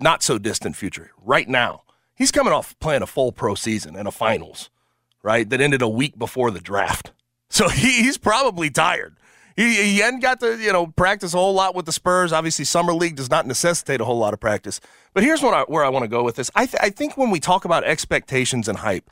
not 0.00 0.22
so 0.22 0.38
distant 0.38 0.76
future, 0.76 1.10
right 1.22 1.48
now, 1.48 1.82
he's 2.14 2.30
coming 2.30 2.52
off 2.52 2.78
playing 2.80 3.02
a 3.02 3.06
full 3.06 3.32
pro 3.32 3.54
season 3.54 3.96
and 3.96 4.06
a 4.08 4.10
finals, 4.10 4.70
right? 5.22 5.48
That 5.48 5.60
ended 5.60 5.82
a 5.82 5.88
week 5.88 6.18
before 6.18 6.50
the 6.50 6.60
draft. 6.60 7.12
So 7.52 7.68
he, 7.68 8.04
he's 8.04 8.16
probably 8.16 8.70
tired. 8.70 9.16
He, 9.56 9.74
he 9.74 9.98
hadn't 9.98 10.20
got 10.20 10.38
to 10.38 10.56
you 10.56 10.72
know 10.72 10.86
practice 10.86 11.34
a 11.34 11.36
whole 11.36 11.52
lot 11.52 11.74
with 11.74 11.84
the 11.84 11.90
Spurs. 11.90 12.32
Obviously, 12.32 12.64
summer 12.64 12.94
league 12.94 13.16
does 13.16 13.28
not 13.28 13.44
necessitate 13.44 14.00
a 14.00 14.04
whole 14.04 14.18
lot 14.18 14.32
of 14.32 14.38
practice. 14.38 14.80
But 15.14 15.24
here's 15.24 15.42
what 15.42 15.52
I, 15.52 15.62
where 15.62 15.84
I 15.84 15.88
want 15.88 16.04
to 16.04 16.08
go 16.08 16.22
with 16.22 16.36
this. 16.36 16.48
I, 16.54 16.66
th- 16.66 16.80
I 16.80 16.90
think 16.90 17.16
when 17.16 17.30
we 17.30 17.40
talk 17.40 17.64
about 17.64 17.82
expectations 17.82 18.68
and 18.68 18.78
hype, 18.78 19.10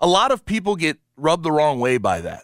a 0.00 0.08
lot 0.08 0.32
of 0.32 0.44
people 0.44 0.74
get 0.74 0.98
rubbed 1.16 1.44
the 1.44 1.52
wrong 1.52 1.78
way 1.78 1.96
by 1.96 2.20
that. 2.22 2.42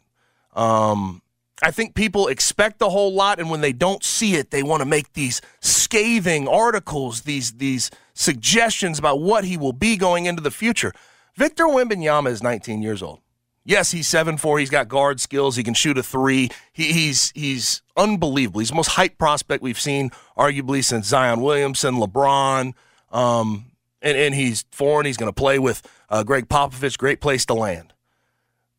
Um, 0.54 1.22
I 1.62 1.70
think 1.70 1.94
people 1.94 2.28
expect 2.28 2.82
a 2.82 2.88
whole 2.88 3.14
lot, 3.14 3.40
and 3.40 3.48
when 3.48 3.62
they 3.62 3.72
don't 3.72 4.04
see 4.04 4.34
it, 4.34 4.50
they 4.50 4.62
want 4.62 4.82
to 4.82 4.86
make 4.86 5.14
these 5.14 5.40
scathing 5.60 6.46
articles, 6.46 7.22
these 7.22 7.52
these 7.52 7.90
suggestions 8.12 8.98
about 8.98 9.20
what 9.20 9.44
he 9.44 9.56
will 9.56 9.72
be 9.72 9.96
going 9.96 10.26
into 10.26 10.42
the 10.42 10.50
future. 10.50 10.92
Victor 11.34 11.64
Wembanyama 11.64 12.28
is 12.28 12.42
19 12.42 12.82
years 12.82 13.02
old. 13.02 13.20
Yes, 13.64 13.90
he's 13.90 14.06
7'4". 14.06 14.60
He's 14.60 14.70
got 14.70 14.88
guard 14.88 15.20
skills. 15.20 15.56
He 15.56 15.62
can 15.62 15.74
shoot 15.74 15.98
a 15.98 16.02
three. 16.02 16.50
He, 16.72 16.92
he's 16.92 17.32
he's 17.34 17.82
unbelievable. 17.96 18.60
He's 18.60 18.68
the 18.68 18.76
most 18.76 18.88
hype 18.88 19.18
prospect 19.18 19.62
we've 19.62 19.80
seen, 19.80 20.10
arguably, 20.36 20.84
since 20.84 21.06
Zion 21.06 21.40
Williamson, 21.40 21.96
LeBron. 21.96 22.74
Um, 23.10 23.72
and, 24.02 24.16
and 24.16 24.34
he's 24.34 24.64
foreign. 24.70 25.06
He's 25.06 25.16
going 25.16 25.30
to 25.30 25.34
play 25.34 25.58
with 25.58 25.82
uh, 26.10 26.22
Gregg 26.22 26.48
Popovich. 26.48 26.98
Great 26.98 27.20
place 27.20 27.46
to 27.46 27.54
land. 27.54 27.94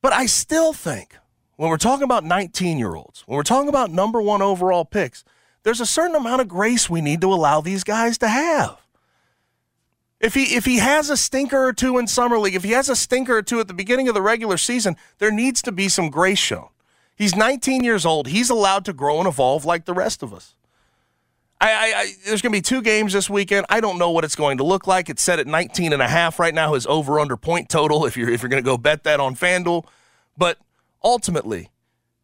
But 0.02 0.14
I 0.14 0.28
still 0.28 0.74
think– 0.74 1.16
when 1.58 1.70
we're 1.70 1.78
talking 1.78 2.04
about 2.04 2.24
19 2.24 2.80
year 2.80 2.96
olds, 2.96 3.24
when 3.26 3.36
we're 3.36 3.44
talking 3.44 3.70
about 3.70 3.92
number 3.92 4.22
one 4.22 4.42
overall 4.42 4.86
picks, 4.86 5.26
there's 5.64 5.82
a 5.82 5.86
certain 5.86 6.16
amount 6.16 6.40
of 6.42 6.48
grace 6.48 6.90
we 6.90 7.02
need 7.02 7.20
to 7.22 7.34
allow 7.34 7.60
these 7.60 7.84
guys 7.84 8.18
to 8.20 8.30
have. 8.30 8.78
If 10.20 10.34
he 10.34 10.56
if 10.56 10.66
he 10.66 10.78
has 10.78 11.10
a 11.10 11.18
stinker 11.18 11.68
or 11.68 11.74
two 11.74 11.98
in 11.98 12.08
summer 12.08 12.40
league, 12.40 12.56
if 12.56 12.64
he 12.64 12.72
has 12.72 12.90
a 12.90 12.96
stinker 12.96 13.38
or 13.38 13.42
two 13.44 13.60
at 13.60 13.68
the 13.68 13.74
beginning 13.74 14.08
of 14.08 14.16
the 14.16 14.22
regular 14.22 14.58
season, 14.58 14.96
there 15.20 15.32
needs 15.32 15.62
to 15.64 15.72
be 15.72 15.90
some 15.90 16.10
grace 16.10 16.40
shown. 16.40 16.70
He's 17.16 17.36
19 17.36 17.84
years 17.84 18.06
old. 18.06 18.28
He's 18.28 18.50
allowed 18.50 18.86
to 18.86 18.94
grow 18.94 19.20
and 19.20 19.28
evolve 19.28 19.66
like 19.66 19.86
the 19.86 19.94
rest 19.94 20.24
of 20.24 20.34
us. 20.34 20.54
I, 21.60 21.72
I, 21.72 22.00
I 22.00 22.14
there's 22.26 22.42
going 22.42 22.52
to 22.52 22.58
be 22.58 22.62
two 22.62 22.82
games 22.82 23.14
this 23.14 23.30
weekend. 23.30 23.66
I 23.70 23.80
don't 23.80 23.98
know 23.98 24.12
what 24.12 24.24
it's 24.24 24.36
going 24.36 24.58
to 24.58 24.64
look 24.64 24.86
like. 24.86 25.10
It's 25.10 25.22
set 25.22 25.40
at 25.40 25.48
19 25.48 25.94
and 25.94 26.02
a 26.02 26.08
half 26.08 26.40
right 26.40 26.54
now. 26.54 26.74
His 26.76 26.86
over 26.86 27.20
under 27.20 27.36
point 27.36 27.70
total. 27.70 28.06
If 28.06 28.16
you're 28.16 28.30
if 28.30 28.42
you're 28.42 28.50
going 28.50 28.64
to 28.64 28.66
go 28.66 28.78
bet 28.78 29.04
that 29.04 29.20
on 29.20 29.36
FanDuel, 29.36 29.86
but 30.38 30.60
ultimately, 31.08 31.72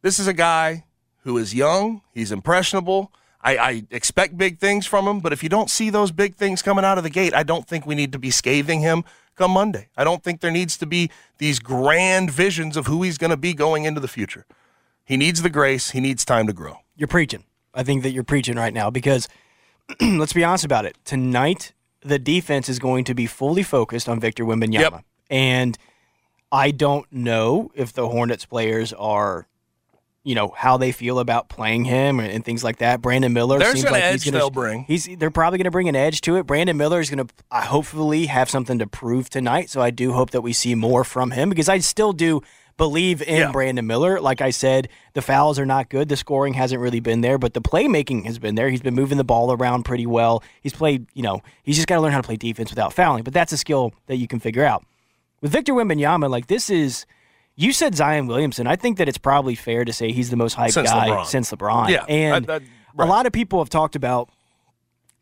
this 0.01 0.19
is 0.19 0.27
a 0.27 0.33
guy 0.33 0.83
who 1.23 1.37
is 1.37 1.55
young, 1.55 2.01
he's 2.13 2.33
impressionable. 2.33 3.13
I, 3.41 3.57
I, 3.57 3.83
expect 3.91 4.37
big 4.37 4.59
things 4.59 4.85
from 4.85 5.05
him, 5.05 5.19
but 5.19 5.33
if 5.33 5.43
you 5.43 5.49
don't 5.49 5.69
see 5.69 5.89
those 5.89 6.11
big 6.11 6.35
things 6.35 6.61
coming 6.61 6.85
out 6.85 6.97
of 6.97 7.03
the 7.03 7.09
gate, 7.09 7.33
I 7.33 7.43
don't 7.43 7.67
think 7.67 7.85
we 7.85 7.95
need 7.95 8.11
to 8.13 8.19
be 8.19 8.29
scathing 8.29 8.81
him 8.81 9.03
come 9.35 9.51
Monday. 9.51 9.89
I 9.97 10.03
don't 10.03 10.23
think 10.23 10.39
there 10.39 10.51
needs 10.51 10.77
to 10.77 10.85
be 10.85 11.09
these 11.37 11.59
grand 11.59 12.29
visions 12.29 12.77
of 12.77 12.87
who 12.87 13.03
he's 13.03 13.17
going 13.17 13.31
to 13.31 13.37
be 13.37 13.53
going 13.53 13.85
into 13.85 13.99
the 13.99 14.07
future. 14.07 14.45
He 15.03 15.17
needs 15.17 15.41
the 15.41 15.49
grace, 15.49 15.91
he 15.91 15.99
needs 15.99 16.23
time 16.23 16.47
to 16.47 16.53
grow. 16.53 16.77
You're 16.95 17.07
preaching. 17.07 17.43
I 17.73 17.83
think 17.83 18.03
that 18.03 18.11
you're 18.11 18.23
preaching 18.23 18.55
right 18.55 18.73
now 18.73 18.89
because 18.89 19.27
let's 20.01 20.33
be 20.33 20.43
honest 20.43 20.65
about 20.65 20.85
it. 20.85 20.97
Tonight, 21.03 21.73
the 22.01 22.19
defense 22.19 22.69
is 22.69 22.79
going 22.79 23.03
to 23.05 23.13
be 23.13 23.27
fully 23.27 23.63
focused 23.63 24.07
on 24.07 24.19
Victor 24.19 24.43
Wembanyama. 24.45 24.91
Yep. 24.91 25.05
And– 25.29 25.77
I 26.53 26.69
don't 26.69 27.11
know 27.11 27.71
if 27.73 27.93
the 27.93 28.07
Hornets 28.07 28.45
players 28.45 28.93
are, 28.93 29.47
you 30.23 30.35
know, 30.35 30.53
how 30.55 30.77
they 30.77 30.91
feel 30.91 31.17
about 31.17 31.49
playing 31.49 31.85
him 31.85 32.19
and, 32.19 32.31
and 32.31 32.45
things 32.45 32.63
like 32.63 32.77
that. 32.77 33.01
Brandon 33.01 33.33
Miller 33.33 33.57
There's 33.57 33.73
seems 33.73 33.85
an 33.85 33.91
like 33.93 34.03
edge 34.03 34.23
he's 34.23 34.31
going 34.31 34.45
to 34.45 34.51
bring. 34.51 34.83
He's 34.83 35.09
they're 35.17 35.31
probably 35.31 35.57
going 35.57 35.65
to 35.65 35.71
bring 35.71 35.89
an 35.89 35.95
edge 35.95 36.21
to 36.21 36.35
it. 36.35 36.45
Brandon 36.45 36.77
Miller 36.77 36.99
is 36.99 37.09
going 37.09 37.27
to 37.27 37.33
uh, 37.49 37.61
hopefully 37.63 38.27
have 38.27 38.51
something 38.51 38.77
to 38.77 38.85
prove 38.85 39.31
tonight. 39.31 39.71
So 39.71 39.81
I 39.81 39.89
do 39.89 40.13
hope 40.13 40.29
that 40.29 40.41
we 40.41 40.53
see 40.53 40.75
more 40.75 41.03
from 41.03 41.31
him 41.31 41.49
because 41.49 41.69
I 41.69 41.79
still 41.79 42.13
do 42.13 42.41
believe 42.77 43.23
in 43.23 43.37
Yeah. 43.37 43.51
Brandon 43.51 43.85
Miller. 43.87 44.21
Like 44.21 44.39
I 44.39 44.51
said, 44.51 44.89
the 45.13 45.23
fouls 45.23 45.57
are 45.57 45.65
not 45.65 45.89
good. 45.89 46.07
The 46.07 46.17
scoring 46.17 46.53
hasn't 46.53 46.81
really 46.81 46.99
been 46.99 47.21
there, 47.21 47.39
but 47.39 47.55
the 47.55 47.61
playmaking 47.61 48.25
has 48.25 48.37
been 48.37 48.53
there. 48.53 48.69
He's 48.69 48.81
been 48.81 48.95
moving 48.95 49.17
the 49.17 49.23
ball 49.23 49.51
around 49.51 49.83
pretty 49.83 50.05
well. 50.05 50.43
He's 50.61 50.73
played, 50.73 51.07
you 51.15 51.23
know, 51.23 51.41
he's 51.63 51.75
just 51.77 51.87
got 51.87 51.95
to 51.95 52.01
learn 52.01 52.11
how 52.11 52.21
to 52.21 52.25
play 52.25 52.35
defense 52.35 52.69
without 52.69 52.93
fouling. 52.93 53.23
But 53.23 53.33
that's 53.33 53.51
a 53.53 53.57
skill 53.57 53.91
that 54.05 54.17
you 54.17 54.27
can 54.27 54.39
figure 54.39 54.63
out. 54.63 54.85
With 55.43 55.51
Victor 55.51 55.73
Wembanyama, 55.73 56.29
like 56.29 56.47
this 56.47 56.69
is 56.71 57.05
you 57.55 57.71
said 57.73 57.93
Zion 57.95 58.25
Williamson. 58.25 58.65
I 58.65 58.75
think 58.77 58.97
that 58.97 59.07
it's 59.07 59.17
probably 59.19 59.53
fair 59.53 59.85
to 59.85 59.93
say 59.93 60.11
he's 60.11 60.31
the 60.31 60.35
most 60.37 60.55
hyped 60.57 60.71
Since 60.71 60.89
guy 60.89 61.09
LeBron. 61.09 61.25
since 61.27 61.51
LeBron. 61.51 61.89
Yeah, 61.89 62.05
and 62.07 62.49
I- 62.49 62.55
I- 62.55 62.59
a 62.97 63.05
lot 63.05 63.25
of 63.27 63.31
people 63.33 63.59
have 63.59 63.69
talked 63.69 63.95
about 63.95 64.29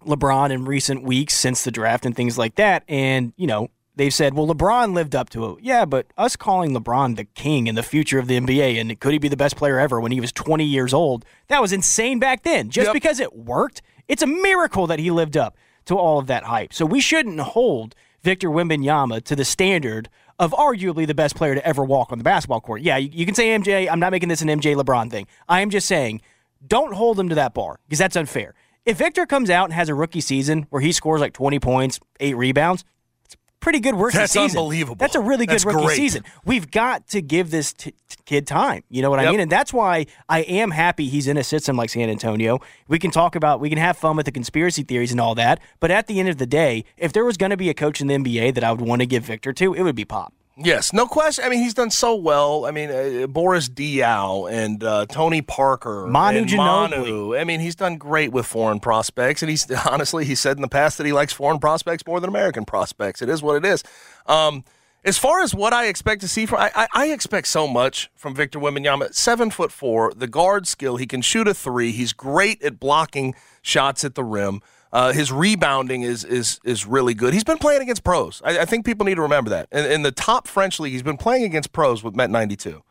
LeBron 0.05 0.51
in 0.51 0.65
recent 0.65 1.03
weeks 1.03 1.34
since 1.34 1.63
the 1.63 1.72
draft 1.72 2.05
and 2.05 2.15
things 2.15 2.38
like 2.38 2.55
that. 2.55 2.84
And 2.88 3.34
you 3.36 3.47
know 3.47 3.67
they've 3.95 4.13
said, 4.13 4.34
well, 4.34 4.47
LeBron 4.47 4.93
lived 4.93 5.15
up 5.15 5.30
to 5.32 5.51
it. 5.51 5.57
Yeah, 5.63 5.86
but 5.86 6.07
us 6.17 6.36
calling 6.36 6.72
LeBron 6.74 7.17
the 7.17 7.26
king 7.26 7.67
and 7.67 7.78
the 7.78 7.84
future 7.84 8.19
of 8.19 8.28
the 8.28 8.38
NBA 8.39 8.80
and 8.80 8.97
could 8.99 9.11
he 9.13 9.19
be 9.19 9.28
the 9.28 9.36
best 9.36 9.55
player 9.57 9.80
ever 9.80 9.99
when 9.99 10.11
he 10.13 10.22
was 10.22 10.32
20 10.32 10.63
years 10.63 10.93
old? 10.93 11.26
That 11.49 11.61
was 11.61 11.74
insane 11.74 12.17
back 12.19 12.43
then. 12.43 12.69
Just 12.69 12.86
Yep. 12.86 12.93
because 12.93 13.19
it 13.19 13.36
worked, 13.36 13.82
it's 14.07 14.22
a 14.24 14.28
miracle 14.28 14.88
that 14.88 14.99
he 14.99 15.11
lived 15.11 15.36
up 15.36 15.57
to 15.86 15.97
all 15.97 16.19
of 16.19 16.28
that 16.28 16.43
hype. 16.43 16.74
So 16.74 16.86
we 16.86 17.01
shouldn't 17.01 17.39
hold 17.39 17.93
Victor 18.24 18.49
Wembanyama 18.49 19.24
to 19.24 19.36
the 19.36 19.45
standard 19.45 20.09
of 20.38 20.51
arguably 20.51 21.07
the 21.07 21.13
best 21.13 21.36
player 21.36 21.55
to 21.55 21.65
ever 21.65 21.84
walk 21.84 22.11
on 22.11 22.17
the 22.17 22.24
basketball 22.24 22.61
court. 22.61 22.82
Yeah, 22.82 22.97
you, 22.97 23.09
you 23.11 23.26
can 23.26 23.36
say 23.36 23.49
MJ. 23.49 23.89
I'm 23.89 23.99
not 23.99 24.11
making 24.11 24.30
this 24.30 24.41
an 24.41 24.47
MJ 24.47 24.76
LeBron 24.76 25.09
thing. 25.09 25.28
I 25.47 25.61
am 25.61 25.69
just 25.69 25.88
saying, 25.88 26.22
don't 26.65 26.93
hold 26.93 27.19
him 27.19 27.30
to 27.30 27.36
that 27.36 27.53
bar 27.53 27.80
because 27.86 27.99
that's 27.99 28.15
unfair. 28.15 28.53
If 28.86 28.97
Victor 28.97 29.26
comes 29.26 29.49
out 29.49 29.65
and 29.65 29.74
has 29.74 29.89
a 29.89 29.95
rookie 29.95 30.22
season 30.22 30.65
where 30.69 30.82
he 30.82 30.91
scores 30.91 31.22
like 31.22 31.34
20 31.34 31.59
points, 31.59 31.99
eight 32.19 32.36
rebounds, 32.36 32.84
pretty 33.62 33.80
good 33.80 33.95
rookie 33.95 34.18
That's 34.18 34.34
season. 34.34 34.57
unbelievable. 34.57 34.95
That's 34.95 35.16
a 35.16 35.22
really 35.22 35.45
good 35.45 35.53
That's 35.53 35.66
rookie 35.66 35.86
great. 35.86 35.95
season. 35.95 36.26
We've 36.43 36.70
got 36.70 37.07
to 37.09 37.22
give 37.22 37.51
this 37.51 37.72
t- 37.72 37.91
t- 37.91 38.18
kid 38.26 38.45
time. 38.47 38.84
You 38.89 39.01
know 39.01 39.09
what 39.09 39.20
I 39.20 39.30
mean? 39.32 39.39
And 39.39 39.51
that's 39.51 39.72
why 39.72 40.07
I 40.28 40.41
am 40.41 40.72
happy 40.72 41.07
he's 41.07 41.28
in 41.28 41.38
a 41.38 41.43
system 41.43 41.78
like 41.78 41.89
San 41.89 42.09
Antonio. 42.09 42.59
We 42.89 42.99
can 42.99 43.12
talk 43.12 43.36
about, 43.36 43.59
we 43.62 43.70
can 43.70 43.78
have 43.78 43.95
fun 43.97 44.18
with 44.18 44.26
the 44.26 44.32
conspiracy 44.32 44.84
theories 44.84 45.12
and 45.12 45.22
all 45.22 45.36
that. 45.36 45.62
But 45.80 45.91
at 45.91 46.07
the 46.07 46.20
end 46.20 46.28
of 46.28 46.38
the 46.38 46.45
day, 46.47 46.84
if 46.97 47.14
there 47.14 47.24
was 47.24 47.38
going 47.38 47.51
to 47.51 47.57
be 47.57 47.70
a 47.70 47.74
coach 47.74 48.01
in 48.01 48.07
the 48.07 48.16
NBA 48.16 48.53
that 48.55 48.64
I 48.64 48.72
would 48.72 48.82
want 48.82 49.01
to 49.01 49.05
give 49.05 49.24
Victor 49.24 49.53
to, 49.53 49.74
it 49.74 49.84
would 49.84 49.95
be 49.95 50.05
Pop. 50.05 50.34
Yes, 50.64 50.93
no 50.93 51.07
question. 51.07 51.43
I 51.43 51.49
mean, 51.49 51.59
he's 51.59 51.74
done 51.74 51.91
so 51.91 52.16
well. 52.16 52.66
I 52.66 52.72
mean, 52.72 52.91
uh, 52.91 53.28
Boris 53.28 53.68
Diaw 53.70 54.51
and 54.51 54.84
uh, 54.84 55.05
Tony 55.07 55.41
Parker, 55.41 56.07
Manu 56.07 56.39
and 56.39 56.47
Ginobili. 56.47 57.39
I 57.39 57.43
mean, 57.43 57.59
he's 57.59 57.76
done 57.76 57.97
great 57.97 58.32
with 58.32 58.45
foreign 58.45 58.80
prospects, 58.80 59.41
and 59.41 59.49
he's 59.49 59.70
honestly 59.88 60.26
he 60.26 60.36
said 60.36 60.57
in 60.57 60.62
the 60.62 60.68
past 60.68 60.97
that 60.97 61.05
he 61.05 61.14
likes 61.14 61.34
foreign 61.34 61.59
prospects 61.59 62.05
more 62.05 62.20
than 62.20 62.30
American 62.30 62.66
prospects. 62.66 63.22
It 63.22 63.30
is 63.30 63.41
what 63.41 63.55
it 63.55 63.66
is. 63.66 63.84
Um, 64.28 64.64
as 65.03 65.18
far 65.18 65.41
as 65.41 65.55
what 65.55 65.74
I 65.74 65.88
expect 65.88 66.22
to 66.22 66.28
see 66.28 66.45
from, 66.45 66.59
I, 66.59 66.72
I, 66.76 66.88
I 66.93 67.07
expect 67.07 67.47
so 67.47 67.68
much 67.68 68.12
from 68.16 68.36
Victor 68.36 68.59
Wembanyama. 68.59 69.16
Seven 69.16 69.49
foot 69.49 69.72
four, 69.72 70.14
the 70.14 70.28
guard 70.28 70.68
skill, 70.68 70.97
he 70.97 71.07
can 71.07 71.22
shoot 71.22 71.47
a 71.47 71.55
three. 71.55 71.91
He's 71.91 72.14
great 72.14 72.62
at 72.62 72.80
blocking 72.80 73.34
shots 73.64 74.03
at 74.03 74.14
the 74.14 74.24
rim. 74.24 74.62
Uh, 74.94 75.14
his 75.14 75.32
rebounding 75.32 76.02
is 76.02 76.26
is 76.26 76.60
is 76.66 76.86
really 76.86 77.14
good. 77.14 77.34
He's 77.34 77.46
been 77.46 77.58
playing 77.58 77.82
against 77.82 78.04
pros. 78.04 78.42
I, 78.44 78.60
I 78.60 78.66
think 78.66 78.86
people 78.86 79.06
need 79.06 79.16
to 79.16 79.22
remember 79.22 79.50
that. 79.52 79.68
In, 79.72 79.86
in 79.86 80.02
the 80.04 80.12
top 80.12 80.48
French 80.48 80.80
league, 80.80 80.92
he's 80.92 81.04
been 81.04 81.18
playing 81.18 81.44
against 81.44 81.72
pros 81.72 82.04
with 82.04 82.16
Met 82.16 82.30
92. 82.30 82.84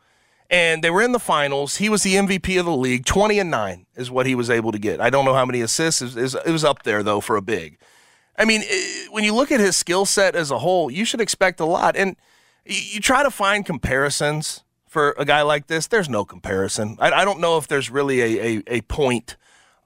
And 0.48 0.82
they 0.82 0.90
were 0.90 1.02
in 1.02 1.12
the 1.12 1.20
finals. 1.20 1.76
He 1.76 1.88
was 1.88 2.02
the 2.02 2.14
MVP 2.14 2.58
of 2.58 2.66
the 2.66 2.74
league. 2.74 3.04
20 3.04 3.38
and 3.38 3.52
9 3.52 3.86
is 3.94 4.10
what 4.10 4.26
he 4.26 4.34
was 4.34 4.50
able 4.50 4.72
to 4.72 4.80
get. 4.80 5.00
I 5.00 5.08
don't 5.08 5.24
know 5.24 5.34
how 5.34 5.46
many 5.46 5.60
assists. 5.60 6.02
It 6.02 6.16
was, 6.16 6.34
it 6.34 6.50
was 6.50 6.64
up 6.64 6.82
there, 6.82 7.04
though, 7.04 7.20
for 7.20 7.36
a 7.36 7.42
big. 7.42 7.78
I 8.36 8.44
mean, 8.44 8.62
eh, 8.68 9.06
when 9.10 9.22
you 9.22 9.32
look 9.32 9.52
at 9.52 9.60
his 9.60 9.76
skill 9.76 10.06
set 10.06 10.34
as 10.34 10.50
a 10.50 10.58
whole, 10.58 10.90
you 10.90 11.04
should 11.04 11.20
expect 11.20 11.60
a 11.60 11.64
lot. 11.64 11.94
And 11.94 12.16
you 12.64 12.98
try 12.98 13.22
to 13.22 13.30
find 13.30 13.64
comparisons 13.64 14.64
for 14.88 15.14
a 15.18 15.24
guy 15.24 15.42
like 15.42 15.68
this. 15.68 15.86
There's 15.86 16.08
no 16.08 16.24
comparison. 16.24 16.96
I, 16.98 17.12
I 17.12 17.24
don't 17.24 17.38
know 17.38 17.56
if 17.56 17.68
there's 17.68 17.88
really 17.88 18.20
a, 18.20 18.58
a, 18.58 18.62
a 18.66 18.80
point, 18.82 19.36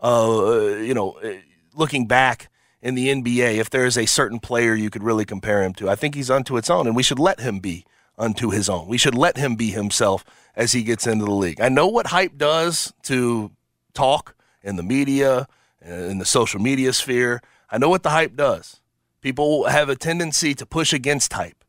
uh, 0.03 0.77
you 0.79 0.95
know, 0.95 1.13
eh, 1.23 1.41
looking 1.75 2.07
back 2.07 2.51
in 2.83 2.95
the 2.95 3.09
NBA, 3.09 3.57
if 3.57 3.71
there 3.71 3.87
is 3.87 3.97
a 3.97 4.07
certain 4.07 4.39
player 4.39 4.75
you 4.75 4.91
could 4.91 5.03
really 5.03 5.25
compare 5.25 5.63
him 5.63 5.73
to. 5.75 5.89
I 5.89 5.95
think 5.95 6.15
he's 6.15 6.31
unto 6.31 6.57
its 6.57 6.69
own, 6.69 6.87
and 6.87 6.95
we 6.95 7.03
should 7.03 7.19
let 7.19 7.41
him 7.41 7.59
be 7.59 7.85
unto 8.19 8.51
his 8.51 8.69
own. 8.69 8.89
We 8.89 8.99
should 8.99 9.15
let 9.15 9.37
him 9.37 9.57
be 9.57 9.71
himself 9.71 10.25
as 10.55 10.73
he 10.73 10.83
gets 10.83 11.07
into 11.07 11.25
the 11.25 11.31
league. 11.33 11.61
I 11.61 11.69
know 11.69 11.87
what 11.87 12.09
hype 12.09 12.37
does 12.37 12.93
to 13.05 13.51
talk 13.95 14.37
in 14.63 14.77
the 14.77 14.83
media, 14.83 15.49
uh, 15.87 15.93
in 15.93 16.19
the 16.19 16.25
social 16.25 16.61
media 16.61 16.93
sphere. 16.93 17.41
I 17.71 17.79
know 17.79 17.89
what 17.89 18.03
the 18.03 18.11
hype 18.11 18.37
does. 18.37 18.81
People 19.21 19.65
have 19.65 19.89
a 19.89 19.97
tendency 19.97 20.55
to 20.55 20.67
push 20.67 20.93
against 20.93 21.33
hype, 21.33 21.65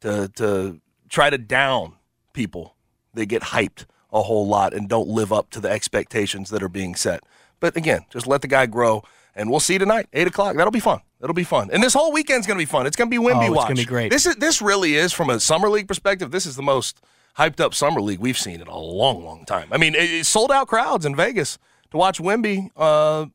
to 0.00 0.28
to 0.36 0.80
try 1.08 1.30
to 1.30 1.38
down 1.38 1.94
people. 2.34 2.76
They 3.14 3.26
get 3.26 3.42
hyped 3.42 3.86
a 4.12 4.22
whole 4.22 4.46
lot 4.46 4.74
and 4.74 4.88
don't 4.88 5.08
live 5.08 5.32
up 5.32 5.50
to 5.50 5.60
the 5.60 5.70
expectations 5.70 6.50
that 6.50 6.62
are 6.62 6.68
being 6.68 6.94
set. 6.94 7.24
But 7.60 7.76
again, 7.76 8.04
just 8.10 8.26
let 8.26 8.42
the 8.42 8.48
guy 8.48 8.66
grow, 8.66 9.02
and 9.38 9.50
we'll 9.50 9.60
see 9.60 9.74
you 9.74 9.78
tonight, 9.78 10.06
eight 10.12 10.26
o'clock. 10.26 10.56
That'll 10.56 10.70
be 10.70 10.80
fun. 10.80 11.00
It'll 11.22 11.34
be 11.34 11.44
fun. 11.44 11.70
And 11.72 11.82
this 11.82 11.94
whole 11.94 12.12
weekend's 12.12 12.46
going 12.46 12.58
to 12.58 12.62
be 12.62 12.66
fun. 12.70 12.86
It's 12.86 12.96
going 12.96 13.10
to 13.10 13.18
be 13.18 13.22
Wemby 13.24 13.44
Oh, 13.44 13.46
it's 13.46 13.56
watch. 13.56 13.68
gonna 13.68 13.76
be 13.76 13.84
great. 13.84 14.10
This 14.10 14.26
is 14.26 14.36
this 14.36 14.60
really 14.62 14.94
is 14.94 15.12
from 15.12 15.30
a 15.30 15.40
summer 15.40 15.68
league 15.68 15.88
perspective. 15.88 16.30
This 16.30 16.46
is 16.46 16.56
the 16.56 16.62
most 16.62 17.00
hyped 17.38 17.60
up 17.60 17.74
summer 17.74 18.00
league 18.00 18.18
we've 18.20 18.38
seen 18.38 18.60
in 18.60 18.66
a 18.66 18.76
long, 18.78 19.24
long 19.24 19.44
time. 19.46 19.68
I 19.72 19.78
mean, 19.78 19.94
it, 19.94 20.10
it 20.10 20.26
sold 20.26 20.52
out 20.52 20.68
crowds 20.68 21.06
in 21.06 21.16
Vegas 21.16 21.58
to 21.90 21.96
watch 21.96 22.18
Wemby 22.18 22.70
uh, 22.76 23.26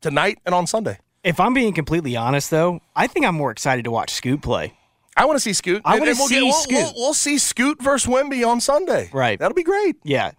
tonight 0.00 0.38
and 0.44 0.54
on 0.54 0.66
Sunday. 0.66 0.98
If 1.22 1.40
I'm 1.40 1.54
being 1.54 1.72
completely 1.72 2.16
honest, 2.16 2.50
though, 2.50 2.80
I 2.94 3.06
think 3.06 3.26
I'm 3.26 3.34
more 3.34 3.50
excited 3.50 3.84
to 3.84 3.90
watch 3.90 4.10
Scoot 4.12 4.42
play. 4.42 4.74
I 5.16 5.24
want 5.24 5.36
to 5.36 5.40
see 5.40 5.52
Scoot. 5.54 5.82
I 5.84 5.98
wanna 5.98 6.10
and 6.10 6.18
we'll 6.18 6.28
see 6.28 6.42
we'll, 6.42 6.52
Scoot. 6.52 6.74
We'll, 6.76 6.92
we'll 6.96 7.14
see 7.14 7.38
Scoot 7.38 7.82
versus 7.82 8.08
Wemby 8.10 8.46
on 8.46 8.60
Sunday. 8.60 9.10
Right. 9.12 9.38
That'll 9.38 9.54
be 9.54 9.62
great. 9.62 9.96
Yeah. 10.04 10.32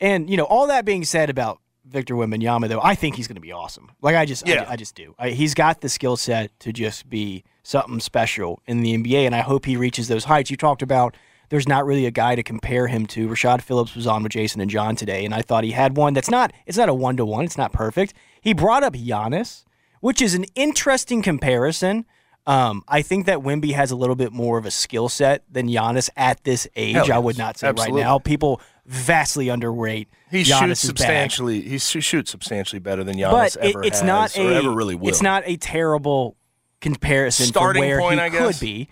And, 0.00 0.28
you 0.28 0.36
know, 0.36 0.44
all 0.44 0.66
that 0.66 0.84
being 0.84 1.04
said 1.04 1.30
about 1.30 1.60
Victor 1.92 2.14
Wembanyama, 2.14 2.68
though, 2.68 2.80
I 2.82 2.94
think 2.94 3.16
he's 3.16 3.28
going 3.28 3.36
to 3.36 3.40
be 3.40 3.52
awesome. 3.52 3.90
Like, 4.00 4.16
I 4.16 4.24
just, 4.24 4.46
Yeah. 4.46 4.64
I, 4.68 4.72
I 4.72 4.76
just 4.76 4.94
do. 4.94 5.14
I, 5.18 5.30
he's 5.30 5.54
got 5.54 5.80
the 5.80 5.88
skill 5.88 6.16
set 6.16 6.58
to 6.60 6.72
just 6.72 7.08
be 7.08 7.44
something 7.62 8.00
special 8.00 8.60
in 8.66 8.82
the 8.82 8.96
NBA, 8.96 9.24
and 9.26 9.34
I 9.34 9.40
hope 9.40 9.66
he 9.66 9.76
reaches 9.76 10.08
those 10.08 10.24
heights. 10.24 10.50
You 10.50 10.56
talked 10.56 10.82
about 10.82 11.16
there's 11.50 11.68
not 11.68 11.84
really 11.84 12.06
a 12.06 12.10
guy 12.10 12.34
to 12.34 12.42
compare 12.42 12.86
him 12.86 13.06
to. 13.08 13.28
Rashad 13.28 13.60
Phillips 13.60 13.94
was 13.94 14.06
on 14.06 14.22
with 14.22 14.32
Jason 14.32 14.60
and 14.60 14.70
John 14.70 14.96
today, 14.96 15.24
and 15.24 15.34
I 15.34 15.42
thought 15.42 15.64
he 15.64 15.72
had 15.72 15.96
one 15.96 16.14
that's 16.14 16.30
not, 16.30 16.52
it's 16.66 16.78
not 16.78 16.88
a 16.88 16.94
one 16.94 17.16
to 17.18 17.26
one, 17.26 17.44
it's 17.44 17.58
not 17.58 17.72
perfect. 17.72 18.14
He 18.40 18.54
brought 18.54 18.82
up 18.82 18.94
Giannis, 18.94 19.64
which 20.00 20.22
is 20.22 20.34
an 20.34 20.44
interesting 20.54 21.20
comparison. 21.22 22.06
Um, 22.46 22.82
I 22.88 23.02
think 23.02 23.26
that 23.26 23.38
Wemby 23.38 23.72
has 23.74 23.90
a 23.90 23.96
little 23.96 24.16
bit 24.16 24.32
more 24.32 24.58
of 24.58 24.66
a 24.66 24.70
skill 24.70 25.08
set 25.08 25.44
than 25.48 25.68
Giannis 25.68 26.10
at 26.16 26.42
this 26.42 26.66
age. 26.74 26.96
Hell 26.96 27.12
I 27.12 27.18
would 27.18 27.38
not 27.38 27.58
say 27.58 27.68
Absolutely. 27.68 28.00
right 28.00 28.08
now. 28.08 28.18
People 28.18 28.60
vastly 28.86 29.48
underrate. 29.48 30.08
He 30.30 30.42
Giannis's 30.42 30.58
shoots 30.58 30.80
substantially. 30.80 31.60
He 31.60 31.78
sh- 31.78 32.02
shoots 32.04 32.30
substantially 32.30 32.80
better 32.80 33.04
than 33.04 33.16
Giannis 33.16 33.56
but 33.56 33.56
it, 33.64 33.70
ever 33.76 33.84
it's 33.84 34.00
has 34.00 34.06
not 34.06 34.36
a 34.36 34.54
ever 34.56 34.70
really 34.72 34.94
will. 34.94 35.08
it's 35.08 35.22
not 35.22 35.42
a 35.46 35.56
terrible 35.56 36.36
comparison 36.80 37.46
Starting 37.46 37.82
for 37.82 37.86
where 37.88 38.00
point, 38.00 38.20
he 38.20 38.26
I 38.26 38.30
could 38.30 38.38
guess. 38.38 38.60
be. 38.60 38.88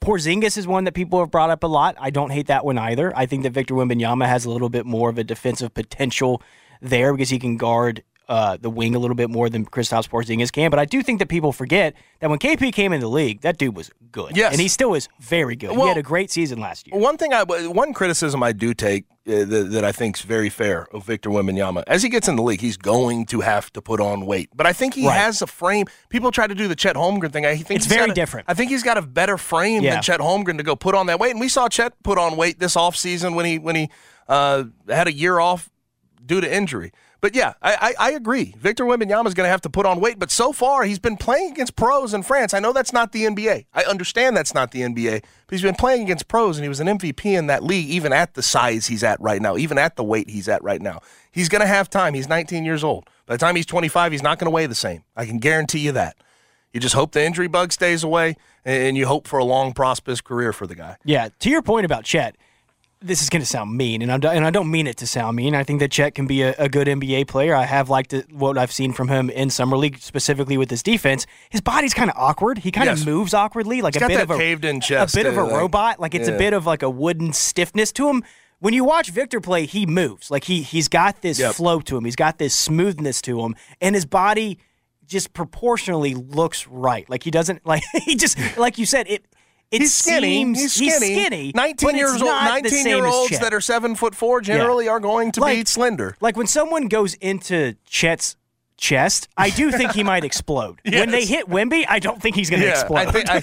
Porzingis 0.00 0.58
is 0.58 0.66
one 0.66 0.84
that 0.84 0.92
people 0.92 1.18
have 1.20 1.30
brought 1.30 1.50
up 1.50 1.64
a 1.64 1.66
lot. 1.66 1.96
I 1.98 2.10
don't 2.10 2.30
hate 2.30 2.48
that 2.48 2.64
one 2.64 2.76
either. 2.78 3.16
I 3.16 3.24
think 3.26 3.42
that 3.44 3.50
Victor 3.52 3.74
Wembanyama 3.74 4.26
has 4.26 4.44
a 4.44 4.50
little 4.50 4.68
bit 4.68 4.84
more 4.84 5.08
of 5.08 5.16
a 5.18 5.24
defensive 5.24 5.72
potential 5.72 6.42
there 6.82 7.12
because 7.12 7.30
he 7.30 7.38
can 7.38 7.56
guard 7.56 8.02
uh, 8.28 8.56
the 8.58 8.70
wing 8.70 8.94
a 8.94 8.98
little 8.98 9.14
bit 9.14 9.28
more 9.28 9.50
than 9.50 9.66
Kristaps 9.66 10.08
Porzingis 10.08 10.50
can. 10.50 10.70
But 10.70 10.78
I 10.78 10.84
do 10.86 11.02
think 11.02 11.18
that 11.18 11.28
people 11.28 11.52
forget 11.52 11.94
that 12.20 12.30
when 12.30 12.38
KP 12.38 12.72
came 12.72 12.92
in 12.92 13.00
the 13.00 13.08
league, 13.08 13.42
that 13.42 13.58
dude 13.58 13.76
was 13.76 13.90
good. 14.10 14.34
Yes. 14.36 14.52
and 14.52 14.60
he 14.60 14.68
still 14.68 14.94
is 14.94 15.08
very 15.20 15.56
good. 15.56 15.72
he 15.72 15.86
had 15.88 15.98
a 15.98 16.02
great 16.02 16.30
season 16.30 16.58
last 16.60 16.86
year. 16.86 16.98
One 16.98 17.16
thing 17.18 17.32
I 17.34 17.42
one 17.42 17.92
criticism 17.92 18.42
I 18.42 18.52
do 18.52 18.72
take 18.72 19.04
uh, 19.26 19.44
that, 19.44 19.68
that 19.72 19.84
I 19.84 19.92
think 19.92 20.16
is 20.16 20.22
very 20.22 20.48
fair 20.50 20.86
of 20.94 21.04
Victor 21.04 21.28
Wembanyama 21.30 21.82
as 21.86 22.02
he 22.02 22.08
gets 22.08 22.28
in 22.28 22.36
the 22.36 22.42
league, 22.42 22.60
he's 22.60 22.76
going 22.76 23.26
to 23.26 23.40
have 23.40 23.72
to 23.74 23.82
put 23.82 24.00
on 24.00 24.24
weight. 24.26 24.48
But 24.54 24.66
I 24.66 24.72
think 24.72 24.94
he 24.94 25.06
Right. 25.06 25.16
has 25.16 25.42
a 25.42 25.46
frame. 25.46 25.86
People 26.08 26.30
try 26.30 26.46
to 26.46 26.54
do 26.54 26.66
the 26.68 26.76
Chet 26.76 26.96
Holmgren 26.96 27.32
thing. 27.32 27.44
I 27.44 27.56
think 27.56 27.78
It's 27.78 27.86
very 27.86 28.10
a- 28.10 28.14
different. 28.14 28.46
I 28.48 28.54
think 28.54 28.70
he's 28.70 28.82
got 28.82 28.96
a 28.96 29.02
better 29.02 29.36
frame 29.36 29.82
Yeah. 29.82 29.94
than 29.94 30.02
Chet 30.02 30.20
Holmgren 30.20 30.56
to 30.58 30.62
go 30.62 30.76
put 30.76 30.94
on 30.94 31.06
that 31.06 31.18
weight. 31.20 31.32
And 31.32 31.40
we 31.40 31.48
saw 31.48 31.68
Chet 31.68 31.92
put 32.02 32.16
on 32.18 32.36
weight 32.36 32.58
this 32.58 32.74
offseason 32.74 33.34
when 33.34 33.44
he 33.44 33.58
when 33.58 33.76
he 33.76 33.90
uh, 34.28 34.64
had 34.88 35.08
a 35.08 35.12
year 35.12 35.38
off 35.40 35.68
due 36.24 36.40
to 36.40 36.50
injury. 36.56 36.90
But 37.24 37.34
yeah, 37.34 37.54
I, 37.62 37.94
I, 37.98 38.08
I 38.08 38.10
agree. 38.10 38.54
Victor 38.58 38.84
Wembanyama 38.84 39.26
is 39.28 39.32
going 39.32 39.46
to 39.46 39.50
have 39.50 39.62
to 39.62 39.70
put 39.70 39.86
on 39.86 39.98
weight. 39.98 40.18
But 40.18 40.30
so 40.30 40.52
far, 40.52 40.84
he's 40.84 40.98
been 40.98 41.16
playing 41.16 41.52
against 41.52 41.74
pros 41.74 42.12
in 42.12 42.22
France. 42.22 42.52
I 42.52 42.58
know 42.58 42.74
that's 42.74 42.92
not 42.92 43.12
the 43.12 43.22
NBA. 43.22 43.64
I 43.72 43.84
understand 43.84 44.36
that's 44.36 44.52
not 44.52 44.72
the 44.72 44.82
NBA. 44.82 45.22
But 45.22 45.50
he's 45.50 45.62
been 45.62 45.74
playing 45.74 46.02
against 46.02 46.28
pros, 46.28 46.58
and 46.58 46.64
he 46.66 46.68
was 46.68 46.80
an 46.80 46.86
MVP 46.86 47.24
in 47.24 47.46
that 47.46 47.64
league, 47.64 47.88
even 47.88 48.12
at 48.12 48.34
the 48.34 48.42
size 48.42 48.88
he's 48.88 49.02
at 49.02 49.18
right 49.22 49.40
now, 49.40 49.56
even 49.56 49.78
at 49.78 49.96
the 49.96 50.04
weight 50.04 50.28
he's 50.28 50.50
at 50.50 50.62
right 50.62 50.82
now. 50.82 51.00
He's 51.32 51.48
going 51.48 51.62
to 51.62 51.66
have 51.66 51.88
time. 51.88 52.12
He's 52.12 52.28
19 52.28 52.62
years 52.62 52.84
old. 52.84 53.08
By 53.24 53.36
the 53.36 53.38
time 53.38 53.56
he's 53.56 53.64
25, 53.64 54.12
he's 54.12 54.22
not 54.22 54.38
going 54.38 54.44
to 54.44 54.54
weigh 54.54 54.66
the 54.66 54.74
same. 54.74 55.02
I 55.16 55.24
can 55.24 55.38
guarantee 55.38 55.78
you 55.78 55.92
that. 55.92 56.18
You 56.74 56.80
just 56.80 56.94
hope 56.94 57.12
the 57.12 57.24
injury 57.24 57.48
bug 57.48 57.72
stays 57.72 58.04
away, 58.04 58.36
and 58.66 58.98
you 58.98 59.06
hope 59.06 59.26
for 59.26 59.38
a 59.38 59.44
long, 59.44 59.72
prosperous 59.72 60.20
career 60.20 60.52
for 60.52 60.66
the 60.66 60.74
guy. 60.74 60.98
Yeah, 61.06 61.30
to 61.38 61.48
your 61.48 61.62
point 61.62 61.86
about 61.86 62.04
Chet, 62.04 62.36
this 63.06 63.22
is 63.22 63.28
going 63.28 63.42
to 63.42 63.46
sound 63.46 63.76
mean, 63.76 64.00
and, 64.02 64.10
I'm, 64.10 64.24
and 64.24 64.46
I 64.46 64.50
don't 64.50 64.70
mean 64.70 64.86
it 64.86 64.96
to 64.98 65.06
sound 65.06 65.36
mean. 65.36 65.54
I 65.54 65.62
think 65.62 65.80
that 65.80 65.90
Chet 65.90 66.14
can 66.14 66.26
be 66.26 66.42
a, 66.42 66.54
a 66.58 66.68
good 66.68 66.86
NBA 66.88 67.28
player. 67.28 67.54
I 67.54 67.64
have 67.64 67.90
liked 67.90 68.12
it, 68.12 68.32
what 68.32 68.56
I've 68.56 68.72
seen 68.72 68.92
from 68.92 69.08
him 69.08 69.28
in 69.30 69.50
summer 69.50 69.76
league, 69.76 69.98
specifically 69.98 70.56
with 70.56 70.70
his 70.70 70.82
defense. 70.82 71.26
His 71.50 71.60
body's 71.60 71.92
kind 71.94 72.10
of 72.10 72.16
awkward. 72.16 72.58
He 72.58 72.70
kind 72.72 72.88
of 72.88 72.98
Yes. 72.98 73.06
moves 73.06 73.34
awkwardly, 73.34 73.82
like 73.82 73.94
He's 73.94 74.02
a 74.02 74.08
bit 74.08 74.20
of 74.20 74.30
a 74.30 74.36
caved-in 74.38 74.80
chest, 74.80 75.14
a 75.14 75.18
bit 75.18 75.26
of 75.26 75.36
a 75.36 75.42
like- 75.44 75.52
robot. 75.52 76.00
Like 76.00 76.14
it's 76.14 76.28
Yeah. 76.28 76.34
a 76.34 76.38
bit 76.38 76.52
of 76.54 76.66
like 76.66 76.82
a 76.82 76.90
wooden 76.90 77.32
stiffness 77.32 77.92
to 77.92 78.08
him. 78.08 78.24
When 78.60 78.72
you 78.72 78.84
watch 78.84 79.10
Victor 79.10 79.40
play, 79.40 79.66
he 79.66 79.84
moves. 79.84 80.30
Like 80.30 80.44
he 80.44 80.62
he's 80.62 80.88
got 80.88 81.20
this 81.20 81.38
Yep. 81.38 81.54
flow 81.56 81.80
to 81.80 81.96
him. 81.98 82.04
He's 82.06 82.16
got 82.16 82.38
this 82.38 82.54
smoothness 82.54 83.20
to 83.22 83.40
him, 83.44 83.54
and 83.82 83.94
his 83.94 84.06
body 84.06 84.58
just 85.06 85.34
proportionally 85.34 86.14
looks 86.14 86.66
right. 86.66 87.08
Like 87.10 87.22
he 87.24 87.30
doesn't 87.30 87.66
like 87.66 87.82
he 88.04 88.14
just 88.16 88.38
like 88.56 88.78
you 88.78 88.86
said 88.86 89.06
it. 89.08 89.26
It 89.70 89.80
He's 89.80 89.94
skinny. 89.94 90.28
seems 90.28 90.76
he's 90.76 90.94
skinny. 90.94 91.14
skinny. 91.14 91.52
Nineteen 91.54 91.96
years 91.96 92.22
old. 92.22 92.30
Nineteen 92.30 92.86
year 92.86 93.06
olds 93.06 93.38
that 93.40 93.52
are 93.52 93.60
seven 93.60 93.94
foot 93.94 94.14
four 94.14 94.40
generally 94.40 94.88
are 94.88 95.00
going 95.00 95.32
to 95.32 95.40
be 95.40 95.64
slender. 95.64 96.16
Like 96.20 96.36
when 96.36 96.46
someone 96.46 96.88
goes 96.88 97.14
into 97.14 97.74
Chet's 97.88 98.36
chest, 98.76 99.28
I 99.36 99.50
do 99.50 99.72
think 99.72 99.92
he 99.92 100.04
might 100.04 100.24
explode. 100.24 100.80
When 100.90 101.10
they 101.10 101.24
hit 101.24 101.48
Wemby, 101.48 101.84
I 101.88 101.98
don't 101.98 102.20
think 102.22 102.36
he's 102.36 102.50
going 102.50 102.62
to 102.62 102.68
explode. 102.68 102.98
I 102.98 103.10
think 103.10 103.28
I, 103.28 103.36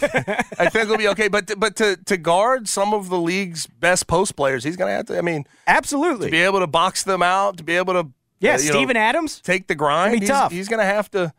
I 0.57 0.69
think 0.69 0.88
he'll 0.88 0.97
be 0.97 1.07
okay. 1.09 1.28
But 1.28 1.47
to, 1.47 1.55
but 1.57 1.76
to 1.78 1.97
to 2.05 2.17
guard 2.17 2.69
some 2.69 2.93
of 2.93 3.09
the 3.09 3.19
league's 3.19 3.67
best 3.67 4.07
post 4.07 4.36
players, 4.36 4.63
he's 4.63 4.78
going 4.78 4.89
to 4.89 4.95
have 4.95 5.07
to. 5.07 5.17
I 5.17 5.22
mean, 5.22 5.45
Absolutely. 5.67 6.28
to 6.28 6.32
be 6.32 6.41
able 6.41 6.59
to 6.59 6.67
box 6.67 7.03
them 7.03 7.22
out, 7.22 7.57
to 7.57 7.63
be 7.63 7.76
able 7.76 7.93
to 7.93 8.07
yeah, 8.41 8.55
uh, 8.55 8.84
know, 8.84 8.99
Adams. 8.99 9.39
take 9.39 9.67
the 9.67 9.76
grind. 9.76 10.19
He's, 10.19 10.30
tough. 10.30 10.51
He's 10.51 10.67
going 10.67 10.80
to 10.80 10.86
have 10.86 11.09
to. 11.11 11.32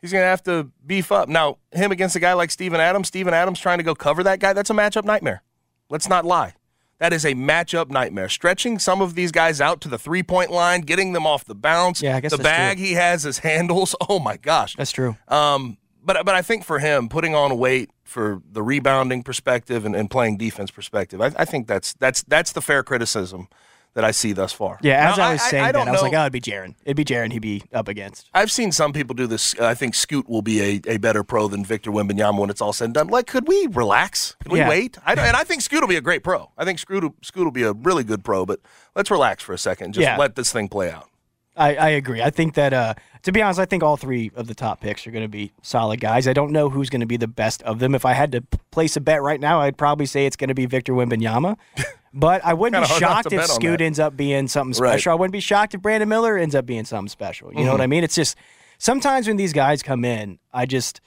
He's 0.00 0.12
going 0.12 0.22
to 0.22 0.28
have 0.28 0.42
to 0.44 0.70
beef 0.86 1.12
up. 1.12 1.28
Now, 1.28 1.58
him 1.72 1.92
against 1.92 2.16
a 2.16 2.20
guy 2.20 2.32
like 2.32 2.50
Steven 2.50 2.80
Adams, 2.80 3.08
Steven 3.08 3.34
Adams 3.34 3.60
trying 3.60 3.78
to 3.78 3.84
go 3.84 3.94
cover 3.94 4.22
that 4.22 4.40
guy, 4.40 4.52
that's 4.52 4.70
a 4.70 4.74
matchup 4.74 5.04
nightmare. 5.04 5.42
Let's 5.90 6.08
not 6.08 6.24
lie. 6.24 6.54
That 7.00 7.12
is 7.14 7.24
a 7.24 7.32
matchup 7.34 7.90
nightmare. 7.90 8.28
Stretching 8.28 8.78
some 8.78 9.00
of 9.00 9.14
these 9.14 9.32
guys 9.32 9.60
out 9.60 9.80
to 9.82 9.88
the 9.88 9.98
three 9.98 10.22
point 10.22 10.50
line, 10.50 10.82
getting 10.82 11.12
them 11.12 11.26
off 11.26 11.44
the 11.46 11.54
bounce. 11.54 12.02
Yeah, 12.02 12.16
I 12.16 12.20
guess 12.20 12.30
the 12.30 12.38
bag 12.38 12.76
true. 12.76 12.86
he 12.86 12.92
has 12.92 13.24
as 13.26 13.38
handles. 13.38 13.94
Oh 14.08 14.18
my 14.18 14.36
gosh. 14.36 14.74
That's 14.76 14.90
true. 14.90 15.16
Um, 15.28 15.78
but 16.02 16.24
but 16.26 16.34
I 16.34 16.42
think 16.42 16.64
for 16.64 16.78
him, 16.78 17.08
putting 17.08 17.34
on 17.34 17.56
weight 17.58 17.90
for 18.02 18.42
the 18.50 18.62
rebounding 18.62 19.22
perspective 19.22 19.84
and, 19.84 19.94
and 19.94 20.10
playing 20.10 20.36
defense 20.36 20.70
perspective, 20.70 21.20
I, 21.20 21.32
I 21.36 21.44
think 21.44 21.66
that's 21.68 21.94
that's 21.94 22.22
that's 22.24 22.52
the 22.52 22.60
fair 22.60 22.82
criticism 22.82 23.48
that 23.94 24.04
I 24.04 24.12
see 24.12 24.32
thus 24.32 24.52
far. 24.52 24.78
Yeah, 24.82 25.10
as 25.10 25.18
Now, 25.18 25.28
I 25.28 25.32
was 25.32 25.42
saying 25.42 25.72
don't 25.72 25.84
that, 25.86 25.88
I 25.88 25.92
was 25.92 26.00
know- 26.00 26.08
like, 26.08 26.16
oh, 26.16 26.20
it'd 26.22 26.32
be 26.32 26.40
Jaren. 26.40 26.74
It'd 26.84 26.96
be 26.96 27.04
Jaren 27.04 27.32
he'd 27.32 27.40
be 27.40 27.62
up 27.72 27.88
against. 27.88 28.28
I've 28.32 28.50
seen 28.52 28.70
some 28.72 28.92
people 28.92 29.14
do 29.14 29.26
this. 29.26 29.58
I 29.58 29.74
think 29.74 29.94
Scoot 29.94 30.28
will 30.28 30.42
be 30.42 30.60
a, 30.60 30.80
a 30.86 30.96
better 30.98 31.24
pro 31.24 31.48
than 31.48 31.64
Victor 31.64 31.90
Wembanyama 31.90 32.38
when 32.38 32.50
it's 32.50 32.60
all 32.60 32.72
said 32.72 32.84
and 32.86 32.94
done. 32.94 33.08
Like, 33.08 33.26
could 33.26 33.48
we 33.48 33.66
relax? 33.66 34.36
Could 34.42 34.52
we 34.52 34.60
wait? 34.60 34.96
I, 35.04 35.14
and 35.14 35.36
I 35.36 35.42
think 35.44 35.62
Scoot 35.62 35.80
will 35.80 35.88
be 35.88 35.96
a 35.96 36.00
great 36.00 36.22
pro. 36.22 36.50
I 36.56 36.64
think 36.64 36.78
Scoot 36.78 37.02
will, 37.02 37.14
Scoot 37.22 37.44
will 37.44 37.50
be 37.50 37.64
a 37.64 37.72
really 37.72 38.04
good 38.04 38.22
pro. 38.24 38.46
But 38.46 38.60
let's 38.94 39.10
relax 39.10 39.42
for 39.42 39.52
a 39.54 39.58
second. 39.58 39.94
Just 39.94 40.02
Yeah. 40.04 40.16
let 40.16 40.36
this 40.36 40.52
thing 40.52 40.68
play 40.68 40.90
out. 40.90 41.08
I, 41.56 41.74
I 41.74 41.88
agree. 41.90 42.22
I 42.22 42.30
think 42.30 42.54
that, 42.54 42.72
uh, 42.72 42.94
to 43.24 43.32
be 43.32 43.42
honest, 43.42 43.58
I 43.58 43.66
think 43.66 43.82
all 43.82 43.96
three 43.96 44.30
of 44.36 44.46
the 44.46 44.54
top 44.54 44.80
picks 44.80 45.06
are 45.06 45.10
going 45.10 45.24
to 45.24 45.28
be 45.28 45.52
solid 45.62 46.00
guys. 46.00 46.26
I 46.28 46.32
don't 46.32 46.52
know 46.52 46.70
who's 46.70 46.88
going 46.88 47.00
to 47.00 47.06
be 47.06 47.18
the 47.18 47.26
best 47.28 47.60
of 47.64 47.80
them. 47.80 47.94
If 47.94 48.06
I 48.06 48.12
had 48.14 48.32
to 48.32 48.40
p- 48.40 48.58
place 48.70 48.96
a 48.96 49.00
bet 49.00 49.20
right 49.20 49.40
now, 49.40 49.60
I'd 49.60 49.76
probably 49.76 50.06
say 50.06 50.24
it's 50.26 50.36
going 50.36 50.48
to 50.48 50.54
be 50.54 50.64
Victor 50.64 50.92
Wembanyama. 50.94 51.56
But 52.12 52.44
I 52.44 52.54
wouldn't 52.54 52.82
be 52.82 52.88
Kinda 52.88 53.00
not 53.06 53.24
shocked 53.24 53.32
if 53.32 53.46
Scoot 53.46 53.80
ends 53.80 54.00
up 54.00 54.16
being 54.16 54.48
something 54.48 54.80
Right. 54.82 54.90
special. 54.92 55.12
I 55.12 55.14
wouldn't 55.14 55.32
be 55.32 55.40
shocked 55.40 55.74
if 55.74 55.80
Brandon 55.82 56.08
Miller 56.08 56.36
ends 56.36 56.54
up 56.56 56.66
being 56.66 56.84
something 56.84 57.08
special. 57.08 57.50
You 57.50 57.58
know 57.58 57.62
Mm-hmm. 57.62 57.70
what 57.72 57.80
I 57.82 57.86
mean? 57.86 58.02
It's 58.04 58.16
just 58.16 58.36
sometimes 58.78 59.28
when 59.28 59.36
these 59.36 59.52
guys 59.52 59.82
come 59.82 60.04
in, 60.04 60.38
I 60.52 60.66
just 60.66 61.00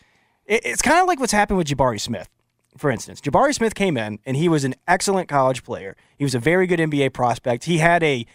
it, 0.45 0.66
it's 0.66 0.82
kind 0.82 0.99
of 1.01 1.08
like 1.08 1.20
what's 1.20 1.32
happened 1.34 1.58
with 1.58 1.68
Jabari 1.68 1.99
Smith. 1.99 2.30
For 2.78 2.89
instance, 2.89 3.22
Jabari 3.22 3.54
Smith 3.54 3.76
came 3.76 3.97
in 3.97 4.20
and 4.26 4.36
he 4.38 4.49
was 4.49 4.64
an 4.64 4.76
excellent 4.88 5.28
college 5.30 5.64
player. 5.64 5.95
He 6.18 6.24
was 6.24 6.34
a 6.36 6.39
very 6.39 6.68
good 6.68 6.80
NBA 6.80 7.14
prospect. 7.14 7.66
He 7.66 7.78
had 7.80 8.01
a 8.04 8.26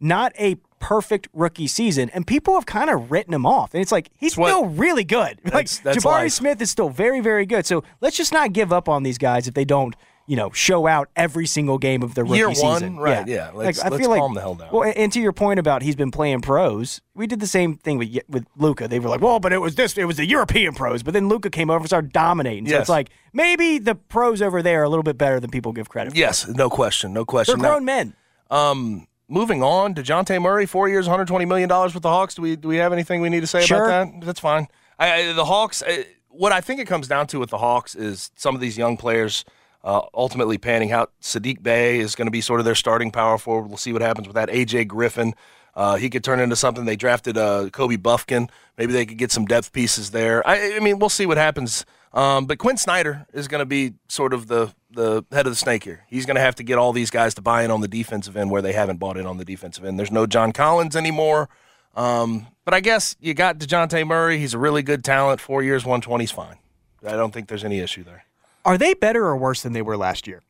not 0.00 0.32
a 0.38 0.56
perfect 0.80 1.28
rookie 1.32 1.66
season, 1.66 2.10
and 2.10 2.26
people 2.26 2.54
have 2.54 2.66
kind 2.66 2.90
of 2.90 3.10
written 3.10 3.32
him 3.32 3.46
off. 3.46 3.72
And 3.72 3.80
it's 3.80 3.92
like 3.92 4.10
he's 4.18 4.36
what- 4.36 4.48
still 4.48 4.66
really 4.66 5.04
good. 5.04 5.40
Like 5.44 5.52
That's- 5.52 5.78
that's 5.78 5.98
Jabari 5.98 6.22
life. 6.24 6.32
Smith 6.32 6.60
is 6.60 6.70
still 6.70 6.88
very, 6.90 7.20
very 7.20 7.46
good. 7.46 7.64
So 7.66 7.84
let's 8.00 8.16
just 8.16 8.32
not 8.32 8.52
give 8.52 8.72
up 8.72 8.88
on 8.88 9.02
these 9.02 9.16
guys 9.18 9.46
if 9.48 9.54
they 9.54 9.64
don't, 9.64 9.94
you 10.26 10.36
know, 10.36 10.50
show 10.52 10.86
out 10.86 11.08
every 11.16 11.46
single 11.46 11.76
game 11.78 12.02
of 12.02 12.14
their 12.14 12.24
rookie 12.24 12.36
Year 12.38 12.46
one, 12.48 12.54
season. 12.54 12.96
right, 12.98 13.26
yeah. 13.26 13.50
Let's- 13.52 13.80
I 13.82 13.88
let's 13.88 14.00
feel 14.00 14.10
like, 14.10 14.20
calm 14.20 14.34
the 14.34 14.40
hell 14.40 14.54
down. 14.54 14.68
Well, 14.72 14.90
and 14.96 15.12
to 15.12 15.20
your 15.20 15.32
point 15.32 15.58
about 15.60 15.82
he's 15.82 15.96
been 15.96 16.10
playing 16.10 16.40
pros, 16.40 17.00
we 17.14 17.26
did 17.26 17.40
the 17.40 17.46
same 17.46 17.76
thing 17.76 17.98
with 17.98 18.16
with 18.28 18.46
Luka. 18.56 18.88
They 18.88 18.98
were 18.98 19.08
like, 19.10 19.20
well, 19.20 19.38
but 19.40 19.52
it 19.52 19.58
was 19.60 19.74
this, 19.74 19.96
it 19.98 20.04
was 20.04 20.16
the 20.16 20.26
European 20.26 20.74
pros. 20.74 21.02
But 21.02 21.12
then 21.14 21.28
Luka 21.28 21.50
came 21.50 21.68
over 21.70 21.78
and 21.80 21.86
started 21.86 22.12
dominating. 22.12 22.66
So 22.66 22.72
Yes. 22.72 22.80
it's 22.82 22.88
like 22.88 23.10
maybe 23.32 23.78
the 23.78 23.94
pros 23.94 24.40
over 24.40 24.62
there 24.62 24.80
are 24.80 24.84
a 24.84 24.88
little 24.88 25.02
bit 25.02 25.18
better 25.18 25.40
than 25.40 25.50
people 25.50 25.72
give 25.72 25.88
credit. 25.88 26.12
for. 26.12 26.18
Yes, 26.18 26.48
no 26.48 26.70
question, 26.70 27.12
no 27.12 27.24
question. 27.24 27.60
they're 27.60 27.68
question. 27.70 27.84
Now- 27.84 27.94
grown 27.96 28.14
men. 28.14 28.14
Um, 28.50 29.06
moving 29.28 29.62
on, 29.62 29.94
Dejounte 29.94 30.40
Murray, 30.40 30.66
four 30.66 30.88
years, 30.88 31.06
120 31.06 31.44
million 31.44 31.68
dollars 31.68 31.94
with 31.94 32.02
the 32.02 32.08
Hawks. 32.10 32.34
Do 32.34 32.42
we 32.42 32.56
do 32.56 32.68
we 32.68 32.76
have 32.76 32.92
anything 32.92 33.20
we 33.20 33.28
need 33.28 33.40
to 33.40 33.46
say 33.46 33.62
Sure. 33.62 33.86
about 33.86 34.12
that? 34.20 34.26
That's 34.26 34.40
fine. 34.40 34.68
I, 34.98 35.12
I, 35.12 35.32
the 35.32 35.44
Hawks. 35.44 35.82
uh 35.82 36.04
what 36.28 36.50
I 36.50 36.60
think 36.60 36.80
it 36.80 36.86
comes 36.88 37.06
down 37.06 37.28
to 37.28 37.38
with 37.38 37.50
the 37.50 37.58
Hawks 37.58 37.94
is 37.94 38.32
some 38.34 38.56
of 38.56 38.60
these 38.60 38.76
young 38.76 38.96
players 38.96 39.44
uh, 39.84 40.00
ultimately 40.14 40.58
panning 40.58 40.90
out. 40.90 41.12
Saddiq 41.20 41.62
Bey 41.62 42.00
is 42.00 42.14
going 42.14 42.26
to 42.26 42.32
be 42.32 42.40
sort 42.40 42.58
of 42.58 42.64
their 42.64 42.74
starting 42.74 43.10
power 43.10 43.38
forward. 43.38 43.68
We'll 43.68 43.76
see 43.76 43.92
what 43.92 44.02
happens 44.02 44.26
with 44.26 44.34
that. 44.34 44.48
AJ 44.48 44.88
Griffin, 44.88 45.34
uh, 45.76 45.96
he 45.96 46.08
could 46.08 46.24
turn 46.24 46.40
into 46.40 46.56
something. 46.56 46.86
They 46.86 46.96
drafted 46.96 47.36
uh, 47.36 47.68
Kobe 47.70 47.96
Bufkin. 47.96 48.48
Maybe 48.78 48.92
they 48.92 49.04
could 49.04 49.18
get 49.18 49.30
some 49.30 49.44
depth 49.44 49.72
pieces 49.72 50.10
there. 50.10 50.46
I, 50.48 50.76
I 50.76 50.80
mean, 50.80 50.98
we'll 50.98 51.10
see 51.10 51.26
what 51.26 51.36
happens. 51.36 51.84
Um, 52.14 52.46
but 52.46 52.58
Quin 52.58 52.76
Snyder 52.76 53.26
is 53.32 53.46
going 53.46 53.58
to 53.58 53.66
be 53.66 53.94
sort 54.08 54.32
of 54.32 54.46
the 54.46 54.72
the 54.92 55.24
head 55.32 55.46
of 55.46 55.52
the 55.52 55.56
snake 55.56 55.82
here. 55.82 56.04
He's 56.08 56.24
going 56.24 56.36
to 56.36 56.40
have 56.40 56.54
to 56.54 56.62
get 56.62 56.78
all 56.78 56.92
these 56.92 57.10
guys 57.10 57.34
to 57.34 57.42
buy 57.42 57.64
in 57.64 57.72
on 57.72 57.80
the 57.80 57.88
defensive 57.88 58.36
end 58.36 58.52
where 58.52 58.62
they 58.62 58.72
haven't 58.72 58.98
bought 58.98 59.16
in 59.16 59.26
on 59.26 59.38
the 59.38 59.44
defensive 59.44 59.84
end. 59.84 59.98
There's 59.98 60.12
no 60.12 60.24
John 60.24 60.52
Collins 60.52 60.94
anymore. 60.94 61.48
Um, 61.96 62.46
but 62.64 62.74
I 62.74 62.80
guess 62.80 63.16
you 63.20 63.34
got 63.34 63.58
DeJounte 63.58 64.06
Murray. 64.06 64.38
He's 64.38 64.54
a 64.54 64.58
really 64.58 64.82
good 64.82 65.04
talent. 65.04 65.40
Four 65.40 65.64
years, 65.64 65.84
120 65.84 66.24
is 66.24 66.30
fine. 66.30 66.58
I 67.04 67.16
don't 67.16 67.32
think 67.32 67.48
there's 67.48 67.64
any 67.64 67.80
issue 67.80 68.04
there. 68.04 68.24
Are 68.64 68.78
they 68.78 68.94
better 68.94 69.24
or 69.26 69.36
worse 69.36 69.62
than 69.62 69.72
they 69.72 69.82
were 69.82 69.96
last 69.96 70.26
year? 70.26 70.42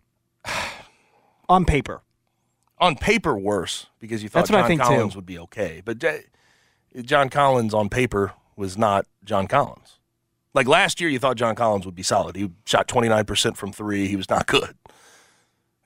On 1.49 1.65
paper. 1.65 2.03
On 2.79 2.97
paper, 2.97 3.37
worse 3.37 3.87
because 4.01 4.23
you 4.23 4.29
thought 4.29 4.41
That's 4.41 4.51
what 4.51 4.59
I 4.59 4.63
John 4.63 4.69
think, 4.69 4.83
too. 4.83 4.89
Collins 4.89 5.17
would 5.17 5.27
be 5.27 5.39
okay. 5.39 5.81
But 5.85 5.99
J- 5.99 6.25
John 7.03 7.29
Collins 7.29 7.73
on 7.73 7.89
paper 7.89 8.33
was 8.57 8.77
not 8.77 9.07
John 9.25 9.47
Collins. 9.47 9.99
Like 10.55 10.67
last 10.67 11.01
year, 11.01 11.09
you 11.11 11.19
thought 11.19 11.37
John 11.37 11.55
Collins 11.55 11.87
would 11.87 11.95
be 11.95 12.03
solid. 12.03 12.37
He 12.37 12.51
shot 12.67 12.89
29% 12.89 13.57
from 13.57 13.73
three. 13.73 14.07
He 14.09 14.17
was 14.17 14.29
not 14.29 14.47
good. 14.47 14.75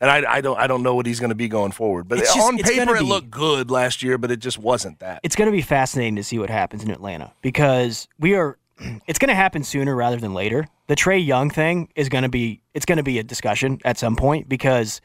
And 0.01 0.11
I, 0.11 0.35
I 0.37 0.41
don't 0.41 0.59
I 0.59 0.66
don't 0.66 0.83
know 0.83 0.95
what 0.95 1.07
he's 1.07 1.18
going 1.20 1.31
to 1.31 1.35
be 1.37 1.49
going 1.49 1.72
forward. 1.72 2.09
But 2.09 2.18
just- 2.20 2.39
on 2.39 2.57
paper, 2.57 2.85
gonna 2.87 3.01
it 3.01 3.05
looked 3.05 3.31
good 3.31 3.70
last 3.70 4.03
year, 4.03 4.16
but 4.16 4.31
it 4.31 4.39
just 4.39 4.59
wasn't 4.59 5.01
that. 5.01 5.20
It's 5.22 5.35
going 5.37 5.47
to 5.47 5.53
be 5.57 5.62
fascinating 5.62 6.16
to 6.16 6.24
see 6.24 6.39
what 6.39 6.51
happens 6.51 6.83
in 6.85 6.91
Atlanta 6.91 7.33
because 7.43 8.09
we 8.18 8.35
are. 8.35 8.59
It's 9.07 9.18
going 9.18 9.29
to 9.29 9.35
happen 9.35 9.64
sooner 9.64 9.95
rather 9.97 10.16
than 10.16 10.35
later. 10.35 10.66
The 10.87 10.95
Trae 10.97 11.24
Young 11.24 11.51
thing 11.51 11.89
is 11.97 12.09
going 12.09 12.22
to 12.22 12.29
be. 12.29 12.62
It's 12.74 12.87
going 12.87 12.99
to 12.99 13.03
be 13.03 13.18
a 13.18 13.22
discussion 13.22 13.81
at 13.85 13.99
some 13.99 14.16
point 14.16 14.49
because 14.49 15.01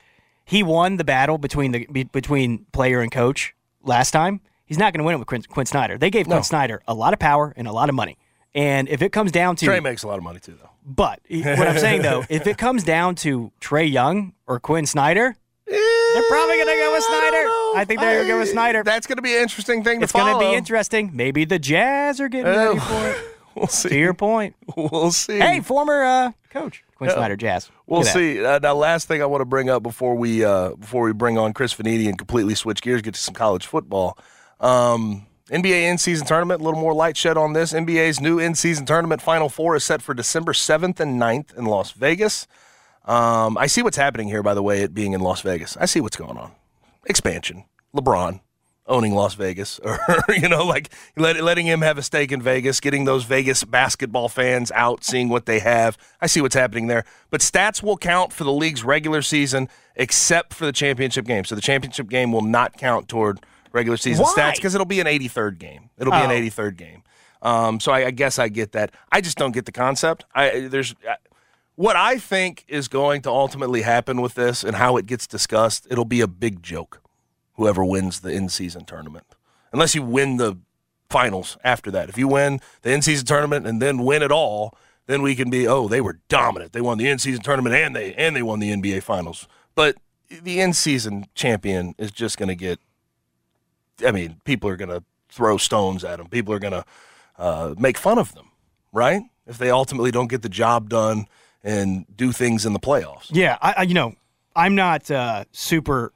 he 0.45 0.61
won 0.63 0.97
the 0.97 1.03
battle 1.03 1.37
between 1.37 1.71
the 1.71 1.87
be- 1.91 2.03
between 2.03 2.65
player 2.71 3.01
and 3.01 3.11
coach 3.11 3.55
last 3.83 4.11
time. 4.11 4.41
He's 4.65 4.77
not 4.77 4.93
going 4.93 4.99
to 4.99 5.03
win 5.05 5.15
it 5.15 5.19
with 5.19 5.27
Quin, 5.27 5.41
Quin 5.43 5.65
Snyder. 5.65 5.97
They 5.97 6.09
gave 6.09 6.27
No. 6.27 6.35
Quin 6.37 6.43
Snyder 6.43 6.81
a 6.87 6.93
lot 6.93 7.13
of 7.13 7.19
power 7.19 7.53
and 7.55 7.67
a 7.67 7.71
lot 7.71 7.89
of 7.89 7.95
money. 7.95 8.17
And 8.55 8.87
if 8.89 9.01
it 9.01 9.11
comes 9.11 9.31
down 9.31 9.55
to 9.57 9.65
Trae 9.65 9.81
makes 9.81 10.03
a 10.03 10.07
lot 10.07 10.17
of 10.17 10.23
money 10.23 10.39
too, 10.39 10.55
though. 10.61 10.69
But 10.85 11.19
what 11.29 11.67
I'm 11.67 11.79
saying 11.79 12.01
though, 12.03 12.23
if 12.29 12.45
it 12.47 12.57
comes 12.57 12.83
down 12.83 13.15
to 13.15 13.51
Trae 13.59 13.91
Young 13.91 14.33
or 14.47 14.59
Quin 14.59 14.85
Snyder, 14.85 15.35
eh, 15.67 15.71
they're 16.13 16.23
probably 16.29 16.55
going 16.57 16.67
to 16.67 16.83
go 16.83 16.91
with 16.93 17.03
Snyder. 17.03 17.47
I, 17.75 17.85
think 17.87 17.99
they're 17.99 18.13
going 18.17 18.27
to 18.27 18.33
go 18.33 18.39
with 18.39 18.49
Snyder. 18.49 18.83
That's 18.83 19.07
going 19.07 19.15
to 19.17 19.21
be 19.23 19.35
an 19.35 19.41
interesting 19.41 19.83
thing 19.83 19.99
to 19.99 20.03
It's 20.03 20.13
going 20.13 20.31
to 20.33 20.39
be 20.39 20.53
interesting. 20.55 21.09
Maybe 21.13 21.45
the 21.45 21.57
Jazz 21.59 22.21
are 22.21 22.29
getting 22.29 22.45
Oh. 22.47 22.67
ready 22.75 22.79
for 22.79 23.09
it. 23.09 23.29
We'll 23.55 23.67
see. 23.67 23.89
To 23.89 23.97
your 23.97 24.13
point. 24.13 24.55
We'll 24.75 25.11
see. 25.11 25.37
Hey, 25.39 25.59
former 25.61 26.03
uh, 26.03 26.31
coach 26.49 26.83
Quin 26.95 27.09
Yeah. 27.09 27.15
Snyder, 27.15 27.35
Jazz. 27.35 27.69
We'll 27.87 27.99
Look 27.99 28.09
at 28.09 28.13
that. 28.13 28.19
see. 28.19 28.45
Uh, 28.45 28.59
now, 28.59 28.73
last 28.75 29.07
thing 29.07 29.21
I 29.21 29.25
want 29.25 29.41
to 29.41 29.45
bring 29.45 29.69
up 29.69 29.83
before 29.83 30.15
we 30.15 30.43
uh, 30.43 30.75
before 30.75 31.03
we 31.03 31.13
bring 31.13 31.37
on 31.37 31.53
Chris 31.53 31.73
Vannini 31.73 32.07
and 32.07 32.17
completely 32.17 32.55
switch 32.55 32.81
gears, 32.81 33.01
get 33.01 33.13
to 33.13 33.19
some 33.19 33.33
college 33.35 33.65
football. 33.65 34.17
Um, 34.59 35.25
NBA 35.49 35.89
in 35.91 35.97
season 35.97 36.25
tournament. 36.25 36.61
A 36.61 36.63
little 36.63 36.79
more 36.79 36.93
light 36.93 37.17
shed 37.17 37.37
on 37.37 37.53
this. 37.53 37.73
NBA's 37.73 38.19
new 38.21 38.39
in 38.39 38.55
season 38.55 38.85
tournament 38.85 39.21
Final 39.21 39.49
Four 39.49 39.75
is 39.75 39.83
set 39.83 40.01
for 40.01 40.13
December 40.13 40.53
seventh 40.53 40.99
and 40.99 41.21
9th 41.21 41.55
in 41.57 41.65
Las 41.65 41.91
Vegas. 41.91 42.47
Um, 43.05 43.57
I 43.57 43.67
see 43.67 43.81
what's 43.83 43.97
happening 43.97 44.29
here. 44.29 44.41
By 44.41 44.53
the 44.53 44.63
way, 44.63 44.81
it 44.81 44.93
being 44.93 45.11
in 45.13 45.19
Las 45.21 45.41
Vegas, 45.41 45.75
I 45.77 45.85
see 45.85 45.99
what's 45.99 46.15
going 46.15 46.37
on. 46.37 46.53
Expansion. 47.05 47.65
LeBron 47.93 48.39
owning 48.87 49.13
Las 49.13 49.33
Vegas, 49.35 49.79
or 49.83 49.99
you 50.29 50.49
know, 50.49 50.65
like 50.65 50.89
let, 51.15 51.41
letting 51.41 51.65
him 51.65 51.81
have 51.81 51.97
a 51.97 52.01
stake 52.01 52.31
in 52.31 52.41
Vegas, 52.41 52.79
getting 52.79 53.05
those 53.05 53.23
Vegas 53.23 53.63
basketball 53.63 54.29
fans 54.29 54.71
out, 54.73 55.03
seeing 55.03 55.29
what 55.29 55.45
they 55.45 55.59
have. 55.59 55.97
I 56.21 56.27
see 56.27 56.41
what's 56.41 56.55
happening 56.55 56.87
there. 56.87 57.05
But 57.29 57.41
stats 57.41 57.81
will 57.81 57.97
count 57.97 58.33
for 58.33 58.43
the 58.43 58.51
league's 58.51 58.83
regular 58.83 59.21
season, 59.21 59.69
except 59.95 60.53
for 60.53 60.65
the 60.65 60.71
championship 60.73 61.25
game. 61.25 61.45
So 61.45 61.55
the 61.55 61.61
championship 61.61 62.09
game 62.09 62.31
will 62.31 62.41
not 62.41 62.77
count 62.77 63.07
toward 63.07 63.39
regular 63.71 63.97
season 63.97 64.23
Why? 64.23 64.33
stats 64.35 64.55
because 64.55 64.75
it'll 64.75 64.85
be 64.85 64.99
an 64.99 65.07
83rd 65.07 65.57
game. 65.59 65.89
It'll 65.97 66.11
be 66.11 66.17
an 66.17 66.29
Oh. 66.31 66.33
83rd 66.33 66.77
game. 66.77 67.03
Um, 67.41 67.79
so 67.79 67.91
I, 67.91 68.05
I 68.07 68.11
guess 68.11 68.39
I 68.39 68.47
get 68.47 68.71
that. 68.71 68.91
I 69.11 69.19
just 69.19 69.37
don't 69.37 69.51
get 69.51 69.65
the 69.65 69.71
concept. 69.73 70.25
I 70.33 70.67
there's. 70.69 70.95
I, 71.07 71.15
what 71.75 71.95
I 71.95 72.19
think 72.19 72.63
is 72.67 72.87
going 72.87 73.23
to 73.23 73.29
ultimately 73.31 73.81
happen 73.81 74.21
with 74.21 74.35
this 74.35 74.63
and 74.63 74.75
how 74.75 74.95
it 74.97 75.07
gets 75.07 75.25
discussed, 75.25 75.87
it'll 75.89 76.05
be 76.05 76.21
a 76.21 76.27
big 76.27 76.61
joke 76.61 77.01
whoever 77.55 77.83
wins 77.83 78.21
the 78.21 78.29
in 78.29 78.49
season 78.49 78.85
tournament. 78.85 79.25
Unless 79.71 79.95
you 79.95 80.03
win 80.03 80.37
the 80.37 80.57
finals 81.09 81.57
after 81.63 81.91
that. 81.91 82.09
If 82.09 82.17
you 82.17 82.27
win 82.27 82.59
the 82.81 82.91
in 82.91 83.01
season 83.01 83.25
tournament 83.25 83.67
and 83.67 83.81
then 83.81 84.03
win 84.03 84.23
it 84.23 84.31
all, 84.31 84.75
then 85.05 85.21
we 85.21 85.35
can 85.35 85.49
be, 85.49 85.67
oh, 85.67 85.87
they 85.87 86.01
were 86.01 86.19
dominant. 86.27 86.73
They 86.73 86.81
won 86.81 86.97
the 86.97 87.07
in 87.07 87.19
season 87.19 87.43
tournament 87.43 87.75
and 87.75 87.95
they 87.95 88.13
and 88.15 88.35
they 88.35 88.41
won 88.41 88.59
the 88.59 88.71
NBA 88.71 89.03
finals. 89.03 89.47
But 89.75 89.97
the 90.29 90.59
in 90.59 90.73
season 90.73 91.27
champion 91.35 91.93
is 91.97 92.11
just 92.11 92.37
gonna 92.37 92.55
get 92.55 92.79
I 94.05 94.11
mean, 94.11 94.41
people 94.43 94.69
are 94.69 94.75
gonna 94.75 95.03
throw 95.29 95.57
stones 95.57 96.03
at 96.03 96.17
them. 96.17 96.27
People 96.29 96.53
are 96.53 96.59
gonna 96.59 96.85
uh, 97.37 97.75
make 97.77 97.97
fun 97.97 98.17
of 98.17 98.33
them, 98.33 98.49
right? 98.91 99.21
If 99.45 99.57
they 99.57 99.69
ultimately 99.69 100.11
don't 100.11 100.29
get 100.29 100.41
the 100.41 100.49
job 100.49 100.89
done 100.89 101.27
and 101.63 102.05
do 102.15 102.31
things 102.31 102.65
in 102.65 102.73
the 102.73 102.79
playoffs. 102.79 103.27
Yeah, 103.29 103.57
I, 103.61 103.73
I 103.77 103.81
you 103.83 103.93
know, 103.93 104.15
I'm 104.55 104.75
not 104.75 105.09
uh, 105.11 105.45
super. 105.51 106.13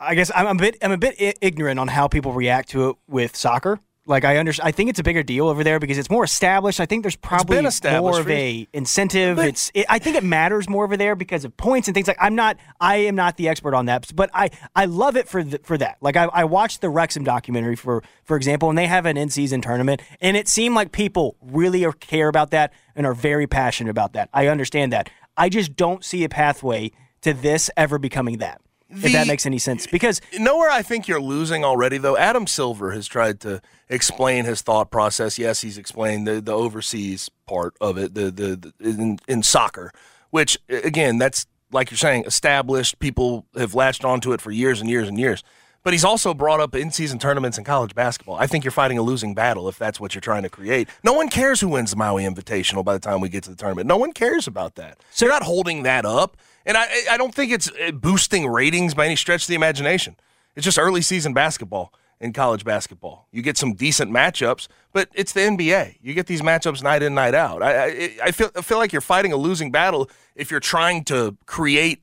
I 0.00 0.14
guess 0.14 0.30
I'm 0.34 0.46
a 0.46 0.54
bit 0.54 0.76
I'm 0.82 0.92
a 0.92 0.98
bit 0.98 1.16
I- 1.20 1.34
ignorant 1.40 1.78
on 1.80 1.88
how 1.88 2.08
people 2.08 2.32
react 2.32 2.70
to 2.70 2.90
it 2.90 2.96
with 3.08 3.36
soccer. 3.36 3.80
Like 4.06 4.24
I 4.24 4.38
understand, 4.38 4.66
I 4.66 4.72
think 4.72 4.88
it's 4.88 4.98
a 4.98 5.02
bigger 5.02 5.22
deal 5.22 5.48
over 5.48 5.62
there 5.62 5.78
because 5.78 5.98
it's 5.98 6.08
more 6.08 6.24
established. 6.24 6.80
I 6.80 6.86
think 6.86 7.02
there's 7.02 7.14
probably 7.14 7.56
more 7.60 8.18
of 8.18 8.30
a 8.30 8.66
incentive. 8.72 9.38
it's 9.38 9.70
it, 9.74 9.84
I 9.86 9.98
think 9.98 10.16
it 10.16 10.24
matters 10.24 10.66
more 10.66 10.84
over 10.84 10.96
there 10.96 11.14
because 11.14 11.44
of 11.44 11.54
points 11.58 11.88
and 11.88 11.94
things 11.94 12.08
like. 12.08 12.16
I'm 12.18 12.34
not 12.34 12.56
I 12.80 12.96
am 12.96 13.16
not 13.16 13.36
the 13.36 13.48
expert 13.48 13.74
on 13.74 13.84
that, 13.86 14.10
but 14.16 14.30
I 14.32 14.48
I 14.74 14.86
love 14.86 15.18
it 15.18 15.28
for 15.28 15.44
the, 15.44 15.60
for 15.62 15.76
that. 15.76 15.98
Like 16.00 16.16
I, 16.16 16.24
I 16.24 16.44
watched 16.44 16.80
the 16.80 16.88
Wrexham 16.88 17.22
documentary 17.22 17.76
for 17.76 18.02
for 18.24 18.38
example, 18.38 18.70
and 18.70 18.78
they 18.78 18.86
have 18.86 19.04
an 19.04 19.18
in 19.18 19.28
season 19.28 19.60
tournament, 19.60 20.00
and 20.22 20.38
it 20.38 20.48
seemed 20.48 20.74
like 20.74 20.90
people 20.90 21.36
really 21.42 21.84
are, 21.84 21.92
care 21.92 22.28
about 22.28 22.50
that 22.52 22.72
and 22.96 23.06
are 23.06 23.14
very 23.14 23.46
passionate 23.46 23.90
about 23.90 24.14
that. 24.14 24.30
I 24.32 24.46
understand 24.46 24.90
that. 24.94 25.10
I 25.36 25.50
just 25.50 25.76
don't 25.76 26.02
see 26.02 26.24
a 26.24 26.30
pathway 26.30 26.92
to 27.20 27.34
this 27.34 27.68
ever 27.76 27.98
becoming 27.98 28.38
that. 28.38 28.62
If 28.90 29.12
that 29.12 29.26
makes 29.26 29.46
any 29.46 29.58
sense, 29.58 29.86
because 29.86 30.20
Nowhere 30.38 30.70
I 30.70 30.82
think 30.82 31.08
you're 31.08 31.20
losing 31.20 31.64
already, 31.64 31.98
though. 31.98 32.16
Adam 32.16 32.46
Silver 32.46 32.92
has 32.92 33.06
tried 33.06 33.40
to 33.40 33.60
explain 33.88 34.44
his 34.44 34.62
thought 34.62 34.90
process. 34.90 35.38
Yes, 35.38 35.60
he's 35.60 35.78
explained 35.78 36.26
the, 36.26 36.40
the 36.40 36.52
overseas 36.52 37.30
part 37.46 37.74
of 37.80 37.98
it, 37.98 38.14
the, 38.14 38.30
the, 38.30 38.56
the 38.56 38.72
in, 38.80 39.18
in 39.28 39.42
soccer, 39.42 39.92
which 40.30 40.58
again, 40.68 41.18
that's 41.18 41.46
like 41.70 41.90
you're 41.90 41.98
saying, 41.98 42.24
established. 42.26 42.98
People 42.98 43.46
have 43.56 43.74
latched 43.74 44.04
onto 44.04 44.32
it 44.32 44.40
for 44.40 44.50
years 44.50 44.80
and 44.80 44.88
years 44.88 45.08
and 45.08 45.18
years. 45.18 45.42
But 45.88 45.94
he's 45.94 46.04
also 46.04 46.34
brought 46.34 46.60
up 46.60 46.74
in-season 46.74 47.18
tournaments 47.18 47.56
in 47.56 47.64
college 47.64 47.94
basketball. 47.94 48.34
I 48.34 48.46
think 48.46 48.62
you're 48.62 48.70
fighting 48.70 48.98
a 48.98 49.02
losing 49.02 49.32
battle 49.32 49.70
if 49.70 49.78
that's 49.78 49.98
what 49.98 50.14
you're 50.14 50.20
trying 50.20 50.42
to 50.42 50.50
create. 50.50 50.86
No 51.02 51.14
one 51.14 51.30
cares 51.30 51.62
who 51.62 51.68
wins 51.68 51.92
the 51.92 51.96
Maui 51.96 52.24
Invitational 52.24 52.84
by 52.84 52.92
the 52.92 52.98
time 52.98 53.22
we 53.22 53.30
get 53.30 53.44
to 53.44 53.50
the 53.50 53.56
tournament. 53.56 53.86
No 53.86 53.96
one 53.96 54.12
cares 54.12 54.46
about 54.46 54.74
that. 54.74 54.98
So 55.10 55.24
you're 55.24 55.32
not 55.32 55.44
holding 55.44 55.84
that 55.84 56.04
up, 56.04 56.36
and 56.66 56.76
I 56.76 56.88
I 57.10 57.16
don't 57.16 57.34
think 57.34 57.52
it's 57.52 57.70
uh, 57.70 57.92
boosting 57.92 58.46
ratings 58.46 58.92
by 58.92 59.06
any 59.06 59.16
stretch 59.16 59.44
of 59.44 59.48
the 59.48 59.54
imagination. 59.54 60.16
It's 60.54 60.64
just 60.66 60.78
early 60.78 61.00
season 61.00 61.32
basketball 61.32 61.94
in 62.20 62.34
college 62.34 62.66
basketball. 62.66 63.26
You 63.32 63.40
get 63.40 63.56
some 63.56 63.72
decent 63.72 64.10
matchups, 64.10 64.68
but 64.92 65.08
it's 65.14 65.32
the 65.32 65.40
NBA. 65.40 66.00
You 66.02 66.12
get 66.12 66.26
these 66.26 66.42
matchups 66.42 66.82
night 66.82 67.02
in, 67.02 67.14
night 67.14 67.34
out. 67.34 67.62
I 67.62 67.86
I, 67.86 68.10
I 68.24 68.30
feel 68.32 68.50
I 68.54 68.60
feel 68.60 68.76
like 68.76 68.92
you're 68.92 69.00
fighting 69.00 69.32
a 69.32 69.38
losing 69.38 69.70
battle 69.72 70.10
if 70.34 70.50
you're 70.50 70.60
trying 70.60 71.04
to 71.04 71.38
create 71.46 72.02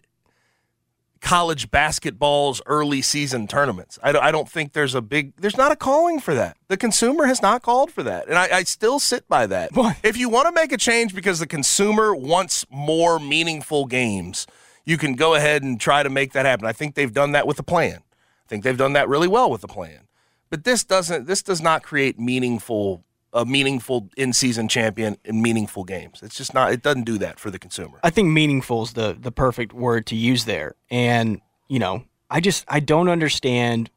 college 1.22 1.72
basketball's 1.72 2.62
early 2.66 3.02
season 3.02 3.48
tournaments. 3.48 3.98
I 4.04 4.12
don't, 4.12 4.24
I 4.24 4.32
don't 4.32 4.50
think 4.50 4.74
there's 4.74 4.94
a 4.94 5.02
big, 5.02 5.34
there's 5.38 5.58
not 5.58 5.72
a 5.72 5.76
calling 5.76 6.20
for 6.20 6.36
that. 6.36 6.58
The 6.68 6.78
consumer 6.78 7.26
has 7.26 7.42
not 7.42 7.62
called 7.62 7.92
for 7.92 8.04
that. 8.04 8.28
And 8.28 8.38
I, 8.38 8.58
I 8.58 8.64
still 8.64 9.00
sit 9.00 9.28
by 9.28 9.48
that. 9.48 9.72
If 10.04 10.18
you 10.18 10.30
want 10.30 10.48
to 10.48 10.52
make 10.52 10.72
a 10.72 10.78
change 10.78 11.16
because 11.16 11.40
the 11.40 11.48
consumer 11.48 12.16
wants 12.16 12.66
more 12.70 13.20
meaningful 13.20 13.86
games, 13.86 14.46
you 14.86 14.98
can 14.98 15.16
go 15.16 15.34
ahead 15.34 15.64
and 15.64 15.80
try 15.80 16.04
to 16.04 16.10
make 16.10 16.34
that 16.34 16.46
happen. 16.46 16.68
I 16.68 16.74
think 16.74 16.94
they've 16.96 17.12
done 17.14 17.32
that 17.32 17.48
with 17.48 17.58
the 17.58 17.64
plan. 17.64 18.04
I 18.46 18.48
think 18.48 18.64
they've 18.64 18.78
done 18.78 18.94
that 18.94 19.10
really 19.10 19.28
well 19.28 19.50
with 19.50 19.62
the 19.62 19.68
plan. 19.68 20.02
But 20.52 20.64
this 20.64 20.84
doesn't, 20.84 21.26
this 21.26 21.42
does 21.42 21.62
not 21.62 21.82
create 21.82 22.20
meaningful, 22.20 23.04
a 23.36 23.46
meaningful 23.46 24.10
in 24.16 24.34
season 24.34 24.68
champion 24.68 25.18
in 25.26 25.42
meaningful 25.42 25.84
games. 25.84 26.22
It's 26.24 26.36
just 26.36 26.54
not, 26.54 26.72
it 26.72 26.82
doesn't 26.82 27.04
do 27.04 27.18
that 27.20 27.38
for 27.38 27.52
the 27.52 27.60
consumer. 27.60 28.00
I 28.02 28.10
think 28.10 28.30
meaningful 28.30 28.84
is 28.84 28.94
the 28.94 29.16
the 29.20 29.32
perfect 29.32 29.74
word 29.74 30.06
to 30.08 30.16
use 30.16 30.46
there. 30.46 30.76
And 30.90 31.42
you 31.68 31.78
know, 31.78 32.06
I 32.30 32.40
just 32.40 32.66
I 32.68 32.80
don't 32.80 33.10
understand 33.10 33.92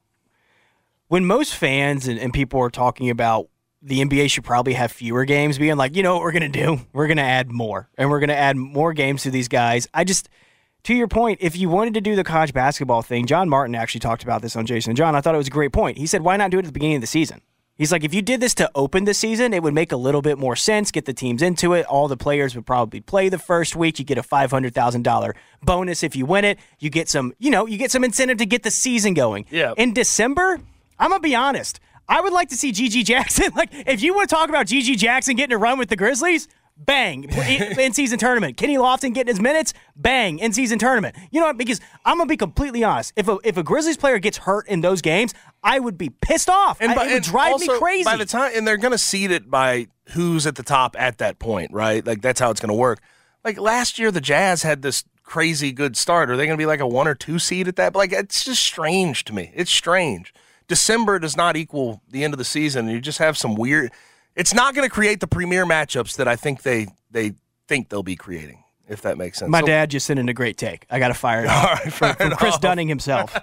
when 1.06 1.24
most 1.24 1.54
fans 1.54 2.08
and, 2.08 2.18
and 2.18 2.32
people 2.34 2.60
are 2.60 2.70
talking 2.70 3.08
about 3.08 3.48
the 3.80 4.00
NBA 4.00 4.28
should 4.28 4.42
probably 4.42 4.72
have 4.72 4.90
fewer 4.90 5.24
games, 5.24 5.56
being 5.56 5.76
like, 5.76 5.94
you 5.94 6.02
know 6.02 6.14
what 6.14 6.22
we're 6.22 6.32
gonna 6.32 6.48
do? 6.48 6.80
We're 6.92 7.06
gonna 7.06 7.22
add 7.22 7.50
more, 7.50 7.88
and 7.96 8.10
we're 8.10 8.20
gonna 8.20 8.32
add 8.32 8.56
more 8.56 8.92
games 8.92 9.22
to 9.22 9.30
these 9.30 9.48
guys. 9.48 9.86
I 9.94 10.02
just 10.02 10.28
to 10.84 10.94
your 10.94 11.08
point, 11.08 11.38
if 11.40 11.56
you 11.56 11.68
wanted 11.68 11.94
to 11.94 12.00
do 12.00 12.16
the 12.16 12.24
college 12.24 12.52
basketball 12.52 13.02
thing, 13.02 13.26
John 13.26 13.48
Martin 13.48 13.74
actually 13.74 14.00
talked 14.00 14.22
about 14.22 14.42
this 14.42 14.56
on 14.56 14.66
Jason 14.66 14.96
John. 14.96 15.14
I 15.14 15.20
thought 15.20 15.34
it 15.34 15.38
was 15.38 15.46
a 15.46 15.50
great 15.50 15.72
point. 15.72 15.98
He 15.98 16.06
said, 16.06 16.22
why 16.22 16.36
not 16.36 16.50
do 16.50 16.58
it 16.58 16.60
at 16.60 16.66
the 16.66 16.72
beginning 16.72 16.96
of 16.96 17.00
the 17.02 17.06
season? 17.06 17.40
He's 17.78 17.92
like, 17.92 18.02
if 18.02 18.12
you 18.12 18.22
did 18.22 18.40
this 18.40 18.54
to 18.56 18.68
open 18.74 19.04
the 19.04 19.14
season, 19.14 19.54
it 19.54 19.62
would 19.62 19.72
make 19.72 19.92
a 19.92 19.96
little 19.96 20.20
bit 20.20 20.36
more 20.36 20.56
sense. 20.56 20.90
Get 20.90 21.04
the 21.04 21.14
teams 21.14 21.42
into 21.42 21.74
it. 21.74 21.86
All 21.86 22.08
the 22.08 22.16
players 22.16 22.56
would 22.56 22.66
probably 22.66 23.00
play 23.00 23.28
the 23.28 23.38
first 23.38 23.76
week. 23.76 24.00
You 24.00 24.04
get 24.04 24.18
a 24.18 24.22
five 24.24 24.50
hundred 24.50 24.74
thousand 24.74 25.02
dollar 25.04 25.36
bonus 25.62 26.02
if 26.02 26.16
you 26.16 26.26
win 26.26 26.44
it. 26.44 26.58
You 26.80 26.90
get 26.90 27.08
some, 27.08 27.32
you 27.38 27.50
know, 27.50 27.66
you 27.66 27.78
get 27.78 27.92
some 27.92 28.02
incentive 28.02 28.38
to 28.38 28.46
get 28.46 28.64
the 28.64 28.72
season 28.72 29.14
going. 29.14 29.46
Yeah. 29.48 29.74
In 29.76 29.94
December, 29.94 30.60
I'm 30.98 31.10
gonna 31.10 31.20
be 31.20 31.36
honest. 31.36 31.78
I 32.08 32.20
would 32.20 32.32
like 32.32 32.48
to 32.48 32.56
see 32.56 32.72
GG 32.72 33.04
Jackson. 33.04 33.52
Like, 33.54 33.70
if 33.72 34.02
you 34.02 34.14
want 34.14 34.28
to 34.28 34.34
talk 34.34 34.48
about 34.48 34.66
GG 34.66 34.98
Jackson 34.98 35.36
getting 35.36 35.54
a 35.54 35.58
run 35.58 35.78
with 35.78 35.88
the 35.88 35.96
Grizzlies, 35.96 36.48
bang, 36.78 37.24
in 37.78 37.92
season 37.92 38.18
tournament. 38.18 38.56
Kenny 38.56 38.76
Lofton 38.76 39.12
getting 39.14 39.32
his 39.32 39.40
minutes, 39.40 39.74
bang, 39.96 40.38
in 40.38 40.52
season 40.52 40.78
tournament. 40.78 41.16
You 41.30 41.40
know 41.40 41.46
what? 41.46 41.58
Because 41.58 41.80
I'm 42.04 42.18
gonna 42.18 42.28
be 42.28 42.36
completely 42.36 42.84
honest. 42.84 43.12
If 43.16 43.28
a 43.28 43.38
if 43.44 43.56
a 43.56 43.62
Grizzlies 43.62 43.96
player 43.96 44.18
gets 44.18 44.38
hurt 44.38 44.66
in 44.68 44.80
those 44.80 45.02
games, 45.02 45.34
I 45.62 45.78
would 45.78 45.98
be 45.98 46.10
pissed 46.10 46.48
off. 46.48 46.78
And, 46.80 46.92
I, 46.92 47.10
it 47.10 47.12
would 47.14 47.22
drive 47.24 47.52
also, 47.52 47.72
me 47.72 47.78
crazy. 47.78 48.04
By 48.04 48.16
the 48.16 48.26
time, 48.26 48.52
and 48.54 48.66
they're 48.66 48.76
going 48.76 48.92
to 48.92 48.98
seed 48.98 49.30
it 49.30 49.50
by 49.50 49.88
who's 50.10 50.46
at 50.46 50.56
the 50.56 50.62
top 50.62 50.96
at 50.98 51.18
that 51.18 51.38
point, 51.38 51.72
right? 51.72 52.06
Like 52.06 52.22
that's 52.22 52.40
how 52.40 52.50
it's 52.50 52.60
going 52.60 52.68
to 52.68 52.78
work. 52.78 53.00
Like 53.44 53.58
last 53.58 53.98
year, 53.98 54.10
the 54.10 54.20
Jazz 54.20 54.62
had 54.62 54.82
this 54.82 55.04
crazy 55.22 55.72
good 55.72 55.96
start. 55.96 56.30
Are 56.30 56.36
they 56.36 56.46
going 56.46 56.56
to 56.56 56.62
be 56.62 56.66
like 56.66 56.80
a 56.80 56.86
one 56.86 57.06
or 57.06 57.14
two 57.14 57.38
seed 57.38 57.68
at 57.68 57.76
that? 57.76 57.94
Like 57.94 58.12
it's 58.12 58.44
just 58.44 58.62
strange 58.62 59.24
to 59.24 59.34
me. 59.34 59.52
It's 59.54 59.70
strange. 59.70 60.32
December 60.68 61.18
does 61.18 61.36
not 61.36 61.56
equal 61.56 62.02
the 62.10 62.24
end 62.24 62.34
of 62.34 62.38
the 62.38 62.44
season. 62.44 62.88
You 62.88 63.00
just 63.00 63.18
have 63.18 63.36
some 63.36 63.54
weird. 63.54 63.90
It's 64.38 64.54
not 64.54 64.74
going 64.74 64.88
to 64.88 64.92
create 64.92 65.20
the 65.20 65.26
premier 65.26 65.66
matchups 65.66 66.16
that 66.16 66.28
I 66.28 66.36
think 66.36 66.62
they 66.62 66.86
they 67.10 67.34
think 67.66 67.88
they'll 67.90 68.02
be 68.02 68.16
creating. 68.16 68.62
If 68.88 69.02
that 69.02 69.18
makes 69.18 69.38
sense. 69.38 69.50
My 69.50 69.60
So- 69.60 69.66
dad 69.66 69.90
just 69.90 70.06
sent 70.06 70.18
in 70.18 70.30
a 70.30 70.32
great 70.32 70.56
take. 70.56 70.86
I 70.88 70.98
got 70.98 71.08
to 71.08 71.14
fire 71.14 71.42
it 71.44 71.48
off 71.48 71.64
right, 71.84 71.92
from, 71.92 72.14
from 72.14 72.32
it 72.32 72.38
Chris 72.38 72.54
off. 72.54 72.60
Dunning 72.62 72.88
himself. 72.88 73.36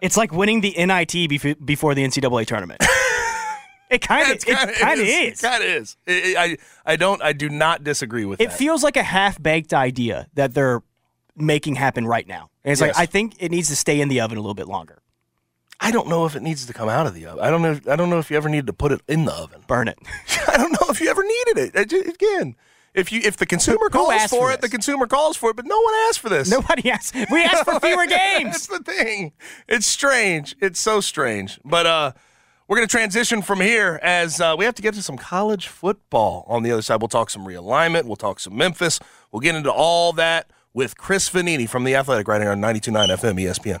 it's 0.00 0.16
like 0.16 0.30
winning 0.32 0.60
the 0.60 0.70
NIT 0.76 1.10
bef- 1.28 1.66
before 1.66 1.96
the 1.96 2.04
NCAA 2.04 2.46
tournament. 2.46 2.80
it 3.90 4.00
kind 4.02 4.30
of 4.30 4.36
it 4.46 4.76
kind 4.78 5.00
of 5.00 5.06
is. 5.06 5.42
It 5.42 5.44
kind 5.44 5.64
of 5.64 5.68
is. 5.68 5.96
It- 6.06 6.12
it- 6.26 6.36
I 6.36 6.56
I 6.86 6.94
don't. 6.96 7.20
I 7.22 7.32
do 7.32 7.48
not 7.48 7.82
disagree 7.82 8.24
with 8.24 8.40
It 8.40 8.50
that. 8.50 8.56
feels 8.58 8.84
like 8.84 8.96
a 8.96 9.02
half 9.02 9.42
baked 9.42 9.74
idea 9.74 10.28
that 10.34 10.54
they're 10.54 10.82
making 11.36 11.74
happen 11.74 12.06
right 12.06 12.28
now. 12.28 12.50
And 12.62 12.70
it's 12.72 12.80
Yes. 12.80 12.94
like 12.96 13.02
I 13.02 13.06
think 13.06 13.34
it 13.40 13.50
needs 13.50 13.68
to 13.70 13.76
stay 13.76 14.00
in 14.00 14.08
the 14.08 14.20
oven 14.20 14.38
a 14.38 14.40
little 14.40 14.54
bit 14.54 14.68
longer. 14.68 15.02
I 15.80 15.90
don't 15.90 16.08
know 16.08 16.24
if 16.24 16.36
it 16.36 16.42
needs 16.42 16.64
to 16.66 16.72
come 16.72 16.88
out 16.88 17.06
of 17.06 17.14
the 17.14 17.26
oven. 17.26 17.44
I 17.44 17.50
don't 17.50 17.62
know. 17.62 17.72
If, 17.72 17.88
I 17.88 17.96
don't 17.96 18.10
know 18.10 18.18
if 18.18 18.30
you 18.30 18.36
ever 18.36 18.48
needed 18.48 18.66
to 18.68 18.72
put 18.72 18.92
it 18.92 19.00
in 19.08 19.24
the 19.24 19.32
oven. 19.32 19.62
Burn 19.66 19.88
it. 19.88 19.98
I 20.48 20.56
don't 20.56 20.72
know 20.72 20.86
if 20.88 21.00
you 21.00 21.08
ever 21.10 21.22
needed 21.22 21.58
it. 21.58 21.76
I 21.78 21.84
ju- 21.84 22.00
Again, 22.08 22.56
if 22.94 23.10
you 23.12 23.20
if 23.24 23.36
the 23.36 23.46
consumer 23.46 23.88
calls 23.90 24.22
for, 24.22 24.28
for 24.28 24.52
it, 24.52 24.60
the 24.60 24.68
consumer 24.68 25.06
calls 25.06 25.36
for 25.36 25.50
it. 25.50 25.56
But 25.56 25.66
no 25.66 25.78
one 25.80 25.94
asked 26.08 26.20
for 26.20 26.28
this. 26.28 26.50
Nobody 26.50 26.90
asked. 26.90 27.14
We 27.30 27.42
asked 27.42 27.64
for 27.64 27.78
fewer 27.86 28.06
games. 28.06 28.52
That's 28.52 28.66
the 28.68 28.78
thing. 28.80 29.32
It's 29.68 29.86
strange. 29.86 30.54
It's 30.60 30.80
so 30.80 31.00
strange. 31.00 31.58
But 31.64 31.86
uh, 31.86 32.12
we're 32.68 32.76
going 32.76 32.88
to 32.88 32.92
transition 32.92 33.42
from 33.42 33.60
here 33.60 33.98
as 34.02 34.40
uh, 34.40 34.54
we 34.56 34.64
have 34.64 34.74
to 34.76 34.82
get 34.82 34.94
to 34.94 35.02
some 35.02 35.18
college 35.18 35.66
football. 35.68 36.44
On 36.48 36.62
the 36.62 36.70
other 36.70 36.82
side, 36.82 37.00
we'll 37.02 37.08
talk 37.08 37.30
some 37.30 37.44
realignment. 37.44 38.04
We'll 38.04 38.16
talk 38.16 38.40
some 38.40 38.56
Memphis. 38.56 39.00
We'll 39.32 39.40
get 39.40 39.54
into 39.54 39.72
all 39.72 40.12
that 40.14 40.48
with 40.72 40.96
Chris 40.96 41.28
Vannini 41.28 41.68
from 41.68 41.84
The 41.84 41.94
Athletic 41.94 42.26
right 42.28 42.40
here 42.40 42.52
on 42.52 42.60
92.9 42.60 43.08
FM 43.08 43.40
ESPN. 43.42 43.80